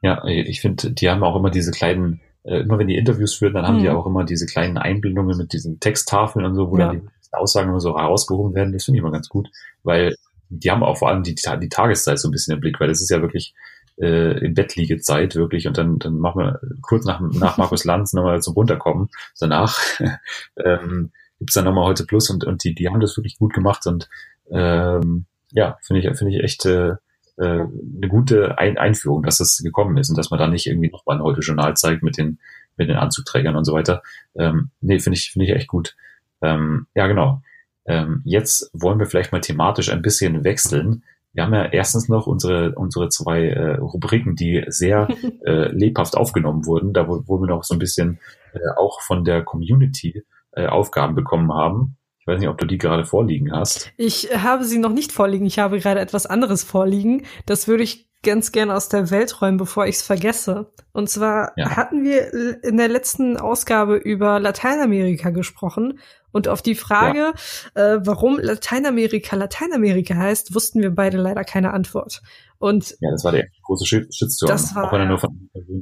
Ja, 0.04 0.24
ich 0.24 0.62
finde, 0.62 0.92
die 0.92 1.10
haben 1.10 1.24
auch 1.24 1.36
immer 1.36 1.50
diese 1.50 1.72
kleinen, 1.72 2.22
äh, 2.44 2.60
immer 2.60 2.78
wenn 2.78 2.88
die 2.88 2.96
Interviews 2.96 3.34
führen, 3.34 3.56
dann 3.56 3.66
haben 3.66 3.78
mhm. 3.78 3.82
die 3.82 3.90
auch 3.90 4.06
immer 4.06 4.24
diese 4.24 4.46
kleinen 4.46 4.78
Einblendungen 4.78 5.36
mit 5.36 5.52
diesen 5.52 5.80
Texttafeln 5.80 6.46
und 6.46 6.54
so, 6.54 6.70
wo 6.70 6.78
ja. 6.78 6.90
dann 6.90 7.10
die 7.26 7.34
Aussagen 7.34 7.70
immer 7.70 7.80
so 7.80 7.98
herausgehoben 7.98 8.54
werden. 8.54 8.72
Das 8.72 8.86
finde 8.86 9.00
ich 9.00 9.02
immer 9.02 9.12
ganz 9.12 9.30
gut, 9.30 9.50
weil 9.82 10.16
die 10.50 10.70
haben 10.70 10.84
auch 10.84 10.98
vor 10.98 11.10
allem 11.10 11.24
die, 11.24 11.34
die 11.34 11.70
Tageszeit 11.70 12.20
so 12.20 12.28
ein 12.28 12.32
bisschen 12.32 12.54
im 12.54 12.60
Blick, 12.60 12.80
weil 12.80 12.88
das 12.88 13.02
ist 13.02 13.10
ja 13.10 13.20
wirklich 13.24 13.56
äh, 14.00 14.46
im 14.46 14.54
Bettliegezeit 14.54 15.36
wirklich 15.36 15.68
und 15.68 15.76
dann, 15.80 15.98
dann 15.98 16.20
machen 16.20 16.40
wir 16.40 16.60
kurz 16.84 17.04
nach, 17.04 17.20
nach 17.20 17.58
Markus 17.58 17.84
Lanz 17.84 18.14
nochmal 18.14 18.44
zum 18.44 18.54
Runterkommen 18.54 19.10
danach. 19.40 19.80
ähm, 20.64 21.12
gibt's 21.42 21.56
dann 21.56 21.66
nochmal 21.66 21.86
heute 21.86 22.06
Plus 22.06 22.30
und, 22.30 22.44
und 22.44 22.64
die, 22.64 22.76
die 22.76 22.88
haben 22.88 23.00
das 23.00 23.18
wirklich 23.18 23.40
gut 23.40 23.52
gemacht 23.52 23.88
und 23.88 24.08
ähm, 24.52 25.26
ja, 25.52 25.80
finde 25.82 26.00
ich, 26.00 26.18
finde 26.18 26.36
ich 26.36 26.44
echt 26.44 26.68
äh, 26.68 26.90
äh, 27.38 27.66
eine 27.66 28.08
gute 28.08 28.60
Ein 28.60 28.78
Einführung, 28.78 29.24
dass 29.24 29.40
das 29.40 29.58
gekommen 29.58 29.98
ist 29.98 30.10
und 30.12 30.20
dass 30.20 30.30
man 30.30 30.40
da 30.40 30.48
nicht 30.48 30.68
irgendwie 30.68 30.92
nochmal 30.92 31.18
ein 31.18 31.24
heute 31.24 31.42
Journal 31.42 31.76
zeigt 31.76 32.04
mit 32.04 32.20
den, 32.20 32.38
mit 32.78 32.90
den 32.90 32.96
Anzugträgern 32.96 33.56
und 33.56 33.66
so 33.66 33.74
weiter. 33.74 34.04
Ähm, 34.36 34.70
nee, 34.82 35.00
finde 35.00 35.18
ich, 35.18 35.32
finde 35.32 35.48
ich 35.48 35.52
echt 35.54 35.68
gut. 35.68 35.96
Ähm, 36.44 36.86
ja, 36.94 37.08
genau. 37.08 37.42
Ähm, 37.86 38.22
jetzt 38.24 38.70
wollen 38.74 39.00
wir 39.00 39.08
vielleicht 39.08 39.32
mal 39.32 39.42
thematisch 39.42 39.92
ein 39.92 40.04
bisschen 40.04 40.44
wechseln. 40.44 41.04
Wir 41.34 41.44
haben 41.44 41.56
ja 41.56 41.66
erstens 41.66 42.08
noch 42.08 42.28
unsere, 42.28 42.74
unsere 42.76 43.10
zwei 43.10 43.48
äh, 43.48 43.78
Rubriken, 43.78 44.36
die 44.36 44.64
sehr 44.68 45.08
äh, 45.46 45.72
lebhaft 45.72 46.16
aufgenommen 46.16 46.68
wurden, 46.68 46.94
da 46.94 47.08
wo 47.08 47.40
wir 47.40 47.48
noch 47.48 47.64
so 47.64 47.74
ein 47.74 47.80
bisschen 47.80 48.20
äh, 48.54 48.60
auch 48.78 49.02
von 49.02 49.26
der 49.26 49.42
Community 49.42 50.24
äh, 50.52 50.68
Aufgaben 50.68 51.16
bekommen 51.16 51.54
haben. 51.54 51.98
Ich 52.20 52.28
weiß 52.28 52.40
nicht, 52.40 52.50
ob 52.50 52.58
du 52.58 52.68
die 52.68 52.78
gerade 52.78 53.04
vorliegen 53.04 53.52
hast. 53.52 53.92
Ich 53.98 54.30
habe 54.36 54.64
sie 54.64 54.78
noch 54.78 54.94
nicht 54.94 55.12
vorliegen. 55.12 55.46
Ich 55.46 55.58
habe 55.58 55.80
gerade 55.80 56.00
etwas 56.00 56.28
anderes 56.28 56.64
vorliegen. 56.64 57.24
Das 57.48 57.68
würde 57.68 57.84
ich 57.84 58.12
ganz 58.24 58.52
gerne 58.52 58.76
aus 58.76 58.90
der 58.90 59.10
Welt 59.10 59.42
räumen, 59.42 59.58
bevor 59.58 59.88
ich 59.88 59.96
es 59.96 60.02
vergesse. 60.04 60.72
Und 60.94 61.10
zwar 61.10 61.54
ja. 61.56 61.76
hatten 61.76 62.04
wir 62.04 62.64
in 62.64 62.78
der 62.78 62.88
letzten 62.88 63.38
Ausgabe 63.38 63.96
über 63.96 64.40
Lateinamerika 64.40 65.32
gesprochen 65.32 66.00
und 66.32 66.48
auf 66.48 66.62
die 66.62 66.76
Frage, 66.76 67.34
ja. 67.76 67.96
äh, 67.96 68.06
warum 68.06 68.40
Lateinamerika 68.40 69.36
Lateinamerika 69.36 70.16
heißt, 70.16 70.54
wussten 70.54 70.82
wir 70.82 70.92
beide 70.94 71.18
leider 71.18 71.44
keine 71.44 71.74
Antwort. 71.74 72.22
Und 72.62 72.96
ja, 73.00 73.10
das 73.10 73.24
war 73.24 73.32
der 73.32 73.48
große 73.64 73.86
Shitstorm. 73.88 74.48
Das 74.48 74.76
war, 74.76 74.88
von 75.20 75.40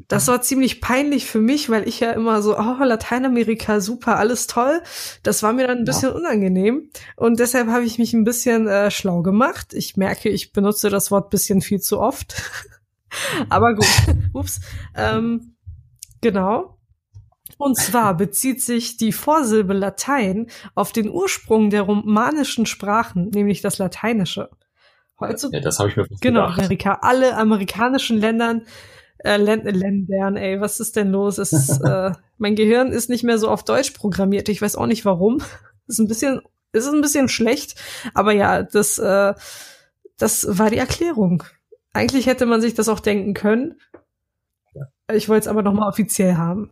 das 0.08 0.30
war 0.30 0.42
ziemlich 0.42 0.80
peinlich 0.80 1.26
für 1.26 1.42
mich, 1.42 1.70
weil 1.70 1.86
ich 1.86 2.00
ja 2.00 2.12
immer 2.12 2.42
so, 2.42 2.58
oh, 2.58 2.82
Lateinamerika, 2.82 3.82
super, 3.82 4.18
alles 4.18 4.48
toll. 4.48 4.82
Das 5.22 5.44
war 5.44 5.52
mir 5.52 5.68
dann 5.68 5.80
ein 5.80 5.84
bisschen 5.84 6.12
ja. 6.12 6.16
unangenehm. 6.16 6.90
Und 7.18 7.42
deshalb 7.42 7.68
habe 7.68 7.84
ich 7.84 8.00
mich 8.00 8.14
ein 8.14 8.24
bisschen 8.24 8.68
äh, 8.68 8.92
schlau 8.92 9.24
gemacht. 9.24 9.74
Ich 9.74 9.98
merke, 9.98 10.30
ich 10.30 10.54
benutze 10.54 10.90
das 10.90 11.12
Wort 11.12 11.30
bisschen 11.32 11.60
viel 11.60 11.82
zu 11.82 12.00
oft. 12.00 12.42
Aber 13.50 13.76
gut, 13.76 13.86
ups. 14.34 14.62
Ähm, 14.96 15.58
genau. 16.22 16.78
Und 17.58 17.76
zwar 17.76 18.16
bezieht 18.16 18.62
sich 18.62 18.96
die 18.96 19.12
Vorsilbe 19.12 19.74
Latein 19.74 20.48
auf 20.76 20.94
den 20.94 21.10
Ursprung 21.10 21.72
der 21.72 21.82
romanischen 21.82 22.66
Sprachen, 22.66 23.32
nämlich 23.32 23.60
das 23.60 23.80
Lateinische. 23.80 24.50
Heutzutage, 25.20 25.58
ja, 25.58 25.64
das 25.64 25.80
habe 25.80 25.90
ich 25.90 25.98
mir 25.98 26.06
Genau, 26.22 26.44
gedacht. 26.44 26.60
Amerika. 26.60 27.00
Alle 27.02 27.36
amerikanischen 27.38 28.20
Ländern, 28.20 28.64
äh, 29.20 29.38
Ländern, 29.38 30.38
ey, 30.38 30.62
was 30.62 30.80
ist 30.80 30.96
denn 30.96 31.12
los? 31.12 31.38
Es, 31.38 31.80
äh, 31.82 32.12
mein 32.38 32.56
Gehirn 32.56 32.92
ist 32.92 33.10
nicht 33.10 33.24
mehr 33.24 33.38
so 33.38 33.50
auf 33.50 33.64
Deutsch 33.64 33.92
programmiert. 33.92 34.50
Ich 34.50 34.62
weiß 34.62 34.76
auch 34.76 34.88
nicht 34.88 35.06
warum. 35.06 35.42
ist 35.88 36.00
ein 36.00 36.08
bisschen, 36.08 36.42
ist 36.72 36.88
ein 36.88 37.02
bisschen 37.02 37.30
schlecht. 37.30 37.76
Aber 38.14 38.32
ja, 38.32 38.64
das, 38.64 38.98
äh, 38.98 39.34
das 40.18 40.58
war 40.58 40.70
die 40.70 40.78
Erklärung. 40.78 41.44
Eigentlich 41.94 42.28
hätte 42.28 42.46
man 42.46 42.62
sich 42.62 42.74
das 42.74 42.90
auch 42.90 43.00
denken 43.00 43.34
können. 43.34 43.76
Ich 45.12 45.28
wollte 45.28 45.42
es 45.42 45.48
aber 45.48 45.64
noch 45.64 45.74
mal 45.74 45.88
offiziell 45.88 46.36
haben 46.36 46.72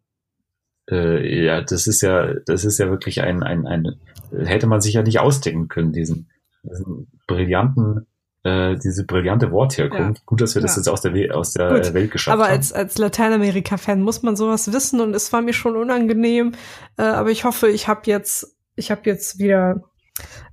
äh, 0.90 1.46
ja, 1.46 1.62
das 1.62 1.88
ist 1.88 2.02
ja, 2.02 2.34
das 2.46 2.66
ist 2.66 2.78
ja 2.78 2.90
wirklich 2.90 3.22
ein, 3.22 3.44
ein, 3.44 3.66
ein, 3.68 4.00
hätte 4.32 4.68
man 4.68 4.82
sich 4.82 4.94
ja 4.94 5.04
nicht 5.04 5.20
ausdenken 5.20 5.68
können, 5.68 5.92
diesen, 5.92 6.30
diesen 6.64 7.08
brillanten, 7.28 8.08
äh, 8.44 8.76
diese 8.78 9.06
brillante 9.06 9.52
Wortherkunft. 9.52 10.20
Ja. 10.20 10.24
Gut, 10.26 10.42
dass 10.42 10.56
wir 10.56 10.62
das 10.62 10.76
jetzt 10.76 10.88
aus 10.88 11.02
der, 11.02 11.36
aus 11.36 11.54
der 11.54 11.70
Gut. 11.70 11.94
Welt 11.94 12.12
geschafft 12.12 12.34
aber 12.34 12.46
haben. 12.46 12.52
Aber 12.52 12.58
als, 12.58 12.74
als 12.74 12.98
Lateinamerika-Fan 12.98 14.02
muss 14.02 14.24
man 14.24 14.36
sowas 14.36 14.72
wissen 14.72 15.02
und 15.02 15.16
es 15.16 15.32
war 15.34 15.42
mir 15.42 15.54
schon 15.54 15.76
unangenehm. 15.76 16.54
Äh, 16.98 17.04
aber 17.04 17.32
ich 17.32 17.44
hoffe, 17.44 17.68
ich 17.70 17.88
habe 17.88 18.02
jetzt, 18.06 18.58
ich 18.76 18.92
habe 18.92 19.02
jetzt 19.06 19.40
wieder, 19.40 19.84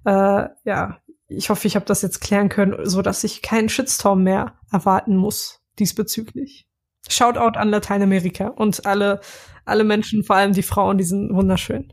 äh, 0.04 0.48
ja, 0.64 0.98
ich 1.28 1.50
hoffe, 1.50 1.66
ich 1.66 1.76
habe 1.76 1.86
das 1.86 2.02
jetzt 2.02 2.20
klären 2.20 2.48
können, 2.48 2.84
so 2.84 3.02
dass 3.02 3.24
ich 3.24 3.42
keinen 3.42 3.68
Shitstorm 3.68 4.22
mehr 4.22 4.54
erwarten 4.70 5.16
muss 5.16 5.60
diesbezüglich. 5.78 6.66
Shoutout 7.08 7.58
an 7.58 7.68
Lateinamerika 7.68 8.48
und 8.48 8.86
alle 8.86 9.20
alle 9.64 9.84
Menschen, 9.84 10.24
vor 10.24 10.36
allem 10.36 10.52
die 10.52 10.62
Frauen, 10.62 10.98
die 10.98 11.04
sind 11.04 11.34
wunderschön. 11.34 11.92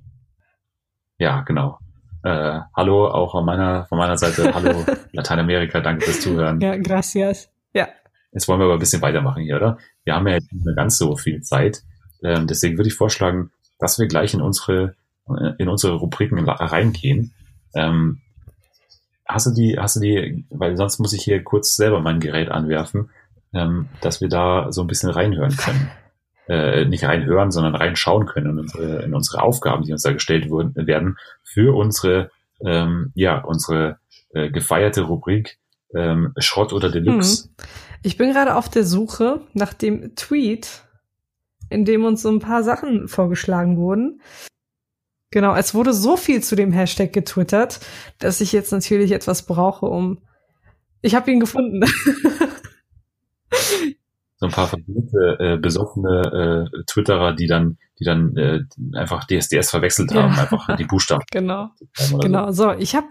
Ja, 1.17 1.41
genau. 1.41 1.77
Äh, 2.23 2.59
hallo, 2.75 3.07
auch 3.07 3.31
von 3.31 3.45
meiner, 3.45 3.85
von 3.85 3.97
meiner 3.97 4.17
Seite. 4.17 4.53
Hallo, 4.53 4.85
Lateinamerika, 5.11 5.79
danke 5.79 6.05
fürs 6.05 6.21
Zuhören. 6.21 6.59
Ja, 6.61 6.75
gracias. 6.77 7.49
Ja. 7.73 7.87
Jetzt 8.31 8.47
wollen 8.47 8.59
wir 8.59 8.65
aber 8.65 8.75
ein 8.75 8.79
bisschen 8.79 9.01
weitermachen 9.01 9.43
hier, 9.43 9.55
oder? 9.55 9.77
Wir 10.03 10.15
haben 10.15 10.27
ja 10.27 10.35
nicht 10.35 10.65
mehr 10.65 10.75
ganz 10.75 10.97
so 10.97 11.15
viel 11.15 11.41
Zeit. 11.41 11.81
Ähm, 12.23 12.47
deswegen 12.47 12.77
würde 12.77 12.89
ich 12.89 12.95
vorschlagen, 12.95 13.51
dass 13.79 13.97
wir 13.97 14.07
gleich 14.07 14.33
in 14.33 14.41
unsere, 14.41 14.95
in 15.57 15.67
unsere 15.67 15.95
Rubriken 15.95 16.47
reingehen. 16.47 17.33
Ähm, 17.73 18.21
hast 19.27 19.47
du 19.47 19.51
die, 19.51 19.77
hast 19.79 19.95
du 19.95 20.01
die, 20.01 20.45
weil 20.49 20.77
sonst 20.77 20.99
muss 20.99 21.13
ich 21.13 21.23
hier 21.23 21.43
kurz 21.43 21.75
selber 21.75 21.99
mein 21.99 22.19
Gerät 22.19 22.49
anwerfen, 22.49 23.09
ähm, 23.53 23.89
dass 24.01 24.21
wir 24.21 24.29
da 24.29 24.71
so 24.71 24.81
ein 24.81 24.87
bisschen 24.87 25.09
reinhören 25.09 25.55
können 25.55 25.89
äh, 26.47 26.85
nicht 26.85 27.03
reinhören, 27.03 27.51
sondern 27.51 27.75
reinschauen 27.75 28.25
können 28.25 28.51
in 28.51 28.59
unsere, 28.59 29.03
in 29.03 29.13
unsere 29.13 29.41
Aufgaben, 29.41 29.83
die 29.83 29.91
uns 29.91 30.03
da 30.03 30.11
gestellt 30.11 30.49
wurden, 30.49 30.75
werden, 30.87 31.17
für 31.43 31.75
unsere, 31.75 32.31
ähm, 32.65 33.11
ja, 33.15 33.39
unsere 33.43 33.99
äh, 34.33 34.49
gefeierte 34.49 35.01
Rubrik 35.01 35.59
ähm, 35.93 36.33
Schrott 36.37 36.73
oder 36.73 36.89
Deluxe. 36.89 37.45
Hm. 37.45 37.51
Ich 38.03 38.17
bin 38.17 38.31
gerade 38.31 38.55
auf 38.55 38.69
der 38.69 38.83
Suche 38.83 39.41
nach 39.53 39.73
dem 39.73 40.15
Tweet, 40.15 40.83
in 41.69 41.85
dem 41.85 42.03
uns 42.03 42.23
so 42.23 42.29
ein 42.29 42.39
paar 42.39 42.63
Sachen 42.63 43.07
vorgeschlagen 43.07 43.77
wurden. 43.77 44.21
Genau, 45.29 45.55
es 45.55 45.73
wurde 45.73 45.93
so 45.93 46.17
viel 46.17 46.43
zu 46.43 46.55
dem 46.55 46.73
Hashtag 46.73 47.13
getwittert, 47.13 47.79
dass 48.19 48.41
ich 48.41 48.51
jetzt 48.51 48.71
natürlich 48.71 49.11
etwas 49.11 49.45
brauche, 49.45 49.85
um. 49.85 50.19
Ich 51.01 51.15
habe 51.15 51.31
ihn 51.31 51.39
gefunden. 51.39 51.85
so 54.41 54.47
ein 54.47 54.51
paar 54.51 54.67
verbliebene, 54.67 55.37
äh, 55.39 55.57
besoffene 55.57 56.67
äh, 56.73 56.83
Twitterer, 56.87 57.33
die 57.33 57.45
dann, 57.45 57.77
die 57.99 58.05
dann 58.05 58.35
äh, 58.35 58.61
einfach 58.97 59.25
DSDS 59.25 59.69
verwechselt 59.69 60.11
haben, 60.15 60.33
ja. 60.33 60.41
einfach 60.41 60.75
die 60.77 60.85
Buchstaben. 60.85 61.21
Genau. 61.31 61.69
Genau. 62.21 62.51
So, 62.51 62.71
ich 62.71 62.95
habe 62.95 63.05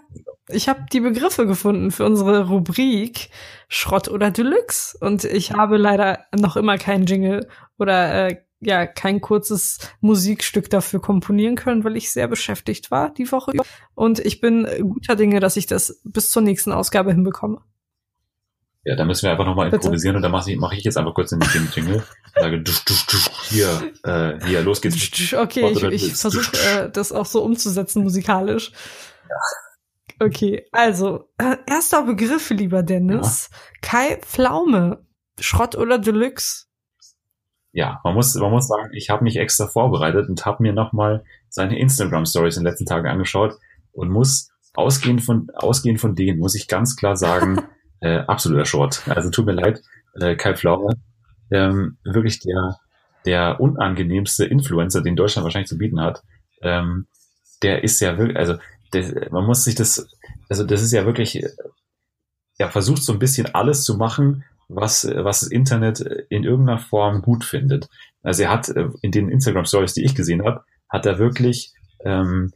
ich 0.49 0.69
hab 0.69 0.91
die 0.91 0.99
Begriffe 0.99 1.47
gefunden 1.47 1.93
für 1.93 2.05
unsere 2.05 2.49
Rubrik 2.49 3.31
Schrott 3.69 4.09
oder 4.09 4.33
Deluxe 4.33 4.99
und 5.01 5.23
ich 5.23 5.53
habe 5.53 5.77
leider 5.77 6.25
noch 6.37 6.57
immer 6.57 6.77
keinen 6.79 7.07
Jingle 7.07 7.49
oder 7.79 8.27
äh, 8.29 8.37
ja 8.59 8.87
kein 8.87 9.21
kurzes 9.21 9.79
Musikstück 10.01 10.69
dafür 10.69 11.01
komponieren 11.01 11.55
können, 11.55 11.85
weil 11.85 11.97
ich 11.97 12.11
sehr 12.11 12.27
beschäftigt 12.27 12.91
war 12.91 13.15
die 13.15 13.31
Woche. 13.31 13.53
Und 13.95 14.19
ich 14.19 14.41
bin 14.41 14.67
guter 14.83 15.15
Dinge, 15.15 15.39
dass 15.39 15.57
ich 15.57 15.67
das 15.67 16.01
bis 16.03 16.31
zur 16.31 16.43
nächsten 16.43 16.73
Ausgabe 16.73 17.13
hinbekomme. 17.13 17.63
Ja, 18.85 18.97
da 18.97 19.05
müssen 19.05 19.25
wir 19.25 19.33
einfach 19.33 19.45
nochmal 19.45 19.73
improvisieren 19.73 20.17
und 20.17 20.23
dann 20.23 20.33
mache 20.33 20.51
ich, 20.51 20.59
mach 20.59 20.73
ich 20.73 20.83
jetzt 20.85 20.97
einfach 20.97 21.15
kurz 21.15 21.31
den 21.31 21.41
Jingle. 21.75 22.03
Sage, 22.35 22.63
dusch, 22.63 22.85
dusch, 22.85 23.07
dusch, 23.07 23.31
hier, 23.49 23.93
äh, 24.05 24.39
hier, 24.47 24.63
los 24.63 24.81
geht's. 24.81 24.97
Okay, 25.35 25.71
ich, 25.71 25.83
ich 25.83 26.15
versuche 26.15 26.57
äh, 26.57 26.91
das 26.91 27.13
auch 27.13 27.27
so 27.27 27.43
umzusetzen 27.43 28.03
musikalisch. 28.03 28.73
Ja. 29.29 30.27
Okay, 30.27 30.67
also, 30.73 31.29
äh, 31.39 31.57
erster 31.67 32.05
Begriff, 32.05 32.51
lieber 32.51 32.83
Dennis. 32.83 33.51
Ja. 33.51 33.59
Kai 33.83 34.17
Pflaume. 34.23 35.05
Schrott 35.39 35.77
oder 35.77 35.99
Deluxe? 35.99 36.67
ja, 37.73 38.01
man 38.05 38.15
muss, 38.15 38.35
man 38.35 38.51
muss 38.51 38.67
sagen, 38.67 38.91
ich 38.93 39.11
habe 39.11 39.25
mich 39.25 39.37
extra 39.37 39.67
vorbereitet 39.67 40.29
und 40.29 40.45
habe 40.45 40.63
mir 40.63 40.73
nochmal 40.73 41.25
seine 41.49 41.79
Instagram-Stories 41.79 42.57
in 42.57 42.65
den 42.65 42.71
letzten 42.71 42.87
Tagen 42.87 43.07
angeschaut 43.07 43.59
und 43.93 44.11
muss 44.11 44.51
ausgehend 44.75 45.23
von, 45.23 45.49
ausgehend 45.55 46.01
von 46.01 46.15
denen, 46.15 46.39
muss 46.39 46.55
ich 46.55 46.69
ganz 46.69 46.97
klar 46.97 47.17
sagen, 47.17 47.63
äh, 48.01 48.19
absoluter 48.19 48.65
Short. 48.65 49.03
Also 49.09 49.31
tut 49.31 49.47
mir 49.47 49.53
leid, 49.53 49.83
äh, 50.15 50.37
Kai 50.37 50.55
Pflaume, 50.55 50.95
ähm, 51.51 51.99
wirklich 52.05 52.41
der, 52.41 52.77
der 53.25 53.61
unangenehmste 53.61 54.45
Influencer, 54.45 55.03
den 55.03 55.17
Deutschland 55.17 55.45
wahrscheinlich 55.45 55.69
zu 55.69 55.79
bieten 55.79 56.01
hat. 56.01 56.23
Ähm, 56.63 57.07
der 57.63 57.85
ist 57.85 58.01
ja 58.01 58.17
wirklich, 58.19 58.39
also 58.39 58.57
der, 58.93 59.31
man 59.31 59.45
muss 59.45 59.65
sich 59.65 59.75
das, 59.75 60.09
also 60.49 60.65
das 60.65 60.83
ist 60.83 60.93
ja 60.93 61.05
wirklich, 61.07 61.43
er 62.59 62.71
versucht 62.71 63.03
so 63.03 63.13
ein 63.13 63.19
bisschen 63.19 63.55
alles 63.55 63.85
zu 63.85 63.97
machen, 63.97 64.45
was, 64.69 65.07
was 65.07 65.41
das 65.41 65.49
Internet 65.49 66.01
in 66.29 66.45
irgendeiner 66.45 66.79
Form 66.79 67.23
gut 67.23 67.45
findet. 67.45 67.89
Also 68.23 68.45
er 68.45 68.51
hat 68.51 68.69
äh, 68.69 68.89
in 69.03 69.11
den 69.11 69.29
Instagram 69.29 69.65
Stories, 69.65 69.95
die 69.95 70.05
ich 70.05 70.15
gesehen 70.15 70.45
habe, 70.45 70.65
hat 70.89 71.07
er 71.07 71.19
wirklich 71.19 71.73
ähm, 72.05 72.53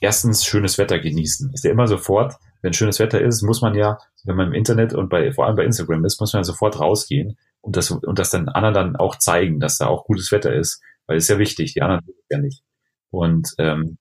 erstens 0.00 0.44
schönes 0.44 0.78
Wetter 0.78 0.98
genießen. 0.98 1.52
Ist 1.52 1.64
ja 1.64 1.70
immer 1.70 1.86
sofort, 1.86 2.36
wenn 2.62 2.72
schönes 2.72 2.98
Wetter 2.98 3.20
ist, 3.20 3.42
muss 3.42 3.60
man 3.60 3.74
ja, 3.74 3.98
wenn 4.24 4.36
man 4.36 4.48
im 4.48 4.54
Internet 4.54 4.94
und 4.94 5.08
bei, 5.08 5.32
vor 5.32 5.46
allem 5.46 5.56
bei 5.56 5.64
Instagram 5.64 6.04
ist, 6.04 6.20
muss 6.20 6.32
man 6.32 6.40
ja 6.40 6.44
sofort 6.44 6.80
rausgehen 6.80 7.36
und 7.60 7.76
das, 7.76 7.90
und 7.90 8.18
das 8.18 8.30
dann 8.30 8.48
anderen 8.48 8.74
dann 8.74 8.96
auch 8.96 9.16
zeigen, 9.16 9.60
dass 9.60 9.78
da 9.78 9.88
auch 9.88 10.04
gutes 10.04 10.32
Wetter 10.32 10.54
ist, 10.54 10.80
weil 11.06 11.16
es 11.16 11.24
ist 11.24 11.30
ja 11.30 11.38
wichtig, 11.38 11.74
die 11.74 11.82
anderen 11.82 12.02
ja 12.30 12.38
nicht. 12.38 12.62
Und 13.10 13.52
ähm, 13.58 13.98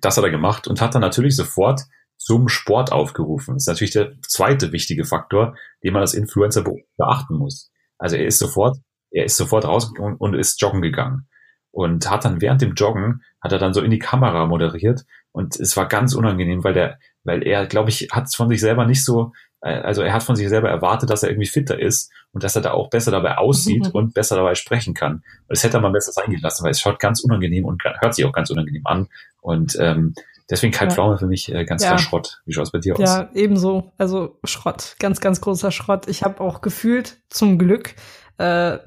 das 0.00 0.16
hat 0.16 0.24
er 0.24 0.30
gemacht 0.30 0.66
und 0.66 0.80
hat 0.80 0.94
dann 0.94 1.02
natürlich 1.02 1.36
sofort 1.36 1.82
zum 2.16 2.48
Sport 2.48 2.90
aufgerufen. 2.90 3.54
Das 3.54 3.64
ist 3.64 3.68
natürlich 3.68 3.92
der 3.92 4.12
zweite 4.26 4.72
wichtige 4.72 5.04
Faktor, 5.04 5.56
den 5.82 5.92
man 5.92 6.02
als 6.02 6.14
Influencer 6.14 6.64
beachten 6.96 7.36
muss. 7.36 7.70
Also 7.98 8.16
er 8.16 8.26
ist 8.26 8.38
sofort, 8.38 8.78
er 9.10 9.24
ist 9.24 9.36
sofort 9.36 9.64
rausgegangen 9.64 10.16
und 10.16 10.34
ist 10.34 10.60
joggen 10.60 10.82
gegangen. 10.82 11.28
Und 11.70 12.08
hat 12.08 12.24
dann 12.24 12.40
während 12.40 12.62
dem 12.62 12.74
Joggen, 12.74 13.22
hat 13.40 13.52
er 13.52 13.58
dann 13.58 13.74
so 13.74 13.82
in 13.82 13.90
die 13.90 13.98
Kamera 13.98 14.46
moderiert 14.46 15.04
und 15.32 15.58
es 15.58 15.76
war 15.76 15.88
ganz 15.88 16.14
unangenehm, 16.14 16.62
weil 16.62 16.74
der, 16.74 16.98
weil 17.24 17.46
er, 17.46 17.66
glaube 17.66 17.90
ich, 17.90 18.08
hat 18.12 18.34
von 18.34 18.48
sich 18.48 18.60
selber 18.60 18.86
nicht 18.86 19.04
so, 19.04 19.32
äh, 19.60 19.80
also 19.80 20.02
er 20.02 20.12
hat 20.12 20.22
von 20.22 20.36
sich 20.36 20.48
selber 20.48 20.68
erwartet, 20.68 21.10
dass 21.10 21.22
er 21.22 21.30
irgendwie 21.30 21.48
fitter 21.48 21.78
ist 21.78 22.12
und 22.32 22.44
dass 22.44 22.56
er 22.56 22.62
da 22.62 22.72
auch 22.72 22.90
besser 22.90 23.10
dabei 23.10 23.38
aussieht 23.38 23.88
und 23.92 24.14
besser 24.14 24.36
dabei 24.36 24.54
sprechen 24.54 24.94
kann. 24.94 25.22
Das 25.48 25.64
hätte 25.64 25.78
er 25.78 25.80
mal 25.80 25.92
besser 25.92 26.12
sein 26.12 26.30
gelassen, 26.30 26.64
weil 26.64 26.70
es 26.70 26.80
schaut 26.80 26.98
ganz 26.98 27.20
unangenehm 27.20 27.64
und 27.64 27.82
hört 27.82 28.14
sich 28.14 28.24
auch 28.24 28.32
ganz 28.32 28.50
unangenehm 28.50 28.86
an. 28.86 29.08
Und 29.40 29.76
ähm, 29.80 30.14
Deswegen 30.50 30.72
Kai 30.72 30.84
ja. 30.84 30.90
Pflaume 30.90 31.18
für 31.18 31.26
mich 31.26 31.52
äh, 31.52 31.64
ganz 31.64 31.82
ja. 31.82 31.88
klar 31.88 31.98
Schrott. 31.98 32.42
Wie 32.44 32.52
schaut 32.52 32.66
es 32.66 32.72
bei 32.72 32.78
dir 32.78 32.94
aus? 32.94 33.00
Ja, 33.00 33.30
ebenso. 33.34 33.92
Also 33.96 34.38
Schrott. 34.44 34.96
Ganz, 34.98 35.20
ganz 35.20 35.40
großer 35.40 35.70
Schrott. 35.70 36.06
Ich 36.06 36.22
habe 36.22 36.40
auch 36.42 36.60
gefühlt, 36.60 37.16
zum 37.30 37.58
Glück, 37.58 37.94
äh, 38.38 38.78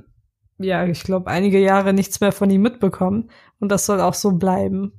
ja, 0.60 0.86
ich 0.86 1.04
glaube, 1.04 1.30
einige 1.30 1.60
Jahre 1.60 1.94
nichts 1.94 2.20
mehr 2.20 2.32
von 2.32 2.50
ihm 2.50 2.62
mitbekommen. 2.62 3.32
Und 3.60 3.70
das 3.70 3.86
soll 3.86 4.02
auch 4.02 4.14
so 4.14 4.34
bleiben. 4.34 4.94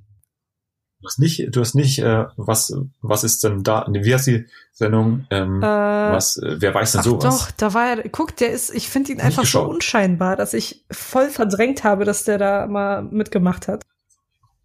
Du 1.01 1.07
hast 1.07 1.20
nicht, 1.20 1.55
du 1.55 1.61
hast 1.61 1.74
nicht, 1.74 2.01
äh, 2.01 2.24
was, 2.36 2.76
was 3.03 3.22
ist 3.22 3.44
denn 3.44 3.62
da? 3.62 3.86
Wie 3.88 4.12
heißt 4.12 4.26
die 4.26 4.46
Sendung? 4.72 5.26
Ähm, 5.30 5.62
äh, 5.62 5.66
was, 5.66 6.38
äh, 6.38 6.57
wer 6.59 6.74
weiß 6.74 6.92
denn 6.92 7.01
ach 7.01 7.05
sowas? 7.05 7.22
Doch, 7.22 7.51
da 7.53 7.72
war 7.72 7.86
er, 7.86 8.09
guck, 8.09 8.34
der 8.36 8.51
ist, 8.51 8.74
ich 8.74 8.88
finde 8.88 9.12
ihn 9.12 9.20
einfach 9.20 9.44
so 9.44 9.62
unscheinbar, 9.62 10.34
dass 10.34 10.55
ich 10.55 10.84
voll 10.90 11.28
verdrängt 11.28 11.84
habe, 11.84 12.05
dass 12.05 12.24
der 12.24 12.38
da 12.38 12.66
mal 12.66 13.03
mitgemacht 13.03 13.68
hat. 13.68 13.84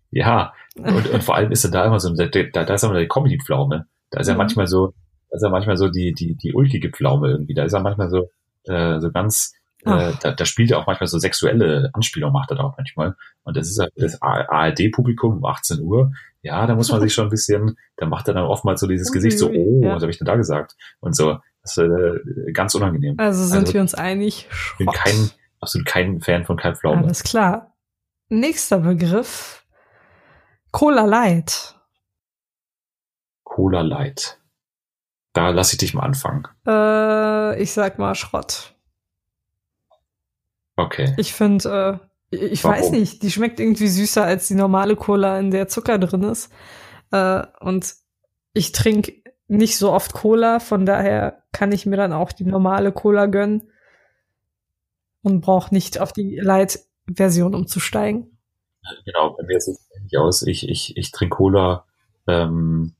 Ja, 0.09 0.53
und, 0.75 1.07
und 1.07 1.23
vor 1.23 1.36
allem 1.36 1.51
ist 1.51 1.65
er 1.65 1.71
da 1.71 1.86
immer 1.86 1.99
so, 1.99 2.13
da, 2.15 2.25
da, 2.25 2.63
da 2.63 2.73
ist 2.73 2.84
er 2.84 2.89
immer 2.89 2.99
die 2.99 3.07
Comedy-Pflaume. 3.07 3.86
Da 4.09 4.19
ist 4.19 4.27
er 4.27 4.34
mhm. 4.34 4.39
manchmal 4.39 4.65
so, 4.65 4.93
da 5.29 5.36
ist 5.36 5.43
er 5.43 5.51
manchmal 5.51 5.77
so 5.77 5.89
die, 5.89 6.13
die, 6.13 6.36
die 6.36 6.53
ulkige 6.53 6.89
Pflaume 6.89 7.29
irgendwie. 7.29 7.53
Da 7.53 7.63
ist 7.63 7.73
er 7.73 7.81
manchmal 7.81 8.09
so, 8.09 8.29
äh, 8.65 8.99
so 8.99 9.11
ganz, 9.11 9.53
äh, 9.86 10.13
da, 10.21 10.31
da 10.31 10.45
spielt 10.45 10.71
er 10.71 10.79
auch 10.79 10.88
manchmal 10.88 11.07
so 11.07 11.19
sexuelle 11.19 11.89
Anspielungen, 11.93 12.34
macht 12.34 12.51
er 12.51 12.57
da 12.57 12.63
auch 12.63 12.77
manchmal. 12.77 13.15
Und 13.43 13.57
das 13.57 13.69
ist 13.69 13.79
halt 13.79 13.91
das 13.95 14.21
ARD-Publikum 14.21 15.38
um 15.38 15.45
18 15.45 15.81
Uhr. 15.81 16.11
Ja, 16.41 16.65
da 16.67 16.75
muss 16.75 16.91
man 16.91 17.01
sich 17.01 17.13
schon 17.13 17.27
ein 17.27 17.29
bisschen, 17.29 17.77
da 17.97 18.05
macht 18.05 18.27
er 18.27 18.34
dann 18.34 18.45
oftmals 18.45 18.81
so 18.81 18.88
dieses 18.88 19.11
Gesicht 19.11 19.39
so, 19.39 19.49
oh, 19.49 19.81
ja. 19.84 19.95
was 19.95 20.01
habe 20.01 20.11
ich 20.11 20.17
denn 20.17 20.25
da 20.25 20.36
gesagt? 20.36 20.75
Und 20.99 21.15
so, 21.15 21.39
das 21.61 21.77
ist 21.77 21.84
äh, 21.84 22.51
ganz 22.51 22.75
unangenehm. 22.75 23.15
Also 23.17 23.43
sind 23.45 23.59
also, 23.59 23.73
wir 23.73 23.81
uns 23.81 23.93
einig. 23.95 24.47
Ich 24.73 24.77
bin 24.77 24.88
kein, 24.88 25.31
absolut 25.59 25.88
kein 25.88 26.21
Fan 26.21 26.45
von 26.45 26.57
Kai 26.57 26.75
Pflaume. 26.75 27.03
Alles 27.03 27.23
klar. 27.23 27.75
Nächster 28.29 28.79
Begriff 28.79 29.65
Cola 30.71 31.05
Light. 31.05 31.75
Cola 33.43 33.81
Light. 33.81 34.39
Da 35.34 35.49
lasse 35.49 35.73
ich 35.73 35.77
dich 35.79 35.93
mal 35.93 36.03
anfangen. 36.03 36.47
Äh, 36.67 37.61
ich 37.61 37.71
sag 37.71 37.99
mal 37.99 38.15
Schrott. 38.15 38.72
Okay. 40.76 41.13
Ich 41.17 41.34
finde, 41.34 41.99
äh, 42.32 42.36
ich 42.36 42.63
Warum? 42.63 42.78
weiß 42.78 42.91
nicht, 42.91 43.21
die 43.24 43.32
schmeckt 43.32 43.59
irgendwie 43.59 43.88
süßer 43.88 44.24
als 44.24 44.47
die 44.47 44.55
normale 44.55 44.95
Cola, 44.95 45.39
in 45.39 45.51
der 45.51 45.67
Zucker 45.67 45.99
drin 45.99 46.24
ist. 46.24 46.51
Äh, 47.11 47.43
und 47.59 47.93
ich 48.53 48.71
trinke 48.71 49.13
nicht 49.47 49.78
so 49.78 49.91
oft 49.91 50.13
Cola, 50.13 50.59
von 50.59 50.86
daher 50.86 51.43
kann 51.51 51.71
ich 51.71 51.86
mir 51.86 51.97
dann 51.97 52.13
auch 52.13 52.32
die 52.32 52.45
normale 52.45 52.91
Cola 52.91 53.28
gönnen 53.28 53.69
und 55.21 55.41
brauche 55.41 55.74
nicht 55.74 55.99
auf 55.99 56.11
die 56.11 56.38
Light-Version 56.38 57.53
umzusteigen. 57.53 58.38
Genau, 59.05 59.36
bei 59.38 59.43
mir 59.43 59.59
sieht 59.59 59.76
es 59.76 59.89
ähnlich 59.95 60.17
aus. 60.17 60.41
Ich, 60.41 60.67
ich, 60.67 60.97
ich 60.97 61.11
trinke 61.11 61.38
Cola, 61.38 61.86
ähm, 62.28 62.95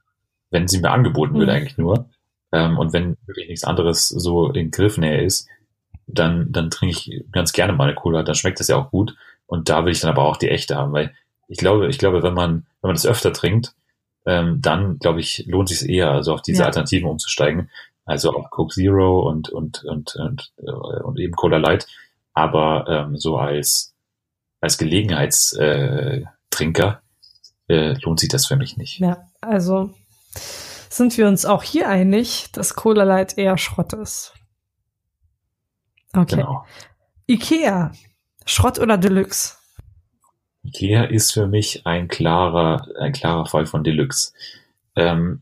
wenn 0.50 0.68
sie 0.68 0.80
mir 0.80 0.92
angeboten 0.92 1.36
wird, 1.36 1.48
mhm. 1.48 1.54
eigentlich 1.56 1.78
nur. 1.78 2.10
Ähm, 2.52 2.78
und 2.78 2.94
wenn 2.94 3.18
wirklich 3.26 3.48
nichts 3.48 3.64
anderes 3.64 4.08
so 4.08 4.52
in 4.52 4.72
Griffnähe 4.72 5.22
ist, 5.24 5.48
dann, 6.08 6.52
dann 6.52 6.70
trinke 6.70 6.98
ich 6.98 7.24
ganz 7.32 7.54
gerne 7.54 7.74
meine 7.74 7.96
Cola, 7.96 8.24
dann 8.24 8.36
schmeckt 8.36 8.60
das 8.60 8.68
ja 8.68 8.78
auch 8.78 8.92
gut. 8.92 9.16
Und 9.46 9.70
da 9.70 9.86
will 9.86 9.92
ich 9.92 10.02
dann 10.02 10.12
aber 10.12 10.26
auch 10.26 10.38
die 10.38 10.50
echte 10.50 10.76
haben, 10.76 10.94
weil 10.94 11.14
ich 11.48 11.58
glaube, 11.58 11.88
ich 11.88 11.98
glaube, 11.98 12.24
wenn 12.24 12.34
man, 12.34 12.66
wenn 12.82 12.90
man 12.90 12.96
das 12.96 13.06
öfter 13.06 13.34
trinkt, 13.34 13.74
ähm, 14.26 14.62
dann 14.62 15.00
glaube 15.00 15.20
ich, 15.20 15.46
lohnt 15.48 15.70
sich 15.70 15.88
eher, 15.88 16.12
also 16.12 16.34
auf 16.34 16.42
diese 16.42 16.62
ja. 16.62 16.68
Alternativen 16.68 17.10
umzusteigen. 17.10 17.70
Also 18.06 18.36
auch 18.36 18.50
Coke 18.50 18.74
Zero 18.74 19.30
und, 19.30 19.50
und, 19.50 19.84
und, 19.84 20.16
und, 20.16 20.52
äh, 20.58 20.72
und 20.72 21.20
eben 21.20 21.36
Cola 21.36 21.58
Light. 21.58 21.88
Aber 22.34 22.86
ähm, 22.88 23.18
so 23.18 23.38
als, 23.38 23.94
als 24.60 24.78
Gelegenheitstrinker 24.78 27.02
äh, 27.68 27.94
lohnt 28.02 28.20
sich 28.20 28.30
das 28.30 28.46
für 28.46 28.56
mich 28.56 28.78
nicht. 28.78 29.00
Ja, 29.00 29.26
also 29.42 29.90
sind 30.90 31.18
wir 31.18 31.28
uns 31.28 31.46
auch 31.46 31.64
hier 31.64 31.90
einig, 31.90 32.52
dass 32.52 32.76
Cola 32.76 33.04
Light 33.04 33.38
eher 33.38 33.58
Schrott 33.58 33.94
ist. 33.94 34.34
Okay. 36.14 36.36
Genau. 36.36 36.66
Ikea, 37.28 37.92
Schrott 38.46 38.80
oder 38.80 38.98
Deluxe? 38.98 39.58
Ikea 40.64 41.06
ist 41.06 41.34
für 41.34 41.48
mich 41.48 41.86
ein 41.86 42.08
klarer, 42.08 42.88
ein 43.00 43.12
klarer 43.12 43.46
Fall 43.46 43.66
von 43.66 43.84
Deluxe. 43.84 44.34
Ähm, 44.96 45.42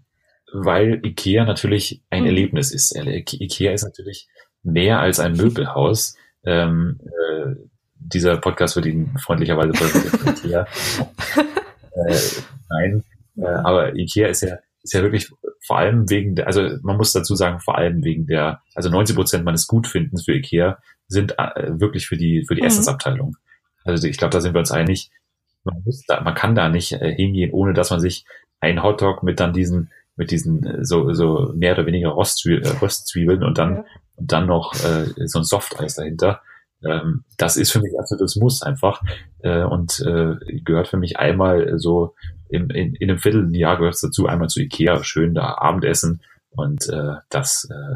weil 0.54 1.06
Ikea 1.06 1.46
natürlich 1.46 2.02
ein 2.10 2.22
mhm. 2.22 2.28
Erlebnis 2.28 2.72
ist. 2.72 2.96
Ikea 2.96 3.72
ist 3.72 3.84
natürlich 3.84 4.28
mehr 4.64 5.00
als 5.00 5.20
ein 5.20 5.34
Möbelhaus. 5.34 6.16
Ähm, 6.44 7.00
äh, 7.06 7.56
dieser 7.96 8.38
Podcast 8.38 8.76
wird 8.76 8.88
Ihnen 8.88 9.18
freundlicherweise 9.18 9.72
präsentiert 9.72 10.44
Ikea. 10.44 10.68
äh, 12.08 12.20
nein, 12.70 13.04
äh, 13.38 13.46
aber 13.46 13.96
Ikea 13.96 14.28
ist 14.28 14.42
ja, 14.42 14.58
ist 14.84 14.94
ja 14.94 15.02
wirklich 15.02 15.32
vor 15.66 15.78
allem 15.78 16.10
wegen 16.10 16.36
der, 16.36 16.48
also 16.48 16.70
man 16.82 16.98
muss 16.98 17.14
dazu 17.14 17.36
sagen, 17.36 17.60
vor 17.60 17.78
allem 17.78 18.04
wegen 18.04 18.26
der, 18.26 18.62
also 18.74 18.90
90 18.90 19.16
Prozent 19.16 19.46
meines 19.46 19.68
Gutfindens 19.68 20.26
für 20.26 20.34
Ikea 20.34 20.80
sind 21.08 21.38
äh, 21.38 21.80
wirklich 21.80 22.08
für 22.08 22.18
die, 22.18 22.46
für 22.48 22.56
die 22.56 22.62
mhm. 22.62 22.68
Essensabteilung. 22.68 23.38
Also 23.84 24.08
ich 24.08 24.18
glaube, 24.18 24.32
da 24.32 24.42
sind 24.42 24.54
wir 24.54 24.60
uns 24.60 24.72
einig. 24.72 25.12
Man, 25.64 25.82
muss 25.86 26.04
da, 26.08 26.22
man 26.22 26.34
kann 26.34 26.56
da 26.56 26.70
nicht 26.70 26.94
äh, 26.94 27.14
hingehen, 27.16 27.52
ohne 27.52 27.74
dass 27.74 27.92
man 27.92 28.00
sich 28.00 28.26
einen 28.60 28.84
Hotdog 28.84 29.24
mit 29.24 29.40
dann 29.40 29.54
diesen, 29.54 29.92
mit 30.16 30.32
diesen 30.32 30.66
äh, 30.66 30.86
so, 30.86 31.14
so 31.14 31.52
mehr 31.56 31.74
oder 31.74 31.86
weniger 31.86 32.10
Rostzwiebeln, 32.10 32.64
äh, 32.64 32.80
Röstzwiebeln 32.80 33.44
und 33.44 33.58
dann, 33.58 33.78
ja 33.78 33.86
und 34.22 34.32
dann 34.32 34.46
noch 34.46 34.74
äh, 34.76 35.28
so 35.28 35.40
ein 35.40 35.44
Softeis 35.44 35.96
dahinter. 35.96 36.42
Ähm, 36.84 37.24
das 37.38 37.58
ist 37.58 37.72
für 37.72 37.80
mich 37.80 37.98
absolutes 38.00 38.36
Muss 38.36 38.62
einfach 38.62 39.02
äh, 39.40 39.64
und 39.64 40.00
äh, 40.00 40.62
gehört 40.62 40.88
für 40.88 40.98
mich 40.98 41.18
einmal 41.18 41.78
so 41.78 42.16
im, 42.50 42.70
in, 42.70 42.96
in 42.96 43.10
einem 43.10 43.20
Vierteljahr 43.20 43.78
gehört 43.78 43.96
es 43.96 44.02
dazu, 44.02 44.28
einmal 44.28 44.50
zu 44.50 44.62
Ikea, 44.62 45.04
schön 45.04 45.34
da 45.34 45.56
Abendessen 45.56 46.22
und 46.50 46.88
äh, 46.90 47.16
das 47.30 47.68
äh, 47.70 47.96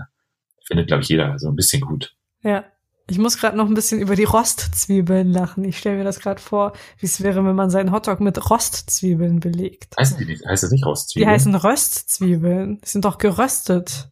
findet, 0.65 0.87
glaube 0.87 1.03
ich, 1.03 1.09
jeder 1.09 1.37
so 1.39 1.49
ein 1.49 1.55
bisschen 1.55 1.81
gut. 1.81 2.15
Ja. 2.41 2.63
Ich 3.07 3.19
muss 3.19 3.37
gerade 3.37 3.55
noch 3.55 3.67
ein 3.67 3.75
bisschen 3.75 4.01
über 4.01 4.15
die 4.15 4.23
Rostzwiebeln 4.23 5.31
lachen. 5.31 5.63
Ich 5.63 5.77
stelle 5.77 5.97
mir 5.97 6.03
das 6.03 6.19
gerade 6.19 6.41
vor, 6.41 6.73
wie 6.97 7.05
es 7.05 7.21
wäre, 7.21 7.45
wenn 7.45 7.53
man 7.55 7.69
seinen 7.69 7.91
Hotdog 7.91 8.19
mit 8.19 8.49
Rostzwiebeln 8.49 9.39
belegt. 9.39 9.95
Heißen 9.99 10.17
die? 10.17 10.39
Heißt 10.43 10.63
das 10.63 10.71
nicht 10.71 10.87
Rostzwiebeln? 10.87 11.29
Die 11.29 11.31
heißen 11.31 11.53
Röstzwiebeln. 11.53 12.79
Die 12.83 12.89
sind 12.89 13.05
doch 13.05 13.19
geröstet. 13.19 14.09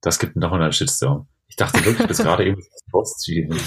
Das 0.00 0.18
gibt 0.18 0.34
noch 0.34 0.50
einen 0.50 0.72
Shitstorm. 0.72 1.28
Ich 1.48 1.56
dachte 1.56 1.84
wirklich 1.84 2.06
bis 2.08 2.18
gerade 2.22 2.44
eben 2.46 2.62
Rostzwiebeln. 2.92 3.60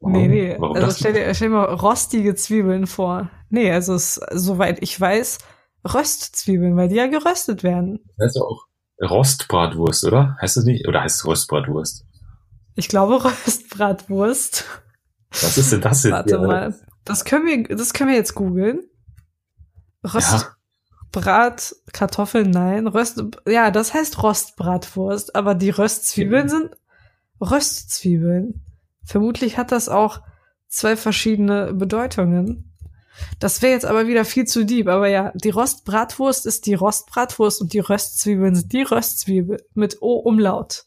Warum? 0.00 0.12
Nee, 0.12 0.28
nee. 0.28 0.56
Warum 0.58 0.76
also 0.76 0.90
stell 0.96 1.12
dir, 1.12 1.32
stell 1.34 1.48
dir 1.48 1.56
mal 1.56 1.74
rostige 1.74 2.34
Zwiebeln 2.34 2.86
vor. 2.86 3.30
Nee, 3.50 3.70
also 3.70 3.94
es, 3.94 4.20
soweit 4.32 4.82
ich 4.82 4.98
weiß, 4.98 5.38
Röstzwiebeln, 5.84 6.76
weil 6.76 6.88
die 6.88 6.96
ja 6.96 7.06
geröstet 7.06 7.62
werden. 7.62 8.00
Das 8.16 8.28
heißt 8.28 8.36
ja 8.36 8.42
auch 8.42 8.66
Rostbratwurst, 9.02 10.04
oder? 10.04 10.36
Heißt 10.40 10.56
das 10.56 10.64
nicht? 10.64 10.88
Oder 10.88 11.02
heißt 11.02 11.16
es 11.16 11.26
Rostbratwurst? 11.26 12.04
Ich 12.76 12.88
glaube 12.88 13.22
Röstbratwurst. 13.46 14.64
Was 15.30 15.58
ist 15.58 15.72
denn 15.72 15.80
das 15.80 16.02
jetzt? 16.02 16.12
Warte 16.12 16.38
hier, 16.38 16.46
mal. 16.46 16.74
Das 17.04 17.24
können 17.24 17.46
wir, 17.46 17.76
das 17.76 17.92
können 17.92 18.10
wir 18.10 18.16
jetzt 18.16 18.34
googeln. 18.34 18.82
Röstbrat, 20.02 20.54
ja. 21.14 21.76
Kartoffeln, 21.92 22.50
nein. 22.50 22.86
Röst, 22.86 23.22
ja, 23.46 23.70
das 23.70 23.92
heißt 23.92 24.22
Rostbratwurst, 24.22 25.34
aber 25.34 25.54
die 25.54 25.70
Röstzwiebeln 25.70 26.48
ja. 26.48 26.48
sind 26.48 26.76
Röstzwiebeln. 27.40 28.62
Vermutlich 29.04 29.58
hat 29.58 29.72
das 29.72 29.88
auch 29.88 30.20
zwei 30.68 30.96
verschiedene 30.96 31.74
Bedeutungen. 31.74 32.72
Das 33.38 33.60
wäre 33.60 33.72
jetzt 33.72 33.86
aber 33.86 34.06
wieder 34.06 34.24
viel 34.24 34.46
zu 34.46 34.64
deep, 34.64 34.88
aber 34.88 35.08
ja, 35.08 35.32
die 35.34 35.50
Rostbratwurst 35.50 36.46
ist 36.46 36.66
die 36.66 36.74
Rostbratwurst 36.74 37.60
und 37.60 37.72
die 37.72 37.80
Röstzwiebeln 37.80 38.54
sind 38.54 38.72
die 38.72 38.82
Röstzwiebel 38.82 39.62
mit 39.74 40.00
O-Umlaut. 40.00 40.84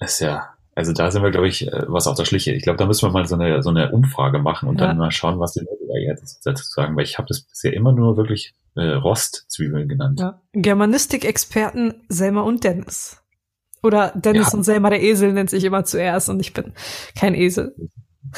Ist 0.00 0.20
ja, 0.20 0.54
also 0.74 0.92
da 0.92 1.10
sind 1.10 1.22
wir, 1.22 1.30
glaube 1.30 1.48
ich, 1.48 1.66
äh, 1.66 1.84
was 1.86 2.06
auf 2.06 2.16
der 2.16 2.24
Schliche. 2.24 2.52
Ich 2.52 2.62
glaube, 2.62 2.76
da 2.76 2.86
müssen 2.86 3.08
wir 3.08 3.12
mal 3.12 3.26
so 3.26 3.36
eine, 3.36 3.62
so 3.62 3.70
eine 3.70 3.92
Umfrage 3.92 4.38
machen 4.38 4.68
und 4.68 4.80
ja. 4.80 4.88
dann 4.88 4.98
mal 4.98 5.10
schauen, 5.10 5.38
was 5.38 5.52
die 5.52 5.60
Leute 5.60 5.86
da 5.88 5.98
jetzt 5.98 6.44
dazu 6.44 6.64
sagen, 6.64 6.96
weil 6.96 7.04
ich 7.04 7.18
habe 7.18 7.28
das 7.28 7.42
bisher 7.42 7.72
immer 7.72 7.92
nur 7.92 8.16
wirklich 8.16 8.54
äh, 8.74 8.82
Rostzwiebeln 8.82 9.88
genannt. 9.88 10.20
Ja. 10.20 10.40
Germanistik-Experten 10.52 11.94
Selma 12.08 12.42
und 12.42 12.64
Dennis. 12.64 13.23
Oder 13.84 14.12
Dennis 14.14 14.52
ja. 14.52 14.58
und 14.58 14.64
Selma 14.64 14.88
der 14.88 15.02
Esel 15.02 15.34
nennt 15.34 15.50
sich 15.50 15.62
immer 15.62 15.84
zuerst 15.84 16.30
und 16.30 16.40
ich 16.40 16.54
bin 16.54 16.72
kein 17.14 17.34
Esel. 17.34 17.74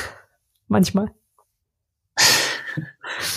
Manchmal. 0.69 1.13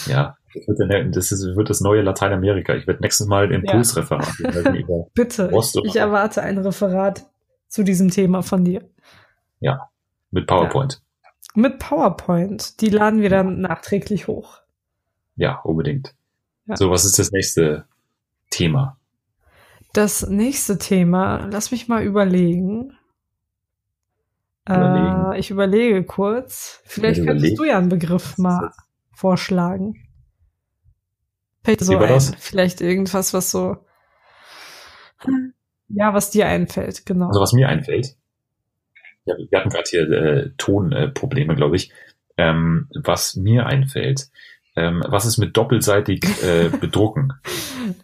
ja, 0.08 0.36
das 0.56 0.80
wird, 0.80 1.16
das, 1.16 1.32
ist, 1.32 1.56
wird 1.56 1.70
das 1.70 1.82
neue 1.82 2.02
Lateinamerika. 2.02 2.74
Ich 2.74 2.88
werde 2.88 3.02
nächstes 3.02 3.28
Mal 3.28 3.46
ein 3.46 3.52
Impulsreferat 3.52 4.28
ja. 4.40 5.06
Bitte, 5.14 5.52
ich 5.84 5.96
erwarte 5.96 6.42
ein 6.42 6.58
Referat 6.58 7.30
zu 7.68 7.84
diesem 7.84 8.10
Thema 8.10 8.42
von 8.42 8.66
dir. 8.66 8.90
Ja, 9.60 9.90
mit 10.32 10.48
PowerPoint. 10.48 11.04
Ja. 11.24 11.30
Mit 11.54 11.78
PowerPoint. 11.78 12.82
Die 12.82 12.90
laden 12.90 13.22
wir 13.22 13.30
dann 13.30 13.62
nachträglich 13.62 14.28
hoch. 14.28 14.62
Ja, 15.36 15.60
unbedingt. 15.60 16.16
Ja. 16.66 16.76
So, 16.76 16.90
was 16.90 17.06
ist 17.06 17.20
das 17.20 17.32
nächste 17.32 17.86
Thema? 18.50 18.99
Das 19.94 20.28
nächste 20.28 20.78
Thema, 20.78 21.48
lass 21.52 21.72
mich 21.72 21.88
mal 21.88 22.04
überlegen. 22.04 22.98
überlegen. 24.68 25.32
Äh, 25.34 25.40
ich 25.40 25.50
überlege 25.50 26.04
kurz. 26.04 26.82
Vielleicht 26.86 27.26
könntest 27.26 27.58
du 27.58 27.64
ja 27.64 27.78
einen 27.78 27.90
Begriff 27.90 28.38
mal 28.38 28.72
vorschlagen. 29.12 29.96
Fällt 31.64 31.82
so 31.82 31.98
ein. 31.98 32.20
Vielleicht 32.38 32.82
irgendwas, 32.82 33.34
was 33.34 33.52
so 33.52 33.78
ja, 35.90 36.14
was 36.14 36.32
dir 36.32 36.48
einfällt, 36.48 37.06
genau. 37.06 37.28
Also 37.28 37.42
was 37.42 37.54
mir 37.54 37.68
einfällt, 37.68 38.16
ja, 39.26 39.36
wir 39.38 39.60
hatten 39.60 39.70
gerade 39.70 39.90
hier 39.90 40.10
äh, 40.10 40.50
Tonprobleme, 40.58 41.54
äh, 41.54 41.56
glaube 41.56 41.76
ich. 41.76 41.92
Ähm, 42.38 42.88
was 42.96 43.36
mir 43.36 43.66
einfällt, 43.66 44.30
ähm, 44.76 45.04
was 45.06 45.26
ist 45.26 45.38
mit 45.38 45.58
doppelseitig 45.58 46.24
äh, 46.44 46.70
bedrucken? 46.80 47.34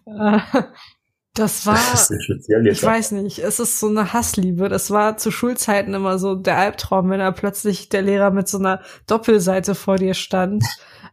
Das 1.36 1.66
war, 1.66 1.76
das 1.76 2.10
ich 2.10 2.82
weiß 2.82 3.12
nicht, 3.12 3.40
es 3.40 3.60
ist 3.60 3.82
so 3.82 3.90
eine 3.90 4.14
Hassliebe. 4.14 4.70
Das 4.70 4.90
war 4.90 5.18
zu 5.18 5.32
Schulzeiten 5.32 5.94
immer 5.94 6.18
so 6.18 6.36
der 6.36 6.58
Albtraum, 6.58 7.10
wenn 7.10 7.20
da 7.20 7.32
plötzlich 7.32 7.90
der 7.90 8.04
Lehrer 8.04 8.32
mit 8.32 8.48
so 8.48 8.58
einer 8.58 8.82
Doppelseite 9.06 9.76
vor 9.76 9.98
dir 9.98 10.14
stand. 10.14 10.64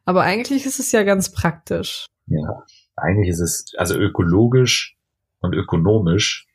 Aber 0.05 0.23
eigentlich 0.23 0.65
ist 0.65 0.79
es 0.79 0.93
ja 0.93 1.03
ganz 1.03 1.33
praktisch. 1.33 2.07
Ja, 2.27 2.63
eigentlich 2.95 3.31
ist 3.31 3.41
es 3.41 3.73
also 3.77 3.97
ökologisch 3.97 4.97
und 5.41 5.55
ökonomisch 5.55 6.47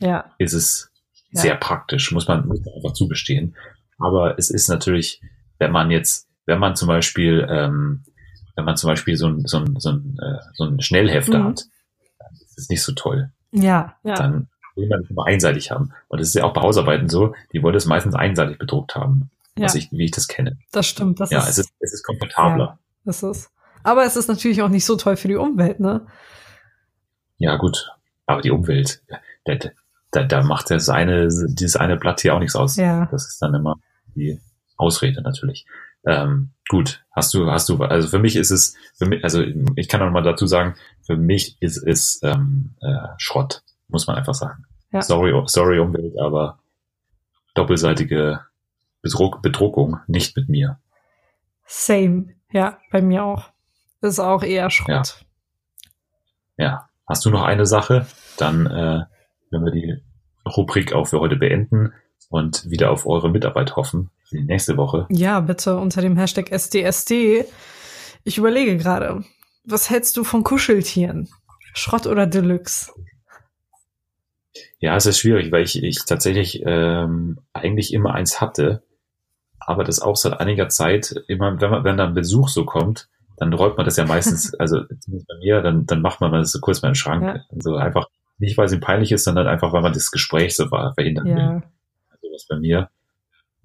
ja. 0.00 0.24
ist 0.38 0.52
es 0.52 0.90
ja. 1.30 1.42
sehr 1.42 1.54
praktisch, 1.54 2.10
muss 2.10 2.26
man, 2.26 2.46
muss 2.48 2.60
man 2.64 2.74
einfach 2.74 2.92
zugestehen. 2.92 3.56
Aber 3.98 4.36
es 4.36 4.50
ist 4.50 4.68
natürlich, 4.68 5.20
wenn 5.58 5.70
man 5.70 5.92
jetzt, 5.92 6.28
wenn 6.46 6.58
man 6.58 6.74
zum 6.74 6.88
Beispiel, 6.88 7.46
ähm, 7.48 8.02
wenn 8.56 8.64
man 8.64 8.76
zum 8.76 8.88
Beispiel 8.88 9.16
so 9.16 9.28
ein, 9.28 9.46
so 9.46 9.58
ein, 9.58 9.78
so 9.78 9.90
ein, 9.90 10.18
äh, 10.20 10.38
so 10.54 10.64
ein 10.64 10.80
Schnellhefter 10.80 11.38
mhm. 11.38 11.44
hat, 11.44 11.66
ist 12.62 12.70
nicht 12.70 12.82
so 12.82 12.92
toll. 12.92 13.30
Ja, 13.52 13.96
ja. 14.02 14.14
Dann 14.14 14.48
will 14.76 14.88
man 14.88 15.02
es 15.02 15.10
immer 15.10 15.26
einseitig 15.26 15.70
haben. 15.70 15.92
Und 16.08 16.20
das 16.20 16.28
ist 16.28 16.34
ja 16.34 16.44
auch 16.44 16.52
bei 16.52 16.62
Hausarbeiten 16.62 17.08
so, 17.08 17.34
die 17.52 17.62
wollen 17.62 17.74
es 17.74 17.86
meistens 17.86 18.14
einseitig 18.14 18.58
bedruckt 18.58 18.94
haben, 18.94 19.30
ja. 19.56 19.64
was 19.64 19.74
ich, 19.74 19.90
wie 19.92 20.04
ich 20.04 20.10
das 20.10 20.28
kenne. 20.28 20.58
Das 20.72 20.86
stimmt. 20.86 21.20
Das 21.20 21.30
ja, 21.30 21.40
ist, 21.40 21.48
es 21.48 21.58
ist, 21.58 21.72
es 21.80 21.92
ist 21.92 22.04
komfortabler. 22.04 22.64
Ja, 22.64 22.78
das 23.04 23.22
ist. 23.22 23.50
Aber 23.82 24.04
es 24.04 24.16
ist 24.16 24.28
natürlich 24.28 24.62
auch 24.62 24.68
nicht 24.68 24.86
so 24.86 24.96
toll 24.96 25.16
für 25.16 25.28
die 25.28 25.36
Umwelt, 25.36 25.80
ne? 25.80 26.06
Ja, 27.38 27.56
gut. 27.56 27.90
Aber 28.26 28.40
die 28.40 28.52
Umwelt, 28.52 29.02
da, 29.44 30.22
da 30.22 30.42
macht 30.42 30.70
das 30.70 30.88
eine, 30.88 31.28
dieses 31.28 31.76
eine 31.76 31.96
Blatt 31.96 32.20
hier 32.20 32.34
auch 32.34 32.38
nichts 32.38 32.54
aus. 32.54 32.76
Ja. 32.76 33.06
Das 33.10 33.26
ist 33.26 33.42
dann 33.42 33.54
immer 33.54 33.76
die 34.14 34.40
Ausrede 34.76 35.20
natürlich. 35.22 35.66
Ähm, 36.04 36.50
gut, 36.68 37.04
hast 37.12 37.32
du, 37.34 37.50
hast 37.50 37.68
du, 37.68 37.82
also 37.82 38.08
für 38.08 38.18
mich 38.18 38.36
ist 38.36 38.50
es, 38.50 38.76
für 38.94 39.06
mich, 39.06 39.22
also 39.22 39.42
ich 39.76 39.88
kann 39.88 40.02
auch 40.02 40.10
mal 40.10 40.22
dazu 40.22 40.46
sagen, 40.46 40.74
für 41.02 41.16
mich 41.16 41.56
ist 41.60 41.76
es 41.76 42.20
ähm, 42.22 42.74
äh, 42.80 43.08
Schrott, 43.18 43.62
muss 43.88 44.06
man 44.06 44.16
einfach 44.16 44.34
sagen. 44.34 44.64
Ja. 44.90 45.02
Sorry, 45.02 45.32
sorry 45.46 45.78
Umwelt, 45.78 46.18
aber 46.18 46.58
doppelseitige 47.54 48.40
Bedruck, 49.00 49.42
Bedruckung 49.42 50.00
nicht 50.06 50.36
mit 50.36 50.48
mir. 50.48 50.78
Same, 51.66 52.34
ja, 52.50 52.78
bei 52.90 53.00
mir 53.00 53.24
auch. 53.24 53.50
Ist 54.00 54.18
auch 54.18 54.42
eher 54.42 54.68
Schrott. 54.70 55.24
Ja. 56.56 56.64
ja. 56.64 56.88
Hast 57.06 57.24
du 57.24 57.30
noch 57.30 57.42
eine 57.42 57.66
Sache? 57.66 58.06
Dann 58.36 58.66
äh, 58.66 59.04
wenn 59.52 59.64
wir 59.64 59.70
die 59.70 60.02
Rubrik 60.44 60.92
auch 60.92 61.06
für 61.06 61.20
heute 61.20 61.36
beenden 61.36 61.92
und 62.30 62.68
wieder 62.68 62.90
auf 62.90 63.06
eure 63.06 63.30
Mitarbeit 63.30 63.76
hoffen 63.76 64.10
für 64.32 64.38
die 64.38 64.44
nächste 64.44 64.76
Woche. 64.76 65.06
Ja, 65.10 65.40
bitte 65.40 65.76
unter 65.76 66.02
dem 66.02 66.16
Hashtag 66.16 66.50
SDSD. 66.50 67.44
Ich 68.24 68.38
überlege 68.38 68.76
gerade, 68.76 69.24
was 69.64 69.90
hältst 69.90 70.16
du 70.16 70.24
von 70.24 70.42
Kuscheltieren? 70.42 71.28
Schrott 71.74 72.06
oder 72.06 72.26
Deluxe? 72.26 72.92
Ja, 74.78 74.96
es 74.96 75.06
ist 75.06 75.18
schwierig, 75.18 75.52
weil 75.52 75.62
ich, 75.62 75.82
ich 75.82 76.04
tatsächlich 76.04 76.62
ähm, 76.66 77.38
eigentlich 77.52 77.94
immer 77.94 78.14
eins 78.14 78.40
hatte, 78.40 78.82
aber 79.60 79.84
das 79.84 80.00
auch 80.00 80.16
seit 80.16 80.40
einiger 80.40 80.68
Zeit, 80.68 81.14
immer, 81.28 81.60
wenn 81.60 81.70
man, 81.70 81.84
wenn 81.84 81.96
dann 81.96 82.14
Besuch 82.14 82.48
so 82.48 82.64
kommt, 82.64 83.08
dann 83.36 83.52
räumt 83.52 83.76
man 83.76 83.86
das 83.86 83.96
ja 83.96 84.04
meistens, 84.04 84.54
also 84.58 84.82
zumindest 85.00 85.28
bei 85.28 85.36
mir, 85.38 85.62
dann, 85.62 85.86
dann 85.86 86.02
macht 86.02 86.20
man 86.20 86.32
das 86.32 86.52
so 86.52 86.60
kurz 86.60 86.82
mal 86.82 86.88
in 86.88 86.92
den 86.92 86.96
Schrank. 86.96 87.22
Ja. 87.22 87.44
Also 87.54 87.76
einfach 87.76 88.08
nicht, 88.38 88.58
weil 88.58 88.66
es 88.66 88.72
ihm 88.72 88.80
peinlich 88.80 89.12
ist, 89.12 89.24
sondern 89.24 89.46
einfach, 89.46 89.72
weil 89.72 89.82
man 89.82 89.92
das 89.92 90.10
Gespräch 90.10 90.56
so 90.56 90.70
war, 90.70 90.94
verhindern 90.94 91.26
ja. 91.26 91.36
will. 91.36 91.62
Also 92.10 92.28
was 92.32 92.46
bei 92.48 92.58
mir. 92.58 92.90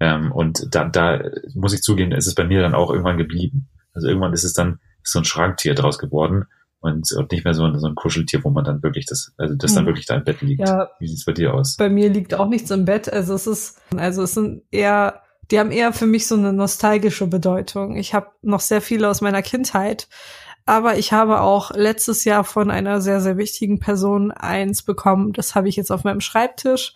Ähm, 0.00 0.32
und 0.32 0.74
da, 0.74 0.84
da 0.84 1.20
muss 1.54 1.74
ich 1.74 1.82
zugeben, 1.82 2.12
ist 2.12 2.26
es 2.26 2.34
bei 2.34 2.44
mir 2.44 2.62
dann 2.62 2.74
auch 2.74 2.90
irgendwann 2.90 3.18
geblieben. 3.18 3.68
Also 3.92 4.08
irgendwann 4.08 4.32
ist 4.32 4.44
es 4.44 4.54
dann 4.54 4.78
so 5.02 5.18
ein 5.18 5.24
Schranktier 5.24 5.74
draus 5.74 5.98
geworden 5.98 6.46
und, 6.80 7.10
und 7.12 7.32
nicht 7.32 7.44
mehr 7.44 7.54
so 7.54 7.64
ein, 7.64 7.78
so 7.78 7.86
ein 7.88 7.94
Kuscheltier, 7.94 8.44
wo 8.44 8.50
man 8.50 8.64
dann 8.64 8.82
wirklich 8.82 9.06
das, 9.06 9.32
also 9.36 9.54
das 9.54 9.72
hm. 9.72 9.76
dann 9.76 9.86
wirklich 9.86 10.06
da 10.06 10.14
im 10.16 10.24
Bett 10.24 10.40
liegt. 10.40 10.60
Ja, 10.60 10.90
Wie 11.00 11.08
sieht's 11.08 11.24
bei 11.24 11.32
dir 11.32 11.54
aus? 11.54 11.76
Bei 11.76 11.88
mir 11.88 12.08
liegt 12.10 12.34
auch 12.34 12.48
nichts 12.48 12.70
im 12.70 12.84
Bett. 12.84 13.12
Also 13.12 13.34
es 13.34 13.46
ist, 13.46 13.80
also 13.96 14.22
es 14.22 14.34
sind 14.34 14.62
eher, 14.70 15.22
die 15.50 15.58
haben 15.58 15.72
eher 15.72 15.92
für 15.92 16.06
mich 16.06 16.26
so 16.26 16.36
eine 16.36 16.52
nostalgische 16.52 17.26
Bedeutung. 17.26 17.96
Ich 17.96 18.14
habe 18.14 18.28
noch 18.42 18.60
sehr 18.60 18.80
viele 18.80 19.08
aus 19.08 19.20
meiner 19.20 19.42
Kindheit, 19.42 20.08
aber 20.66 20.98
ich 20.98 21.12
habe 21.12 21.40
auch 21.40 21.72
letztes 21.72 22.24
Jahr 22.24 22.44
von 22.44 22.70
einer 22.70 23.00
sehr, 23.00 23.20
sehr 23.20 23.38
wichtigen 23.38 23.80
Person 23.80 24.30
eins 24.30 24.82
bekommen. 24.82 25.32
Das 25.32 25.54
habe 25.54 25.68
ich 25.68 25.76
jetzt 25.76 25.90
auf 25.90 26.04
meinem 26.04 26.20
Schreibtisch. 26.20 26.94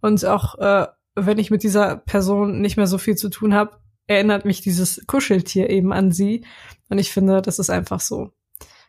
Und 0.00 0.22
auch 0.26 0.58
äh, 0.58 0.86
wenn 1.14 1.38
ich 1.38 1.50
mit 1.50 1.62
dieser 1.62 1.96
Person 1.96 2.60
nicht 2.60 2.76
mehr 2.76 2.86
so 2.86 2.98
viel 2.98 3.16
zu 3.16 3.28
tun 3.28 3.54
habe, 3.54 3.78
erinnert 4.06 4.44
mich 4.44 4.60
dieses 4.60 5.04
Kuscheltier 5.06 5.70
eben 5.70 5.92
an 5.92 6.12
sie. 6.12 6.44
Und 6.88 6.98
ich 6.98 7.12
finde, 7.12 7.42
das 7.42 7.58
ist 7.58 7.70
einfach 7.70 8.00
so. 8.00 8.30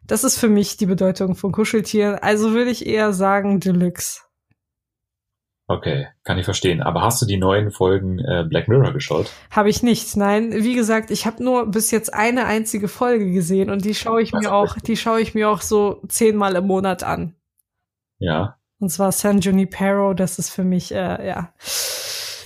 Das 0.05 0.23
ist 0.23 0.37
für 0.37 0.49
mich 0.49 0.77
die 0.77 0.85
Bedeutung 0.85 1.35
von 1.35 1.51
Kuscheltieren. 1.51 2.15
Also 2.15 2.51
würde 2.51 2.69
ich 2.69 2.85
eher 2.85 3.13
sagen 3.13 3.59
Deluxe. 3.59 4.21
Okay, 5.67 6.07
kann 6.23 6.37
ich 6.37 6.45
verstehen. 6.45 6.83
Aber 6.83 7.01
hast 7.01 7.19
du 7.21 7.25
die 7.25 7.37
neuen 7.37 7.71
Folgen 7.71 8.19
äh, 8.19 8.45
Black 8.47 8.67
Mirror 8.67 8.93
geschaut? 8.93 9.31
Habe 9.49 9.69
ich 9.69 9.81
nicht. 9.81 10.15
Nein, 10.15 10.51
wie 10.51 10.75
gesagt, 10.75 11.09
ich 11.09 11.25
habe 11.25 11.43
nur 11.43 11.65
bis 11.71 11.89
jetzt 11.89 12.13
eine 12.13 12.45
einzige 12.45 12.87
Folge 12.87 13.31
gesehen 13.31 13.71
und 13.71 13.83
die 13.83 13.95
schaue 13.95 14.21
ich 14.21 14.31
mir 14.31 14.53
auch, 14.53 14.77
die 14.77 14.95
schaue 14.95 15.21
ich 15.21 15.33
mir 15.33 15.49
auch 15.49 15.61
so 15.61 16.03
zehnmal 16.07 16.55
im 16.55 16.67
Monat 16.67 17.03
an. 17.03 17.33
Ja. 18.19 18.57
Und 18.79 18.89
zwar 18.89 19.11
San 19.11 19.39
Junipero, 19.39 20.13
das 20.13 20.37
ist 20.39 20.49
für 20.49 20.63
mich 20.63 20.91
äh, 20.91 21.27
ja 21.27 21.53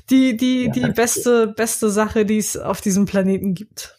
die 0.10 0.38
die 0.38 0.66
Ja, 0.66 0.72
die 0.72 0.92
beste 0.92 1.48
beste 1.48 1.90
Sache, 1.90 2.26
die 2.26 2.38
es 2.38 2.58
auf 2.58 2.82
diesem 2.82 3.06
Planeten 3.06 3.54
gibt. 3.54 3.98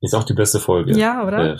Ist 0.00 0.14
auch 0.14 0.24
die 0.24 0.34
beste 0.34 0.58
Folge. 0.58 0.98
Ja, 0.98 1.26
oder? 1.26 1.54
Äh. 1.54 1.58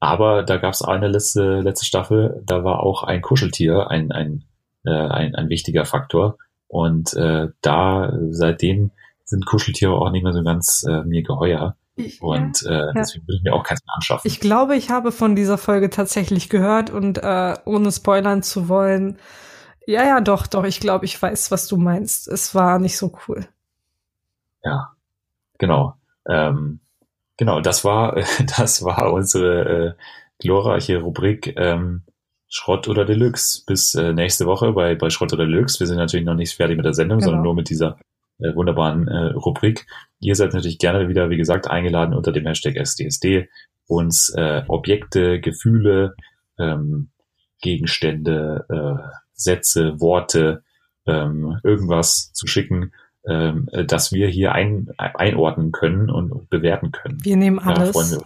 Aber 0.00 0.42
da 0.42 0.56
gab 0.56 0.72
es 0.72 0.82
eine 0.82 1.08
letzte, 1.08 1.60
letzte 1.60 1.84
Staffel, 1.84 2.42
da 2.44 2.64
war 2.64 2.80
auch 2.80 3.02
ein 3.02 3.20
Kuscheltier 3.20 3.90
ein, 3.90 4.12
ein, 4.12 4.44
äh, 4.84 4.90
ein, 4.90 5.34
ein 5.34 5.48
wichtiger 5.50 5.84
Faktor. 5.84 6.38
Und 6.68 7.14
äh, 7.14 7.48
da 7.60 8.12
seitdem 8.30 8.92
sind 9.24 9.44
Kuscheltiere 9.44 9.92
auch 9.92 10.10
nicht 10.10 10.22
mehr 10.22 10.32
so 10.32 10.42
ganz 10.42 10.84
äh, 10.88 11.02
mir 11.02 11.22
geheuer. 11.22 11.76
Ich, 12.06 12.22
Und 12.22 12.64
äh, 12.66 12.86
deswegen 12.94 13.26
würde 13.26 13.36
ich 13.38 13.42
mir 13.42 13.54
auch 13.54 13.62
keins 13.64 13.80
mehr 13.84 13.94
anschaffen. 13.94 14.26
Ich 14.28 14.40
glaube, 14.40 14.76
ich 14.76 14.90
habe 14.90 15.12
von 15.12 15.34
dieser 15.36 15.58
Folge 15.58 15.90
tatsächlich 15.90 16.48
gehört 16.48 16.90
und 16.90 17.18
äh, 17.18 17.54
ohne 17.64 17.90
spoilern 17.92 18.42
zu 18.42 18.68
wollen, 18.68 19.18
ja, 19.86 20.04
ja, 20.04 20.20
doch, 20.20 20.46
doch, 20.46 20.64
ich 20.64 20.78
glaube, 20.80 21.04
ich 21.06 21.20
weiß, 21.20 21.50
was 21.50 21.66
du 21.66 21.76
meinst. 21.76 22.28
Es 22.28 22.54
war 22.54 22.78
nicht 22.78 22.96
so 22.96 23.12
cool. 23.26 23.46
Ja, 24.62 24.92
genau. 25.58 25.94
Ähm, 26.28 26.80
genau, 27.36 27.60
das 27.60 27.84
war, 27.84 28.16
das 28.58 28.84
war 28.84 29.12
unsere 29.12 29.64
äh, 29.68 29.92
glorreiche 30.38 30.98
Rubrik 31.00 31.54
ähm, 31.56 32.02
Schrott 32.48 32.88
oder 32.88 33.04
Deluxe. 33.04 33.62
Bis 33.66 33.94
äh, 33.94 34.12
nächste 34.12 34.46
Woche 34.46 34.72
bei, 34.72 34.94
bei 34.94 35.10
Schrott 35.10 35.32
oder 35.32 35.46
Deluxe. 35.46 35.80
Wir 35.80 35.86
sind 35.86 35.96
natürlich 35.96 36.26
noch 36.26 36.34
nicht 36.34 36.54
fertig 36.54 36.76
mit 36.76 36.84
der 36.86 36.94
Sendung, 36.94 37.18
Genau. 37.18 37.28
sondern 37.30 37.42
nur 37.44 37.54
mit 37.54 37.70
dieser 37.70 37.96
äh, 38.42 38.54
wunderbaren 38.54 39.08
äh, 39.08 39.32
Rubrik. 39.32 39.86
Ihr 40.20 40.34
seid 40.34 40.52
natürlich 40.52 40.78
gerne 40.78 41.08
wieder, 41.08 41.30
wie 41.30 41.36
gesagt, 41.36 41.70
eingeladen 41.70 42.14
unter 42.14 42.32
dem 42.32 42.46
Hashtag 42.46 42.76
SDSD, 42.76 43.48
uns 43.86 44.32
äh, 44.36 44.62
Objekte, 44.68 45.40
Gefühle, 45.40 46.14
ähm, 46.58 47.10
Gegenstände, 47.60 48.64
äh, 48.68 49.08
Sätze, 49.32 50.00
Worte, 50.00 50.62
ähm, 51.06 51.58
irgendwas 51.62 52.32
zu 52.32 52.46
schicken, 52.46 52.92
ähm, 53.26 53.68
äh, 53.72 53.84
dass 53.84 54.12
wir 54.12 54.28
hier 54.28 54.52
ein, 54.52 54.88
einordnen 54.96 55.72
können 55.72 56.10
und, 56.10 56.48
bewerten 56.50 56.92
können. 56.92 57.18
Wir 57.22 57.36
nehmen 57.36 57.58
alles. 57.58 57.94
wir 57.94 58.22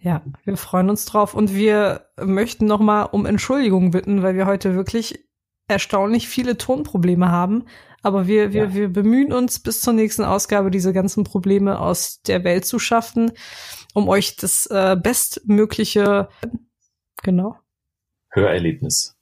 Ja, 0.00 0.22
wir 0.44 0.56
freuen 0.56 0.90
uns 0.90 1.06
drauf 1.06 1.34
und 1.34 1.54
wir 1.54 2.06
möchten 2.20 2.66
nochmal 2.66 3.08
um 3.10 3.26
Entschuldigung 3.26 3.90
bitten, 3.90 4.22
weil 4.22 4.34
wir 4.34 4.46
heute 4.46 4.74
wirklich 4.74 5.24
erstaunlich 5.68 6.28
viele 6.28 6.56
Tonprobleme 6.56 7.30
haben. 7.30 7.64
Aber 8.02 8.26
wir, 8.26 8.52
wir, 8.52 8.64
Ja. 8.66 8.74
wir 8.74 8.88
bemühen 8.88 9.32
uns 9.32 9.58
bis 9.58 9.80
zur 9.82 9.92
nächsten 9.92 10.22
Ausgabe 10.24 10.70
diese 10.70 10.92
ganzen 10.92 11.24
Probleme 11.24 11.80
aus 11.80 12.20
der 12.22 12.44
Welt 12.44 12.64
zu 12.64 12.78
schaffen, 12.78 13.32
um 13.94 14.08
euch 14.08 14.36
das 14.36 14.66
äh, 14.66 14.96
bestmögliche, 15.00 16.28
genau. 17.22 17.56
Hörerlebnis. 18.30 19.14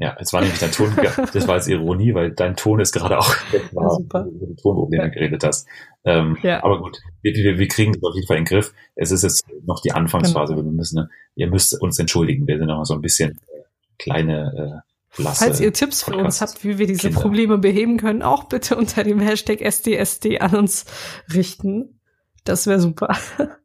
Ja, 0.00 0.16
es 0.20 0.32
war 0.32 0.40
nämlich 0.42 0.60
dein 0.60 0.70
Ton, 0.70 0.94
das 1.32 1.48
war 1.48 1.56
jetzt 1.56 1.66
Ironie, 1.66 2.14
weil 2.14 2.30
dein 2.30 2.54
Ton 2.54 2.78
ist 2.78 2.92
gerade 2.92 3.18
auch, 3.18 3.28
war, 3.72 3.90
super. 3.96 4.26
über 4.26 4.46
die 4.46 4.54
Tonprobleme 4.54 5.04
Ja. 5.04 5.08
geredet 5.10 5.42
hast. 5.42 5.66
Ähm, 6.04 6.36
Ja. 6.42 6.62
Aber 6.62 6.80
gut, 6.80 6.98
wir, 7.22 7.34
wir, 7.34 7.58
wir 7.58 7.66
kriegen 7.68 7.92
das 7.94 8.02
auf 8.04 8.14
jeden 8.14 8.26
Fall 8.28 8.36
in 8.36 8.44
den 8.44 8.48
Griff. 8.48 8.72
Es 8.94 9.10
ist 9.10 9.24
jetzt 9.24 9.44
noch 9.64 9.80
die 9.82 9.90
Anfangsphase, 9.92 10.54
Genau. 10.54 10.66
wir 10.66 10.72
müssen, 10.72 11.10
ihr 11.34 11.48
müsst 11.48 11.80
uns 11.80 11.98
entschuldigen, 11.98 12.46
wir 12.46 12.58
sind 12.58 12.68
noch 12.68 12.76
mal 12.78 12.84
so 12.84 12.94
ein 12.94 13.00
bisschen 13.00 13.32
äh, 13.32 13.62
kleine, 13.98 14.84
blasse 15.16 15.44
Falls 15.44 15.60
ihr 15.60 15.72
Tipps 15.72 16.02
für 16.02 16.12
uns 16.12 16.38
Podcast- 16.38 16.54
habt, 16.56 16.64
wie 16.64 16.78
wir 16.78 16.86
diese 16.86 17.08
Kinder. 17.08 17.20
Probleme 17.20 17.58
beheben 17.58 17.96
können, 17.96 18.22
auch 18.22 18.44
bitte 18.44 18.76
unter 18.76 19.04
dem 19.04 19.20
Hashtag 19.20 19.60
SDSD 19.60 20.40
an 20.40 20.54
uns 20.54 20.86
richten. 21.32 22.00
Das 22.44 22.66
wäre 22.66 22.80
super. 22.80 23.16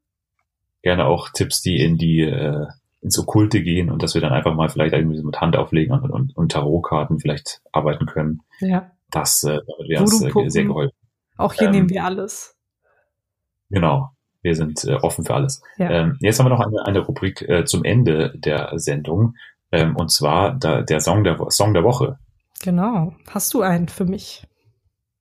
gerne 0.84 1.06
auch 1.06 1.30
Tipps, 1.30 1.62
die 1.62 1.82
in 1.82 1.98
die 1.98 2.22
äh, 2.22 2.68
ins 3.02 3.18
Okkulte 3.20 3.62
gehen 3.62 3.90
und 3.90 4.04
dass 4.04 4.14
wir 4.14 4.22
dann 4.22 4.34
einfach 4.34 4.54
mal 4.54 4.70
vielleicht 4.70 4.94
irgendwie 4.94 5.22
mit 5.22 5.42
Hand 5.42 5.58
auflegen 5.58 5.94
und, 6.00 6.12
und, 6.12 6.36
und 6.36 6.52
Tarotkarten 6.52 7.20
vielleicht 7.20 7.62
arbeiten 7.72 8.06
können. 8.06 8.42
Ja. 8.60 8.92
Das 9.12 9.44
äh, 9.44 9.60
wäre 9.88 10.04
uns 10.04 10.22
äh, 10.22 10.50
sehr 10.50 10.66
geholfen. 10.66 10.96
Auch 11.38 11.54
hier 11.54 11.68
Ähm, 11.68 11.74
nehmen 11.74 11.90
wir 11.90 12.04
alles. 12.06 12.56
Genau. 13.70 14.10
Wir 14.42 14.56
sind 14.56 14.84
äh, 14.84 14.96
offen 14.96 15.26
für 15.26 15.34
alles. 15.34 15.62
Ja. 15.78 15.90
Ähm, 15.90 16.18
jetzt 16.20 16.40
haben 16.40 16.46
wir 16.46 16.50
noch 16.50 16.60
eine, 16.60 16.86
eine 16.86 17.00
Rubrik 17.00 17.42
äh, 17.48 17.66
zum 17.66 17.84
Ende 17.84 18.34
der 18.36 18.72
Sendung. 18.76 19.36
Ähm, 19.74 19.96
und 19.96 20.12
zwar 20.12 20.54
da, 20.54 20.84
der 20.84 21.02
Song 21.02 21.24
der, 21.24 21.38
Song 21.50 21.74
der 21.74 21.84
Woche. 21.84 22.20
Genau. 22.62 23.14
Hast 23.28 23.54
du 23.54 23.62
einen 23.62 23.90
für 23.90 24.06
mich? 24.06 24.48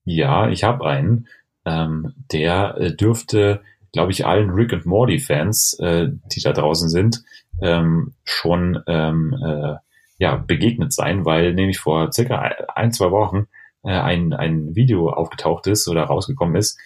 Ja, 0.05 0.49
ich 0.49 0.63
habe 0.63 0.87
einen. 0.87 1.27
Ähm, 1.65 2.13
der 2.33 2.77
äh, 2.77 2.95
dürfte, 2.95 3.63
glaube 3.93 4.13
ich, 4.13 4.27
allen 4.27 4.51
Rick 4.51 4.73
und 4.73 4.85
Morty 4.85 5.19
Fans, 5.19 5.79
äh, 5.81 6.09
die 6.33 6.41
da 6.41 6.53
draußen 6.53 6.89
sind, 6.89 7.23
ähm, 7.61 8.15
schon 8.25 8.83
ähm, 8.87 9.35
äh, 9.43 9.77
ja 10.19 10.37
begegnet 10.37 10.93
sein, 10.93 11.25
weil 11.25 11.55
nämlich 11.55 11.79
vor 11.79 12.13
circa 12.13 12.41
ein, 12.75 12.93
zwei 12.93 13.11
Wochen 13.11 13.47
äh, 13.85 13.93
ein, 13.93 14.33
ein 14.33 14.75
Video 14.75 15.09
aufgetaucht 15.09 15.67
ist 15.67 15.89
oder 15.89 16.05
rausgekommen 16.05 16.57
ist 16.57 16.79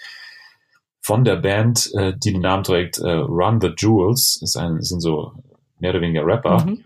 von 1.00 1.24
der 1.24 1.36
Band, 1.36 1.90
äh, 1.94 2.12
die 2.16 2.32
den 2.32 2.42
Namen 2.42 2.64
trägt 2.64 2.98
äh, 2.98 3.10
Run 3.10 3.60
the 3.60 3.72
Jewels. 3.76 4.40
Ist 4.42 4.56
ein, 4.56 4.82
sind 4.82 5.00
so 5.00 5.32
mehr 5.78 5.90
oder 5.90 6.00
weniger 6.00 6.26
Rapper. 6.26 6.64
Mhm. 6.64 6.84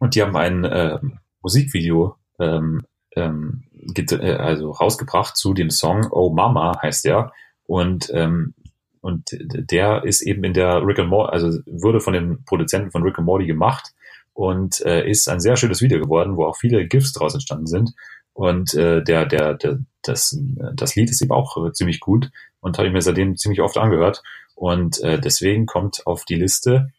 Und 0.00 0.16
die 0.16 0.22
haben 0.22 0.36
ein 0.36 0.64
äh, 0.64 0.98
Musikvideo 1.42 2.16
ähm, 2.40 2.82
ähm, 3.14 3.64
äh, 3.96 4.32
also 4.32 4.72
rausgebracht 4.72 5.36
zu 5.36 5.54
dem 5.54 5.70
Song 5.70 6.08
Oh 6.10 6.30
Mama 6.30 6.80
heißt 6.82 7.04
der. 7.04 7.32
Und, 7.66 8.10
ähm, 8.12 8.54
und 9.00 9.28
der 9.30 10.04
ist 10.04 10.22
eben 10.22 10.44
in 10.44 10.52
der 10.52 10.84
Rick 10.84 10.98
and 10.98 11.08
Morty, 11.08 11.32
also 11.32 11.60
wurde 11.66 12.00
von 12.00 12.12
den 12.12 12.44
Produzenten 12.44 12.90
von 12.90 13.02
Rick 13.02 13.18
and 13.18 13.26
Morty 13.26 13.46
gemacht 13.46 13.92
und 14.32 14.80
äh, 14.84 15.08
ist 15.08 15.28
ein 15.28 15.40
sehr 15.40 15.56
schönes 15.56 15.80
Video 15.80 16.00
geworden, 16.00 16.36
wo 16.36 16.44
auch 16.44 16.56
viele 16.56 16.86
GIFs 16.86 17.12
draus 17.12 17.34
entstanden 17.34 17.66
sind. 17.66 17.94
Und 18.32 18.74
äh, 18.74 19.02
der, 19.02 19.26
der, 19.26 19.54
der, 19.54 19.78
das, 20.02 20.38
das 20.74 20.94
Lied 20.96 21.10
ist 21.10 21.20
eben 21.20 21.32
auch 21.32 21.56
äh, 21.64 21.72
ziemlich 21.72 22.00
gut 22.00 22.30
und 22.60 22.78
habe 22.78 22.88
ich 22.88 22.92
mir 22.92 23.02
seitdem 23.02 23.36
ziemlich 23.36 23.60
oft 23.60 23.76
angehört. 23.76 24.22
Und 24.54 25.00
äh, 25.00 25.20
deswegen 25.20 25.66
kommt 25.66 26.06
auf 26.06 26.24
die 26.24 26.36
Liste, 26.36 26.92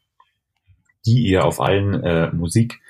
die 1.05 1.23
ihr 1.23 1.45
auf 1.45 1.61
allen 1.61 2.03
äh, 2.03 2.31
Musik 2.31 2.80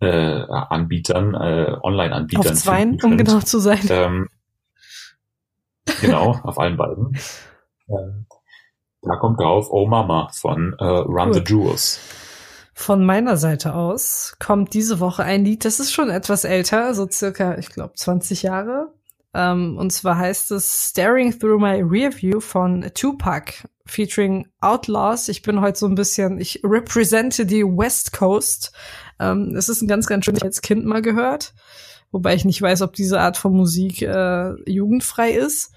äh, 0.00 0.42
Anbietern, 0.48 1.34
äh, 1.34 1.76
Online-Anbietern 1.82 2.52
Auf 2.52 2.58
zweien, 2.58 2.98
um 3.02 3.16
genau 3.16 3.40
zu 3.40 3.58
sein. 3.58 3.80
Ähm, 3.88 4.28
genau, 6.00 6.38
auf 6.42 6.58
allen 6.58 6.76
beiden. 6.76 7.18
Ähm, 7.88 8.26
da 9.02 9.14
kommt 9.14 9.38
drauf 9.38 9.68
Oh 9.70 9.86
Mama 9.86 10.28
von 10.32 10.74
äh, 10.80 10.84
Run 10.84 11.32
the 11.32 11.38
Cool. 11.38 11.46
Jewels. 11.46 12.00
Von 12.74 13.06
meiner 13.06 13.36
Seite 13.36 13.74
aus 13.74 14.34
kommt 14.40 14.74
diese 14.74 14.98
Woche 14.98 15.22
ein 15.22 15.44
Lied, 15.44 15.64
das 15.64 15.78
ist 15.78 15.92
schon 15.92 16.10
etwas 16.10 16.42
älter, 16.42 16.94
so 16.94 17.08
circa, 17.08 17.56
ich 17.58 17.68
glaube, 17.68 17.94
20 17.94 18.42
Jahre. 18.42 18.92
Ähm, 19.32 19.78
und 19.78 19.92
zwar 19.92 20.18
heißt 20.18 20.50
es 20.50 20.88
Staring 20.90 21.38
Through 21.38 21.60
My 21.60 21.80
Rearview 21.80 22.40
von 22.40 22.90
Tupac 22.94 23.68
featuring 23.86 24.48
Outlaws. 24.60 25.28
Ich 25.28 25.42
bin 25.42 25.60
heute 25.60 25.78
so 25.78 25.86
ein 25.86 25.94
bisschen, 25.94 26.40
ich 26.40 26.60
represente 26.64 27.46
die 27.46 27.64
West 27.64 28.12
Coast. 28.12 28.72
Ähm, 29.20 29.54
es 29.56 29.68
ist 29.68 29.82
ein 29.82 29.88
ganz, 29.88 30.06
ganz 30.06 30.24
schön, 30.24 30.36
ich 30.36 30.44
als 30.44 30.62
Kind 30.62 30.84
mal 30.84 31.02
gehört. 31.02 31.54
Wobei 32.12 32.34
ich 32.34 32.44
nicht 32.44 32.62
weiß, 32.62 32.82
ob 32.82 32.94
diese 32.94 33.20
Art 33.20 33.36
von 33.36 33.52
Musik 33.52 34.02
äh, 34.02 34.52
jugendfrei 34.70 35.32
ist. 35.32 35.72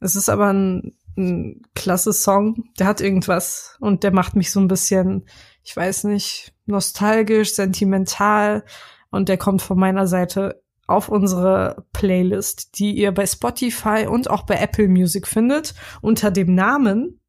Es 0.00 0.16
ist 0.16 0.28
aber 0.28 0.52
ein, 0.52 0.96
ein 1.16 1.62
klasse 1.74 2.12
Song. 2.12 2.64
Der 2.78 2.86
hat 2.86 3.00
irgendwas 3.00 3.76
und 3.80 4.02
der 4.02 4.12
macht 4.12 4.36
mich 4.36 4.50
so 4.50 4.60
ein 4.60 4.68
bisschen, 4.68 5.26
ich 5.62 5.76
weiß 5.76 6.04
nicht, 6.04 6.54
nostalgisch, 6.66 7.54
sentimental. 7.54 8.64
Und 9.10 9.28
der 9.28 9.36
kommt 9.36 9.62
von 9.62 9.78
meiner 9.78 10.06
Seite 10.06 10.62
auf 10.86 11.08
unsere 11.08 11.86
Playlist, 11.92 12.78
die 12.78 12.92
ihr 12.92 13.12
bei 13.12 13.26
Spotify 13.26 14.06
und 14.08 14.28
auch 14.30 14.44
bei 14.44 14.56
Apple 14.56 14.88
Music 14.88 15.26
findet, 15.26 15.74
unter 16.00 16.30
dem 16.30 16.54
Namen. 16.54 17.20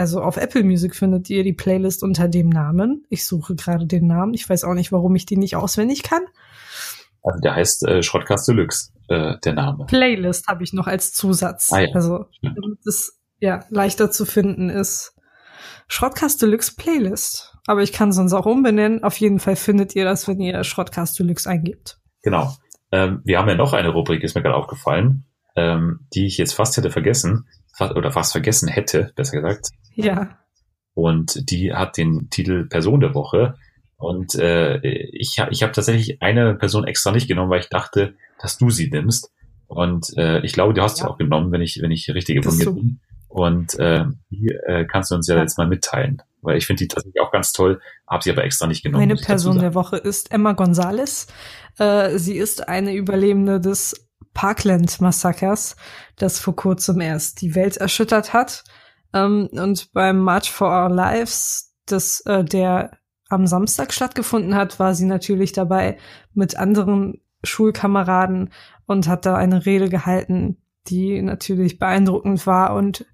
Also 0.00 0.22
auf 0.22 0.38
Apple 0.38 0.64
Music 0.64 0.96
findet 0.96 1.28
ihr 1.28 1.44
die 1.44 1.52
Playlist 1.52 2.02
unter 2.02 2.26
dem 2.26 2.48
Namen. 2.48 3.04
Ich 3.10 3.26
suche 3.26 3.54
gerade 3.54 3.84
den 3.84 4.06
Namen. 4.06 4.32
Ich 4.32 4.48
weiß 4.48 4.64
auch 4.64 4.72
nicht, 4.72 4.92
warum 4.92 5.14
ich 5.14 5.26
die 5.26 5.36
nicht 5.36 5.56
auswendig 5.56 6.02
kann. 6.02 6.22
Also 7.22 7.38
der 7.40 7.54
heißt 7.54 7.86
äh, 7.86 8.02
Schrottkast 8.02 8.48
Deluxe, 8.48 8.92
äh, 9.08 9.34
der 9.44 9.52
Name. 9.52 9.84
Playlist 9.84 10.48
habe 10.48 10.64
ich 10.64 10.72
noch 10.72 10.86
als 10.86 11.12
Zusatz. 11.12 11.70
Ah 11.70 11.80
ja. 11.80 11.88
Also, 11.92 12.24
damit 12.40 12.78
es 12.86 13.20
ja 13.40 13.60
leichter 13.68 14.10
zu 14.10 14.24
finden 14.24 14.70
ist. 14.70 15.14
Schrottcast 15.86 16.40
Deluxe 16.40 16.76
Playlist. 16.76 17.54
Aber 17.66 17.82
ich 17.82 17.92
kann 17.92 18.10
sonst 18.12 18.32
auch 18.32 18.46
umbenennen. 18.46 19.04
Auf 19.04 19.18
jeden 19.18 19.38
Fall 19.38 19.54
findet 19.54 19.94
ihr 19.94 20.06
das, 20.06 20.26
wenn 20.26 20.40
ihr 20.40 20.64
Schrottcast 20.64 21.18
Deluxe 21.18 21.46
eingebt. 21.46 22.00
Genau. 22.22 22.54
Ähm, 22.90 23.20
wir 23.24 23.38
haben 23.38 23.50
ja 23.50 23.54
noch 23.54 23.74
eine 23.74 23.90
Rubrik, 23.90 24.22
ist 24.22 24.34
mir 24.34 24.40
gerade 24.40 24.56
aufgefallen, 24.56 25.26
ähm, 25.56 26.06
die 26.14 26.24
ich 26.24 26.38
jetzt 26.38 26.54
fast 26.54 26.78
hätte 26.78 26.90
vergessen, 26.90 27.46
oder 27.78 28.10
fast 28.10 28.32
vergessen 28.32 28.68
hätte, 28.68 29.12
besser 29.14 29.40
gesagt. 29.40 29.68
Ja. 29.94 30.38
Und 30.94 31.50
die 31.50 31.72
hat 31.72 31.96
den 31.96 32.28
Titel 32.30 32.66
Person 32.66 33.00
der 33.00 33.14
Woche. 33.14 33.54
Und 33.96 34.34
äh, 34.34 34.78
ich, 34.78 35.42
ich 35.50 35.62
habe 35.62 35.72
tatsächlich 35.72 36.22
eine 36.22 36.54
Person 36.54 36.84
extra 36.84 37.12
nicht 37.12 37.28
genommen, 37.28 37.50
weil 37.50 37.60
ich 37.60 37.68
dachte, 37.68 38.14
dass 38.40 38.58
du 38.58 38.70
sie 38.70 38.90
nimmst. 38.90 39.30
Und 39.66 40.16
äh, 40.16 40.40
ich 40.40 40.52
glaube, 40.52 40.74
du 40.74 40.82
hast 40.82 40.98
ja. 40.98 41.04
sie 41.04 41.10
auch 41.10 41.18
genommen, 41.18 41.52
wenn 41.52 41.60
ich, 41.60 41.80
wenn 41.82 41.90
ich 41.90 42.08
richtig 42.10 42.36
informiert 42.36 42.74
bin. 42.74 43.00
Und 43.28 43.78
äh, 43.78 44.06
die 44.30 44.48
äh, 44.66 44.84
kannst 44.84 45.10
du 45.10 45.14
uns 45.14 45.28
ja, 45.28 45.36
ja. 45.36 45.42
jetzt 45.42 45.56
mal 45.56 45.68
mitteilen. 45.68 46.22
Weil 46.42 46.56
ich 46.56 46.66
finde 46.66 46.82
die 46.82 46.88
tatsächlich 46.88 47.20
auch 47.20 47.30
ganz 47.30 47.52
toll, 47.52 47.80
habe 48.08 48.24
sie 48.24 48.30
aber 48.30 48.44
extra 48.44 48.66
nicht 48.66 48.82
genommen. 48.82 49.06
Meine 49.06 49.20
Person 49.20 49.58
der 49.58 49.74
Woche 49.74 49.98
ist 49.98 50.32
Emma 50.32 50.52
Gonzalez. 50.52 51.28
Äh, 51.78 52.18
sie 52.18 52.36
ist 52.36 52.68
eine 52.68 52.94
Überlebende 52.94 53.60
des 53.60 54.08
Parkland-Massakers, 54.34 55.76
das 56.16 56.40
vor 56.40 56.56
kurzem 56.56 57.00
erst 57.00 57.40
die 57.40 57.54
Welt 57.54 57.76
erschüttert 57.76 58.32
hat. 58.32 58.64
Ähm, 59.12 59.48
und 59.52 59.92
beim 59.92 60.18
March 60.18 60.50
for 60.50 60.68
Our 60.68 60.90
Lives, 60.90 61.74
das, 61.86 62.20
äh, 62.22 62.44
der 62.44 62.98
am 63.28 63.46
Samstag 63.46 63.92
stattgefunden 63.92 64.54
hat, 64.54 64.78
war 64.78 64.94
sie 64.94 65.06
natürlich 65.06 65.52
dabei 65.52 65.98
mit 66.34 66.56
anderen 66.56 67.20
Schulkameraden 67.44 68.52
und 68.86 69.08
hat 69.08 69.24
da 69.24 69.36
eine 69.36 69.66
Rede 69.66 69.88
gehalten, 69.88 70.58
die 70.88 71.22
natürlich 71.22 71.78
beeindruckend 71.78 72.46
war. 72.46 72.74
Und 72.74 73.06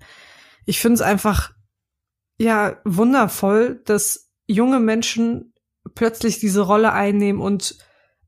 ich 0.64 0.80
finde 0.80 0.94
es 0.94 1.03
einfach, 1.03 1.53
ja, 2.38 2.78
wundervoll, 2.84 3.82
dass 3.84 4.32
junge 4.47 4.80
Menschen 4.80 5.53
plötzlich 5.94 6.38
diese 6.38 6.62
Rolle 6.62 6.92
einnehmen 6.92 7.40
und 7.40 7.78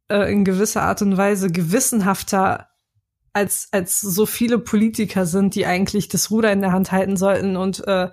äh, 0.08 0.32
in 0.32 0.44
gewisser 0.44 0.82
Art 0.82 1.02
und 1.02 1.16
Weise 1.16 1.50
gewissenhafter 1.50 2.67
als, 3.38 3.68
als 3.70 4.00
so 4.00 4.26
viele 4.26 4.58
Politiker 4.58 5.24
sind, 5.24 5.54
die 5.54 5.64
eigentlich 5.64 6.08
das 6.08 6.30
Ruder 6.30 6.52
in 6.52 6.60
der 6.60 6.72
Hand 6.72 6.90
halten 6.90 7.16
sollten 7.16 7.56
und 7.56 7.86
äh, 7.86 8.10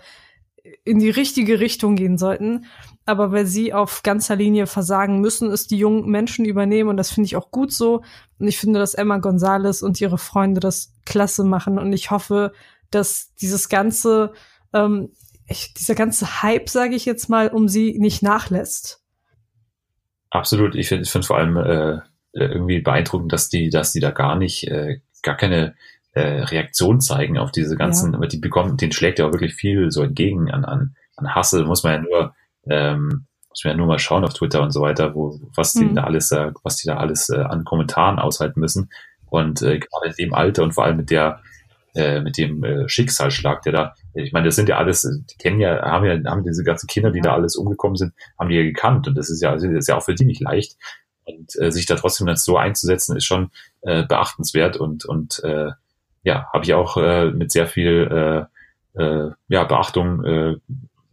in 0.84 0.99
die 0.99 1.09
richtige 1.09 1.59
Richtung 1.59 1.95
gehen 1.95 2.19
sollten. 2.19 2.65
Aber 3.05 3.32
weil 3.32 3.47
sie 3.47 3.73
auf 3.73 4.03
ganzer 4.03 4.36
Linie 4.36 4.67
versagen, 4.67 5.21
müssen 5.21 5.51
es 5.51 5.65
die 5.65 5.78
jungen 5.78 6.09
Menschen 6.09 6.45
übernehmen 6.45 6.89
und 6.89 6.97
das 6.97 7.11
finde 7.11 7.26
ich 7.26 7.36
auch 7.36 7.49
gut 7.49 7.71
so. 7.71 8.03
Und 8.39 8.47
ich 8.47 8.59
finde, 8.59 8.80
dass 8.80 8.93
Emma 8.93 9.17
Gonzalez 9.17 9.82
und 9.82 9.99
ihre 9.99 10.19
Freunde 10.19 10.59
das 10.59 10.93
klasse 11.05 11.43
machen 11.43 11.80
und 11.80 11.91
ich 11.91 12.11
hoffe, 12.11 12.53
dass 12.91 13.34
dieses 13.36 13.67
ganze, 13.67 14.34
ähm, 14.73 15.09
ich, 15.47 15.73
dieser 15.73 15.95
ganze 15.95 16.43
Hype, 16.43 16.69
sage 16.69 16.95
ich 16.95 17.05
jetzt 17.05 17.30
mal, 17.30 17.49
um 17.49 17.67
sie 17.67 17.97
nicht 17.97 18.21
nachlässt. 18.21 19.01
Absolut. 20.30 20.76
Ich 20.76 20.89
finde 20.89 21.03
ich 21.03 21.11
finde 21.11 21.26
vor 21.26 21.38
allem 21.38 21.57
äh, 21.57 21.99
irgendwie 22.34 22.82
beeindruckend, 22.82 23.32
dass 23.32 23.49
die, 23.49 23.69
dass 23.69 23.91
die 23.93 24.01
da 24.01 24.11
gar 24.11 24.36
nicht, 24.36 24.67
äh, 24.67 24.99
gar 25.26 25.36
keine 25.36 25.76
äh, 26.13 26.43
Reaktion 26.43 27.01
zeigen 27.01 27.38
auf 27.38 27.51
diese 27.51 27.76
ganzen, 27.76 28.13
ja. 28.13 28.17
aber 28.17 28.28
die 28.28 28.38
bekommen, 28.38 28.78
den 28.78 28.93
schlägt 28.93 29.19
ja 29.19 29.28
auch 29.28 29.34
wirklich 29.34 29.53
viel 29.53 29.91
so 29.91 30.01
entgegen 30.01 30.49
an, 30.49 30.63
an, 30.63 30.95
an 31.17 31.36
Hassel, 31.36 31.65
muss 31.65 31.84
man 31.84 31.93
ja 31.93 32.01
nur, 32.01 32.36
ähm, 32.69 33.26
muss 33.49 33.63
man 33.65 33.73
ja 33.73 33.78
nur 33.78 33.88
mal 33.88 33.99
schauen 33.99 34.23
auf 34.23 34.34
Twitter 34.34 34.61
und 34.61 34.71
so 34.71 34.82
weiter, 34.82 35.13
wo, 35.13 35.38
was 35.55 35.73
die 35.73 35.86
mhm. 35.86 35.95
da 35.95 36.03
alles, 36.05 36.32
äh, 36.32 36.51
was 36.63 36.78
die 36.78 36.88
da 36.88 36.97
alles 36.97 37.30
äh, 37.30 37.41
an 37.41 37.65
Kommentaren 37.65 38.19
aushalten 38.19 38.61
müssen. 38.61 38.89
Und 39.26 39.61
äh, 39.61 39.80
gerade 39.80 40.07
in 40.07 40.13
dem 40.17 40.34
Alter 40.34 40.63
und 40.63 40.73
vor 40.73 40.86
allem 40.86 40.97
mit 40.97 41.09
der, 41.09 41.41
äh, 41.95 42.21
mit 42.21 42.38
dem 42.38 42.63
äh, 42.63 42.88
Schicksalsschlag, 42.88 43.61
der 43.63 43.73
da, 43.73 43.95
ich 44.13 44.32
meine, 44.32 44.45
das 44.45 44.55
sind 44.55 44.69
ja 44.69 44.78
alles, 44.78 45.01
die 45.01 45.38
kennen 45.38 45.59
ja, 45.59 45.82
haben 45.82 46.05
ja, 46.05 46.32
haben 46.32 46.43
diese 46.43 46.63
ganzen 46.63 46.88
Kinder, 46.88 47.11
die 47.11 47.21
da 47.21 47.34
alles 47.34 47.57
umgekommen 47.57 47.97
sind, 47.97 48.13
haben 48.39 48.49
die 48.49 48.55
ja 48.55 48.63
gekannt 48.63 49.07
und 49.07 49.17
das 49.17 49.30
ist 49.30 49.41
ja, 49.41 49.53
das 49.53 49.63
ist 49.63 49.89
ja 49.89 49.97
auch 49.97 50.03
für 50.03 50.15
die 50.15 50.26
nicht 50.26 50.41
leicht. 50.41 50.78
Und 51.26 51.59
äh, 51.59 51.71
sich 51.71 51.88
da 51.88 51.95
trotzdem 51.95 52.28
jetzt 52.28 52.45
so 52.45 52.55
einzusetzen, 52.55 53.17
ist 53.17 53.26
schon 53.26 53.49
äh, 53.86 54.03
beachtenswert 54.03 54.77
und, 54.77 55.05
und 55.05 55.41
äh, 55.43 55.71
ja, 56.23 56.47
habe 56.51 56.65
ich 56.65 56.73
auch 56.73 56.97
äh, 56.97 57.31
mit 57.31 57.51
sehr 57.51 57.67
viel 57.67 58.47
äh, 58.95 59.01
äh, 59.01 59.31
ja, 59.47 59.63
Beachtung 59.63 60.23
äh, 60.23 60.55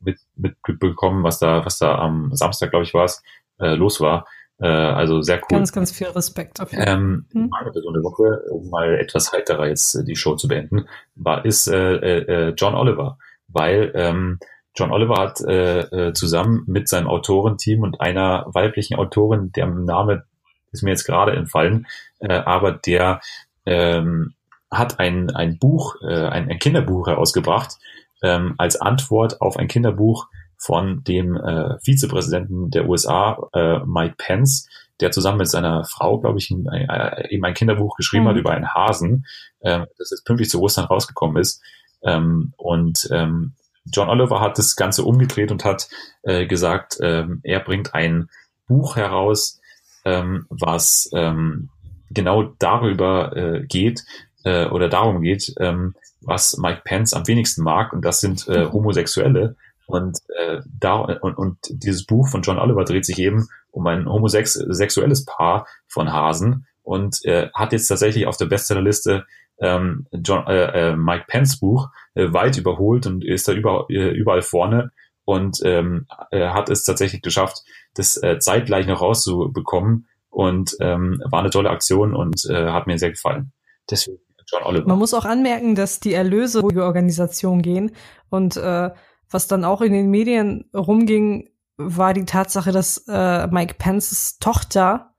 mit, 0.00 0.18
mitbekommen, 0.36 1.22
was 1.22 1.38
da, 1.38 1.64
was 1.64 1.78
da 1.78 1.96
am 1.96 2.34
Samstag, 2.34 2.70
glaube 2.70 2.84
ich, 2.84 2.94
war 2.94 3.04
es, 3.04 3.22
äh, 3.58 3.74
los 3.74 4.00
war. 4.00 4.26
Äh, 4.58 4.66
also 4.66 5.22
sehr 5.22 5.38
cool. 5.38 5.58
Ganz, 5.58 5.72
ganz 5.72 5.92
viel 5.92 6.08
Respekt 6.08 6.60
auf 6.60 6.72
jeden 6.72 6.84
Fall. 6.84 6.94
Ähm, 6.94 7.26
hm? 7.32 7.50
Person 7.50 7.94
der 7.94 8.02
Woche, 8.02 8.42
um 8.50 8.70
mal 8.70 8.94
etwas 8.94 9.32
heiterer 9.32 9.68
jetzt 9.68 9.94
äh, 9.94 10.04
die 10.04 10.16
Show 10.16 10.36
zu 10.36 10.48
beenden, 10.48 10.86
war 11.14 11.44
ist 11.44 11.68
äh, 11.68 11.96
äh, 11.96 12.54
John 12.56 12.74
Oliver, 12.74 13.18
weil 13.48 13.92
ähm, 13.94 14.38
John 14.74 14.92
Oliver 14.92 15.16
hat 15.16 15.40
äh, 15.42 15.80
äh, 15.80 16.12
zusammen 16.14 16.64
mit 16.66 16.88
seinem 16.88 17.08
Autorenteam 17.08 17.82
und 17.82 18.00
einer 18.00 18.46
weiblichen 18.46 18.96
Autorin, 18.96 19.52
deren 19.52 19.84
Name 19.84 20.24
ist 20.70 20.82
mir 20.82 20.90
jetzt 20.90 21.04
gerade 21.04 21.32
entfallen, 21.32 21.86
äh, 22.22 22.34
aber 22.34 22.72
der 22.72 23.20
ähm, 23.66 24.34
hat 24.70 24.98
ein, 24.98 25.30
ein 25.30 25.58
Buch, 25.58 25.96
äh, 26.02 26.26
ein, 26.26 26.50
ein 26.50 26.58
Kinderbuch 26.58 27.06
herausgebracht, 27.06 27.76
ähm, 28.22 28.54
als 28.58 28.80
Antwort 28.80 29.40
auf 29.40 29.56
ein 29.56 29.68
Kinderbuch 29.68 30.28
von 30.56 31.02
dem 31.04 31.36
äh, 31.36 31.78
Vizepräsidenten 31.84 32.70
der 32.70 32.88
USA, 32.88 33.36
äh, 33.52 33.80
Mike 33.84 34.14
Pence, 34.16 34.68
der 35.00 35.10
zusammen 35.10 35.38
mit 35.38 35.48
seiner 35.48 35.84
Frau, 35.84 36.20
glaube 36.20 36.38
ich, 36.38 36.50
ein, 36.50 36.68
ein, 36.68 37.26
eben 37.30 37.44
ein 37.44 37.54
Kinderbuch 37.54 37.96
geschrieben 37.96 38.24
mhm. 38.24 38.28
hat 38.28 38.36
über 38.36 38.52
einen 38.52 38.72
Hasen, 38.72 39.26
äh, 39.60 39.80
das 39.98 40.10
jetzt 40.10 40.24
pünktlich 40.24 40.48
zu 40.48 40.62
Ostern 40.62 40.84
rausgekommen 40.84 41.36
ist. 41.36 41.60
Ähm, 42.02 42.54
und 42.56 43.08
ähm, 43.10 43.54
John 43.92 44.08
Oliver 44.08 44.40
hat 44.40 44.58
das 44.58 44.76
Ganze 44.76 45.02
umgedreht 45.02 45.50
und 45.50 45.64
hat 45.64 45.88
äh, 46.22 46.46
gesagt, 46.46 46.98
ähm, 47.02 47.40
er 47.42 47.60
bringt 47.60 47.94
ein 47.94 48.28
Buch 48.68 48.94
heraus, 48.96 49.60
ähm, 50.04 50.46
was 50.48 51.10
ähm, 51.12 51.70
genau 52.12 52.54
darüber 52.58 53.36
äh, 53.36 53.66
geht 53.66 54.04
äh, 54.44 54.66
oder 54.66 54.88
darum 54.88 55.22
geht, 55.22 55.54
ähm, 55.58 55.94
was 56.20 56.56
Mike 56.58 56.82
Pence 56.84 57.14
am 57.14 57.26
wenigsten 57.26 57.62
mag, 57.62 57.92
und 57.92 58.04
das 58.04 58.20
sind 58.20 58.46
äh, 58.48 58.64
mhm. 58.64 58.72
Homosexuelle. 58.72 59.56
Und, 59.86 60.18
äh, 60.38 60.60
da, 60.78 60.96
und, 60.96 61.36
und 61.36 61.58
dieses 61.68 62.06
Buch 62.06 62.28
von 62.28 62.42
John 62.42 62.58
Oliver 62.58 62.84
dreht 62.84 63.04
sich 63.04 63.18
eben 63.18 63.48
um 63.72 63.86
ein 63.86 64.08
homosexuelles 64.08 65.24
Paar 65.24 65.66
von 65.86 66.12
Hasen 66.12 66.66
und 66.82 67.24
äh, 67.24 67.50
hat 67.52 67.72
jetzt 67.72 67.88
tatsächlich 67.88 68.26
auf 68.26 68.36
der 68.36 68.46
Bestsellerliste 68.46 69.26
ähm, 69.58 70.06
John, 70.12 70.46
äh, 70.46 70.90
äh, 70.90 70.96
Mike 70.96 71.24
Pence 71.28 71.58
Buch 71.58 71.90
äh, 72.14 72.32
weit 72.32 72.56
überholt 72.58 73.06
und 73.06 73.24
ist 73.24 73.48
da 73.48 73.52
über, 73.52 73.86
äh, 73.90 74.10
überall 74.10 74.42
vorne 74.42 74.92
und 75.24 75.60
ähm, 75.64 76.06
äh, 76.30 76.48
hat 76.48 76.68
es 76.68 76.84
tatsächlich 76.84 77.22
geschafft, 77.22 77.62
das 77.94 78.16
äh, 78.22 78.38
zeitgleich 78.38 78.86
noch 78.86 79.00
rauszubekommen 79.00 80.08
und 80.32 80.74
ähm, 80.80 81.22
war 81.30 81.40
eine 81.40 81.50
tolle 81.50 81.70
Aktion 81.70 82.14
und 82.14 82.44
äh, 82.48 82.70
hat 82.70 82.86
mir 82.86 82.98
sehr 82.98 83.10
gefallen. 83.10 83.52
Deswegen 83.88 84.18
John 84.50 84.64
Oliver. 84.64 84.88
Man 84.88 84.98
muss 84.98 85.14
auch 85.14 85.24
anmerken, 85.24 85.74
dass 85.74 86.00
die 86.00 86.14
Erlöse 86.14 86.62
die 86.62 86.78
Organisation 86.78 87.62
gehen 87.62 87.92
und 88.30 88.56
äh, 88.56 88.90
was 89.30 89.46
dann 89.46 89.64
auch 89.64 89.80
in 89.80 89.92
den 89.92 90.10
Medien 90.10 90.68
rumging, 90.74 91.48
war 91.76 92.12
die 92.12 92.24
Tatsache, 92.24 92.72
dass 92.72 93.04
äh, 93.08 93.46
Mike 93.48 93.76
Pences 93.78 94.38
Tochter 94.38 95.14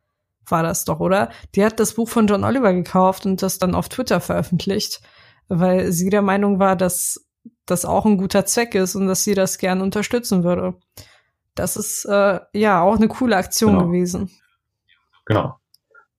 war 0.47 0.61
das 0.61 0.85
doch, 0.85 0.99
oder? 0.99 1.29
Die 1.55 1.63
hat 1.63 1.79
das 1.79 1.93
Buch 1.93 2.09
von 2.09 2.27
John 2.27 2.43
Oliver 2.43 2.73
gekauft 2.73 3.25
und 3.25 3.41
das 3.41 3.59
dann 3.59 3.75
auf 3.75 3.89
Twitter 3.89 4.19
veröffentlicht, 4.19 5.01
weil 5.47 5.91
sie 5.91 6.09
der 6.09 6.21
Meinung 6.21 6.59
war, 6.59 6.75
dass 6.75 7.25
das 7.65 7.85
auch 7.85 8.05
ein 8.05 8.17
guter 8.17 8.45
Zweck 8.45 8.75
ist 8.75 8.95
und 8.95 9.07
dass 9.07 9.23
sie 9.23 9.35
das 9.35 9.57
gern 9.57 9.81
unterstützen 9.81 10.43
würde. 10.43 10.75
Das 11.55 11.77
ist 11.77 12.05
äh, 12.05 12.39
ja 12.53 12.81
auch 12.81 12.97
eine 12.97 13.07
coole 13.07 13.37
Aktion 13.37 13.73
genau. 13.73 13.87
gewesen. 13.87 14.31
Genau. 15.25 15.59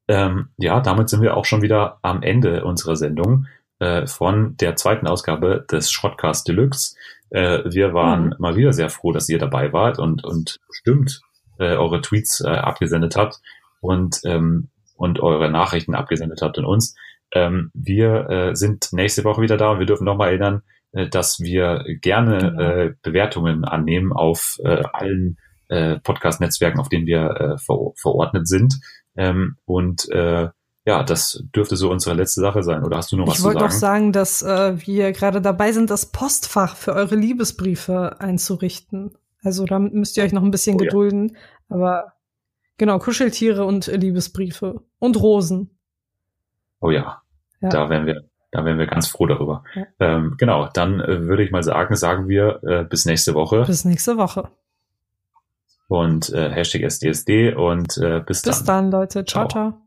Ähm, 0.07 0.49
ja, 0.59 0.81
damit 0.81 1.09
sind 1.09 1.23
wir 1.23 1.37
auch 1.37 1.45
schon 1.45 1.63
wieder 1.63 1.99
am 2.03 2.23
Ende 2.23 2.65
unserer 2.65 2.97
Sendung 2.97 3.47
äh, 3.79 4.07
von 4.07 4.57
der 4.59 4.77
zweiten 4.77 5.07
Ausgabe 5.07 5.65
des 5.71 5.91
Shotcast 5.91 6.47
Deluxe. 6.47 6.97
Äh, 7.31 7.61
wir 7.65 7.95
waren 7.95 8.27
mhm. 8.27 8.35
mal 8.39 8.57
wieder 8.57 8.73
sehr 8.73 8.91
froh, 8.91 9.13
dass 9.13 9.29
ihr 9.29 9.39
dabei 9.39 9.73
wart 9.73 9.99
und, 9.99 10.25
und 10.25 10.59
bestimmt 10.69 11.21
äh, 11.59 11.77
eure 11.77 12.01
Tweets 12.01 12.41
äh, 12.41 12.49
abgesendet 12.49 13.17
habt 13.17 13.41
und, 13.81 14.21
ähm, 14.25 14.69
und 14.97 15.21
eure 15.21 15.51
Nachrichten 15.51 15.95
abgesendet 15.95 16.43
habt 16.43 16.59
an 16.59 16.65
uns. 16.65 16.97
Ähm, 17.33 17.71
wir 17.75 18.29
äh, 18.29 18.55
sind 18.55 18.93
nächste 18.93 19.25
Woche 19.25 19.43
wieder 19.43 19.57
da 19.57 19.71
und 19.71 19.79
wir 19.79 19.87
dürfen 19.87 20.05
nochmal 20.05 20.29
erinnern, 20.29 20.63
äh, 20.93 21.09
dass 21.09 21.41
wir 21.41 21.85
gerne 22.01 22.39
genau. 22.39 22.63
äh, 22.63 22.95
Bewertungen 23.03 23.65
annehmen 23.65 24.13
auf 24.13 24.59
äh, 24.65 24.83
allen 24.93 25.39
äh, 25.69 25.99
Podcast-Netzwerken, 26.01 26.81
auf 26.81 26.89
denen 26.89 27.07
wir 27.07 27.31
äh, 27.31 27.59
ver 27.59 27.93
verordnet 27.97 28.49
sind. 28.49 28.81
Ähm, 29.17 29.57
und 29.65 30.09
äh, 30.11 30.49
ja, 30.87 31.03
das 31.03 31.43
dürfte 31.55 31.77
so 31.77 31.91
unsere 31.91 32.15
letzte 32.15 32.41
Sache 32.41 32.63
sein. 32.63 32.85
Oder 32.85 32.99
hast 32.99 33.11
du 33.11 33.17
noch 33.17 33.27
was 33.27 33.37
zu 33.37 33.43
sagen? 33.43 33.57
Ich 33.57 33.61
wollte 33.61 33.73
doch 33.73 33.79
sagen, 33.79 34.13
dass 34.13 34.43
äh, 34.43 34.87
wir 34.87 35.13
gerade 35.13 35.41
dabei 35.41 35.73
sind, 35.73 35.91
das 35.91 36.13
Postfach 36.13 36.77
für 36.77 36.93
eure 36.93 37.15
Liebesbriefe 37.15 38.21
einzurichten. 38.21 39.17
Also 39.43 39.65
da 39.65 39.79
müsst 39.79 40.17
ihr 40.17 40.25
euch 40.25 40.33
noch 40.33 40.43
ein 40.43 40.51
bisschen 40.51 40.75
oh, 40.75 40.79
gedulden. 40.79 41.37
Ja. 41.71 41.77
Aber 41.77 42.15
Genau, 42.77 42.99
Kuscheltiere 42.99 43.65
und 43.65 43.87
Liebesbriefe. 43.87 44.83
Und 44.99 45.21
Rosen. 45.21 45.79
Oh 46.81 46.91
ja. 46.91 47.23
ja. 47.61 47.69
Da 47.69 47.89
wären 47.89 48.07
wir, 48.07 48.25
da 48.51 48.65
wären 48.65 48.79
wir 48.79 48.87
ganz 48.87 49.07
froh 49.07 49.27
darüber. 49.27 49.65
Ja. 49.75 49.87
Ähm, 50.01 50.35
genau, 50.39 50.69
dann 50.73 51.01
äh, 51.01 51.23
würde 51.23 51.45
ich 51.45 51.53
mal 51.53 51.63
sagen, 51.63 51.95
sagen 51.95 52.29
wir 52.29 52.61
äh, 52.65 52.85
bis 52.85 53.05
nächste 53.05 53.35
Woche. 53.35 53.65
Bis 53.67 53.85
nächste 53.85 54.17
Woche. 54.17 54.51
Und 55.87 56.31
äh, 56.31 56.51
Hashtag 56.51 56.83
SDSD 56.83 57.55
und 57.55 57.99
äh, 57.99 58.21
bis, 58.21 58.41
bis 58.41 58.43
dann. 58.43 58.53
Bis 58.53 58.65
dann, 58.65 58.91
Leute. 58.91 59.25
ciao. 59.25 59.49
ciao. 59.49 59.71
ciao. 59.71 59.84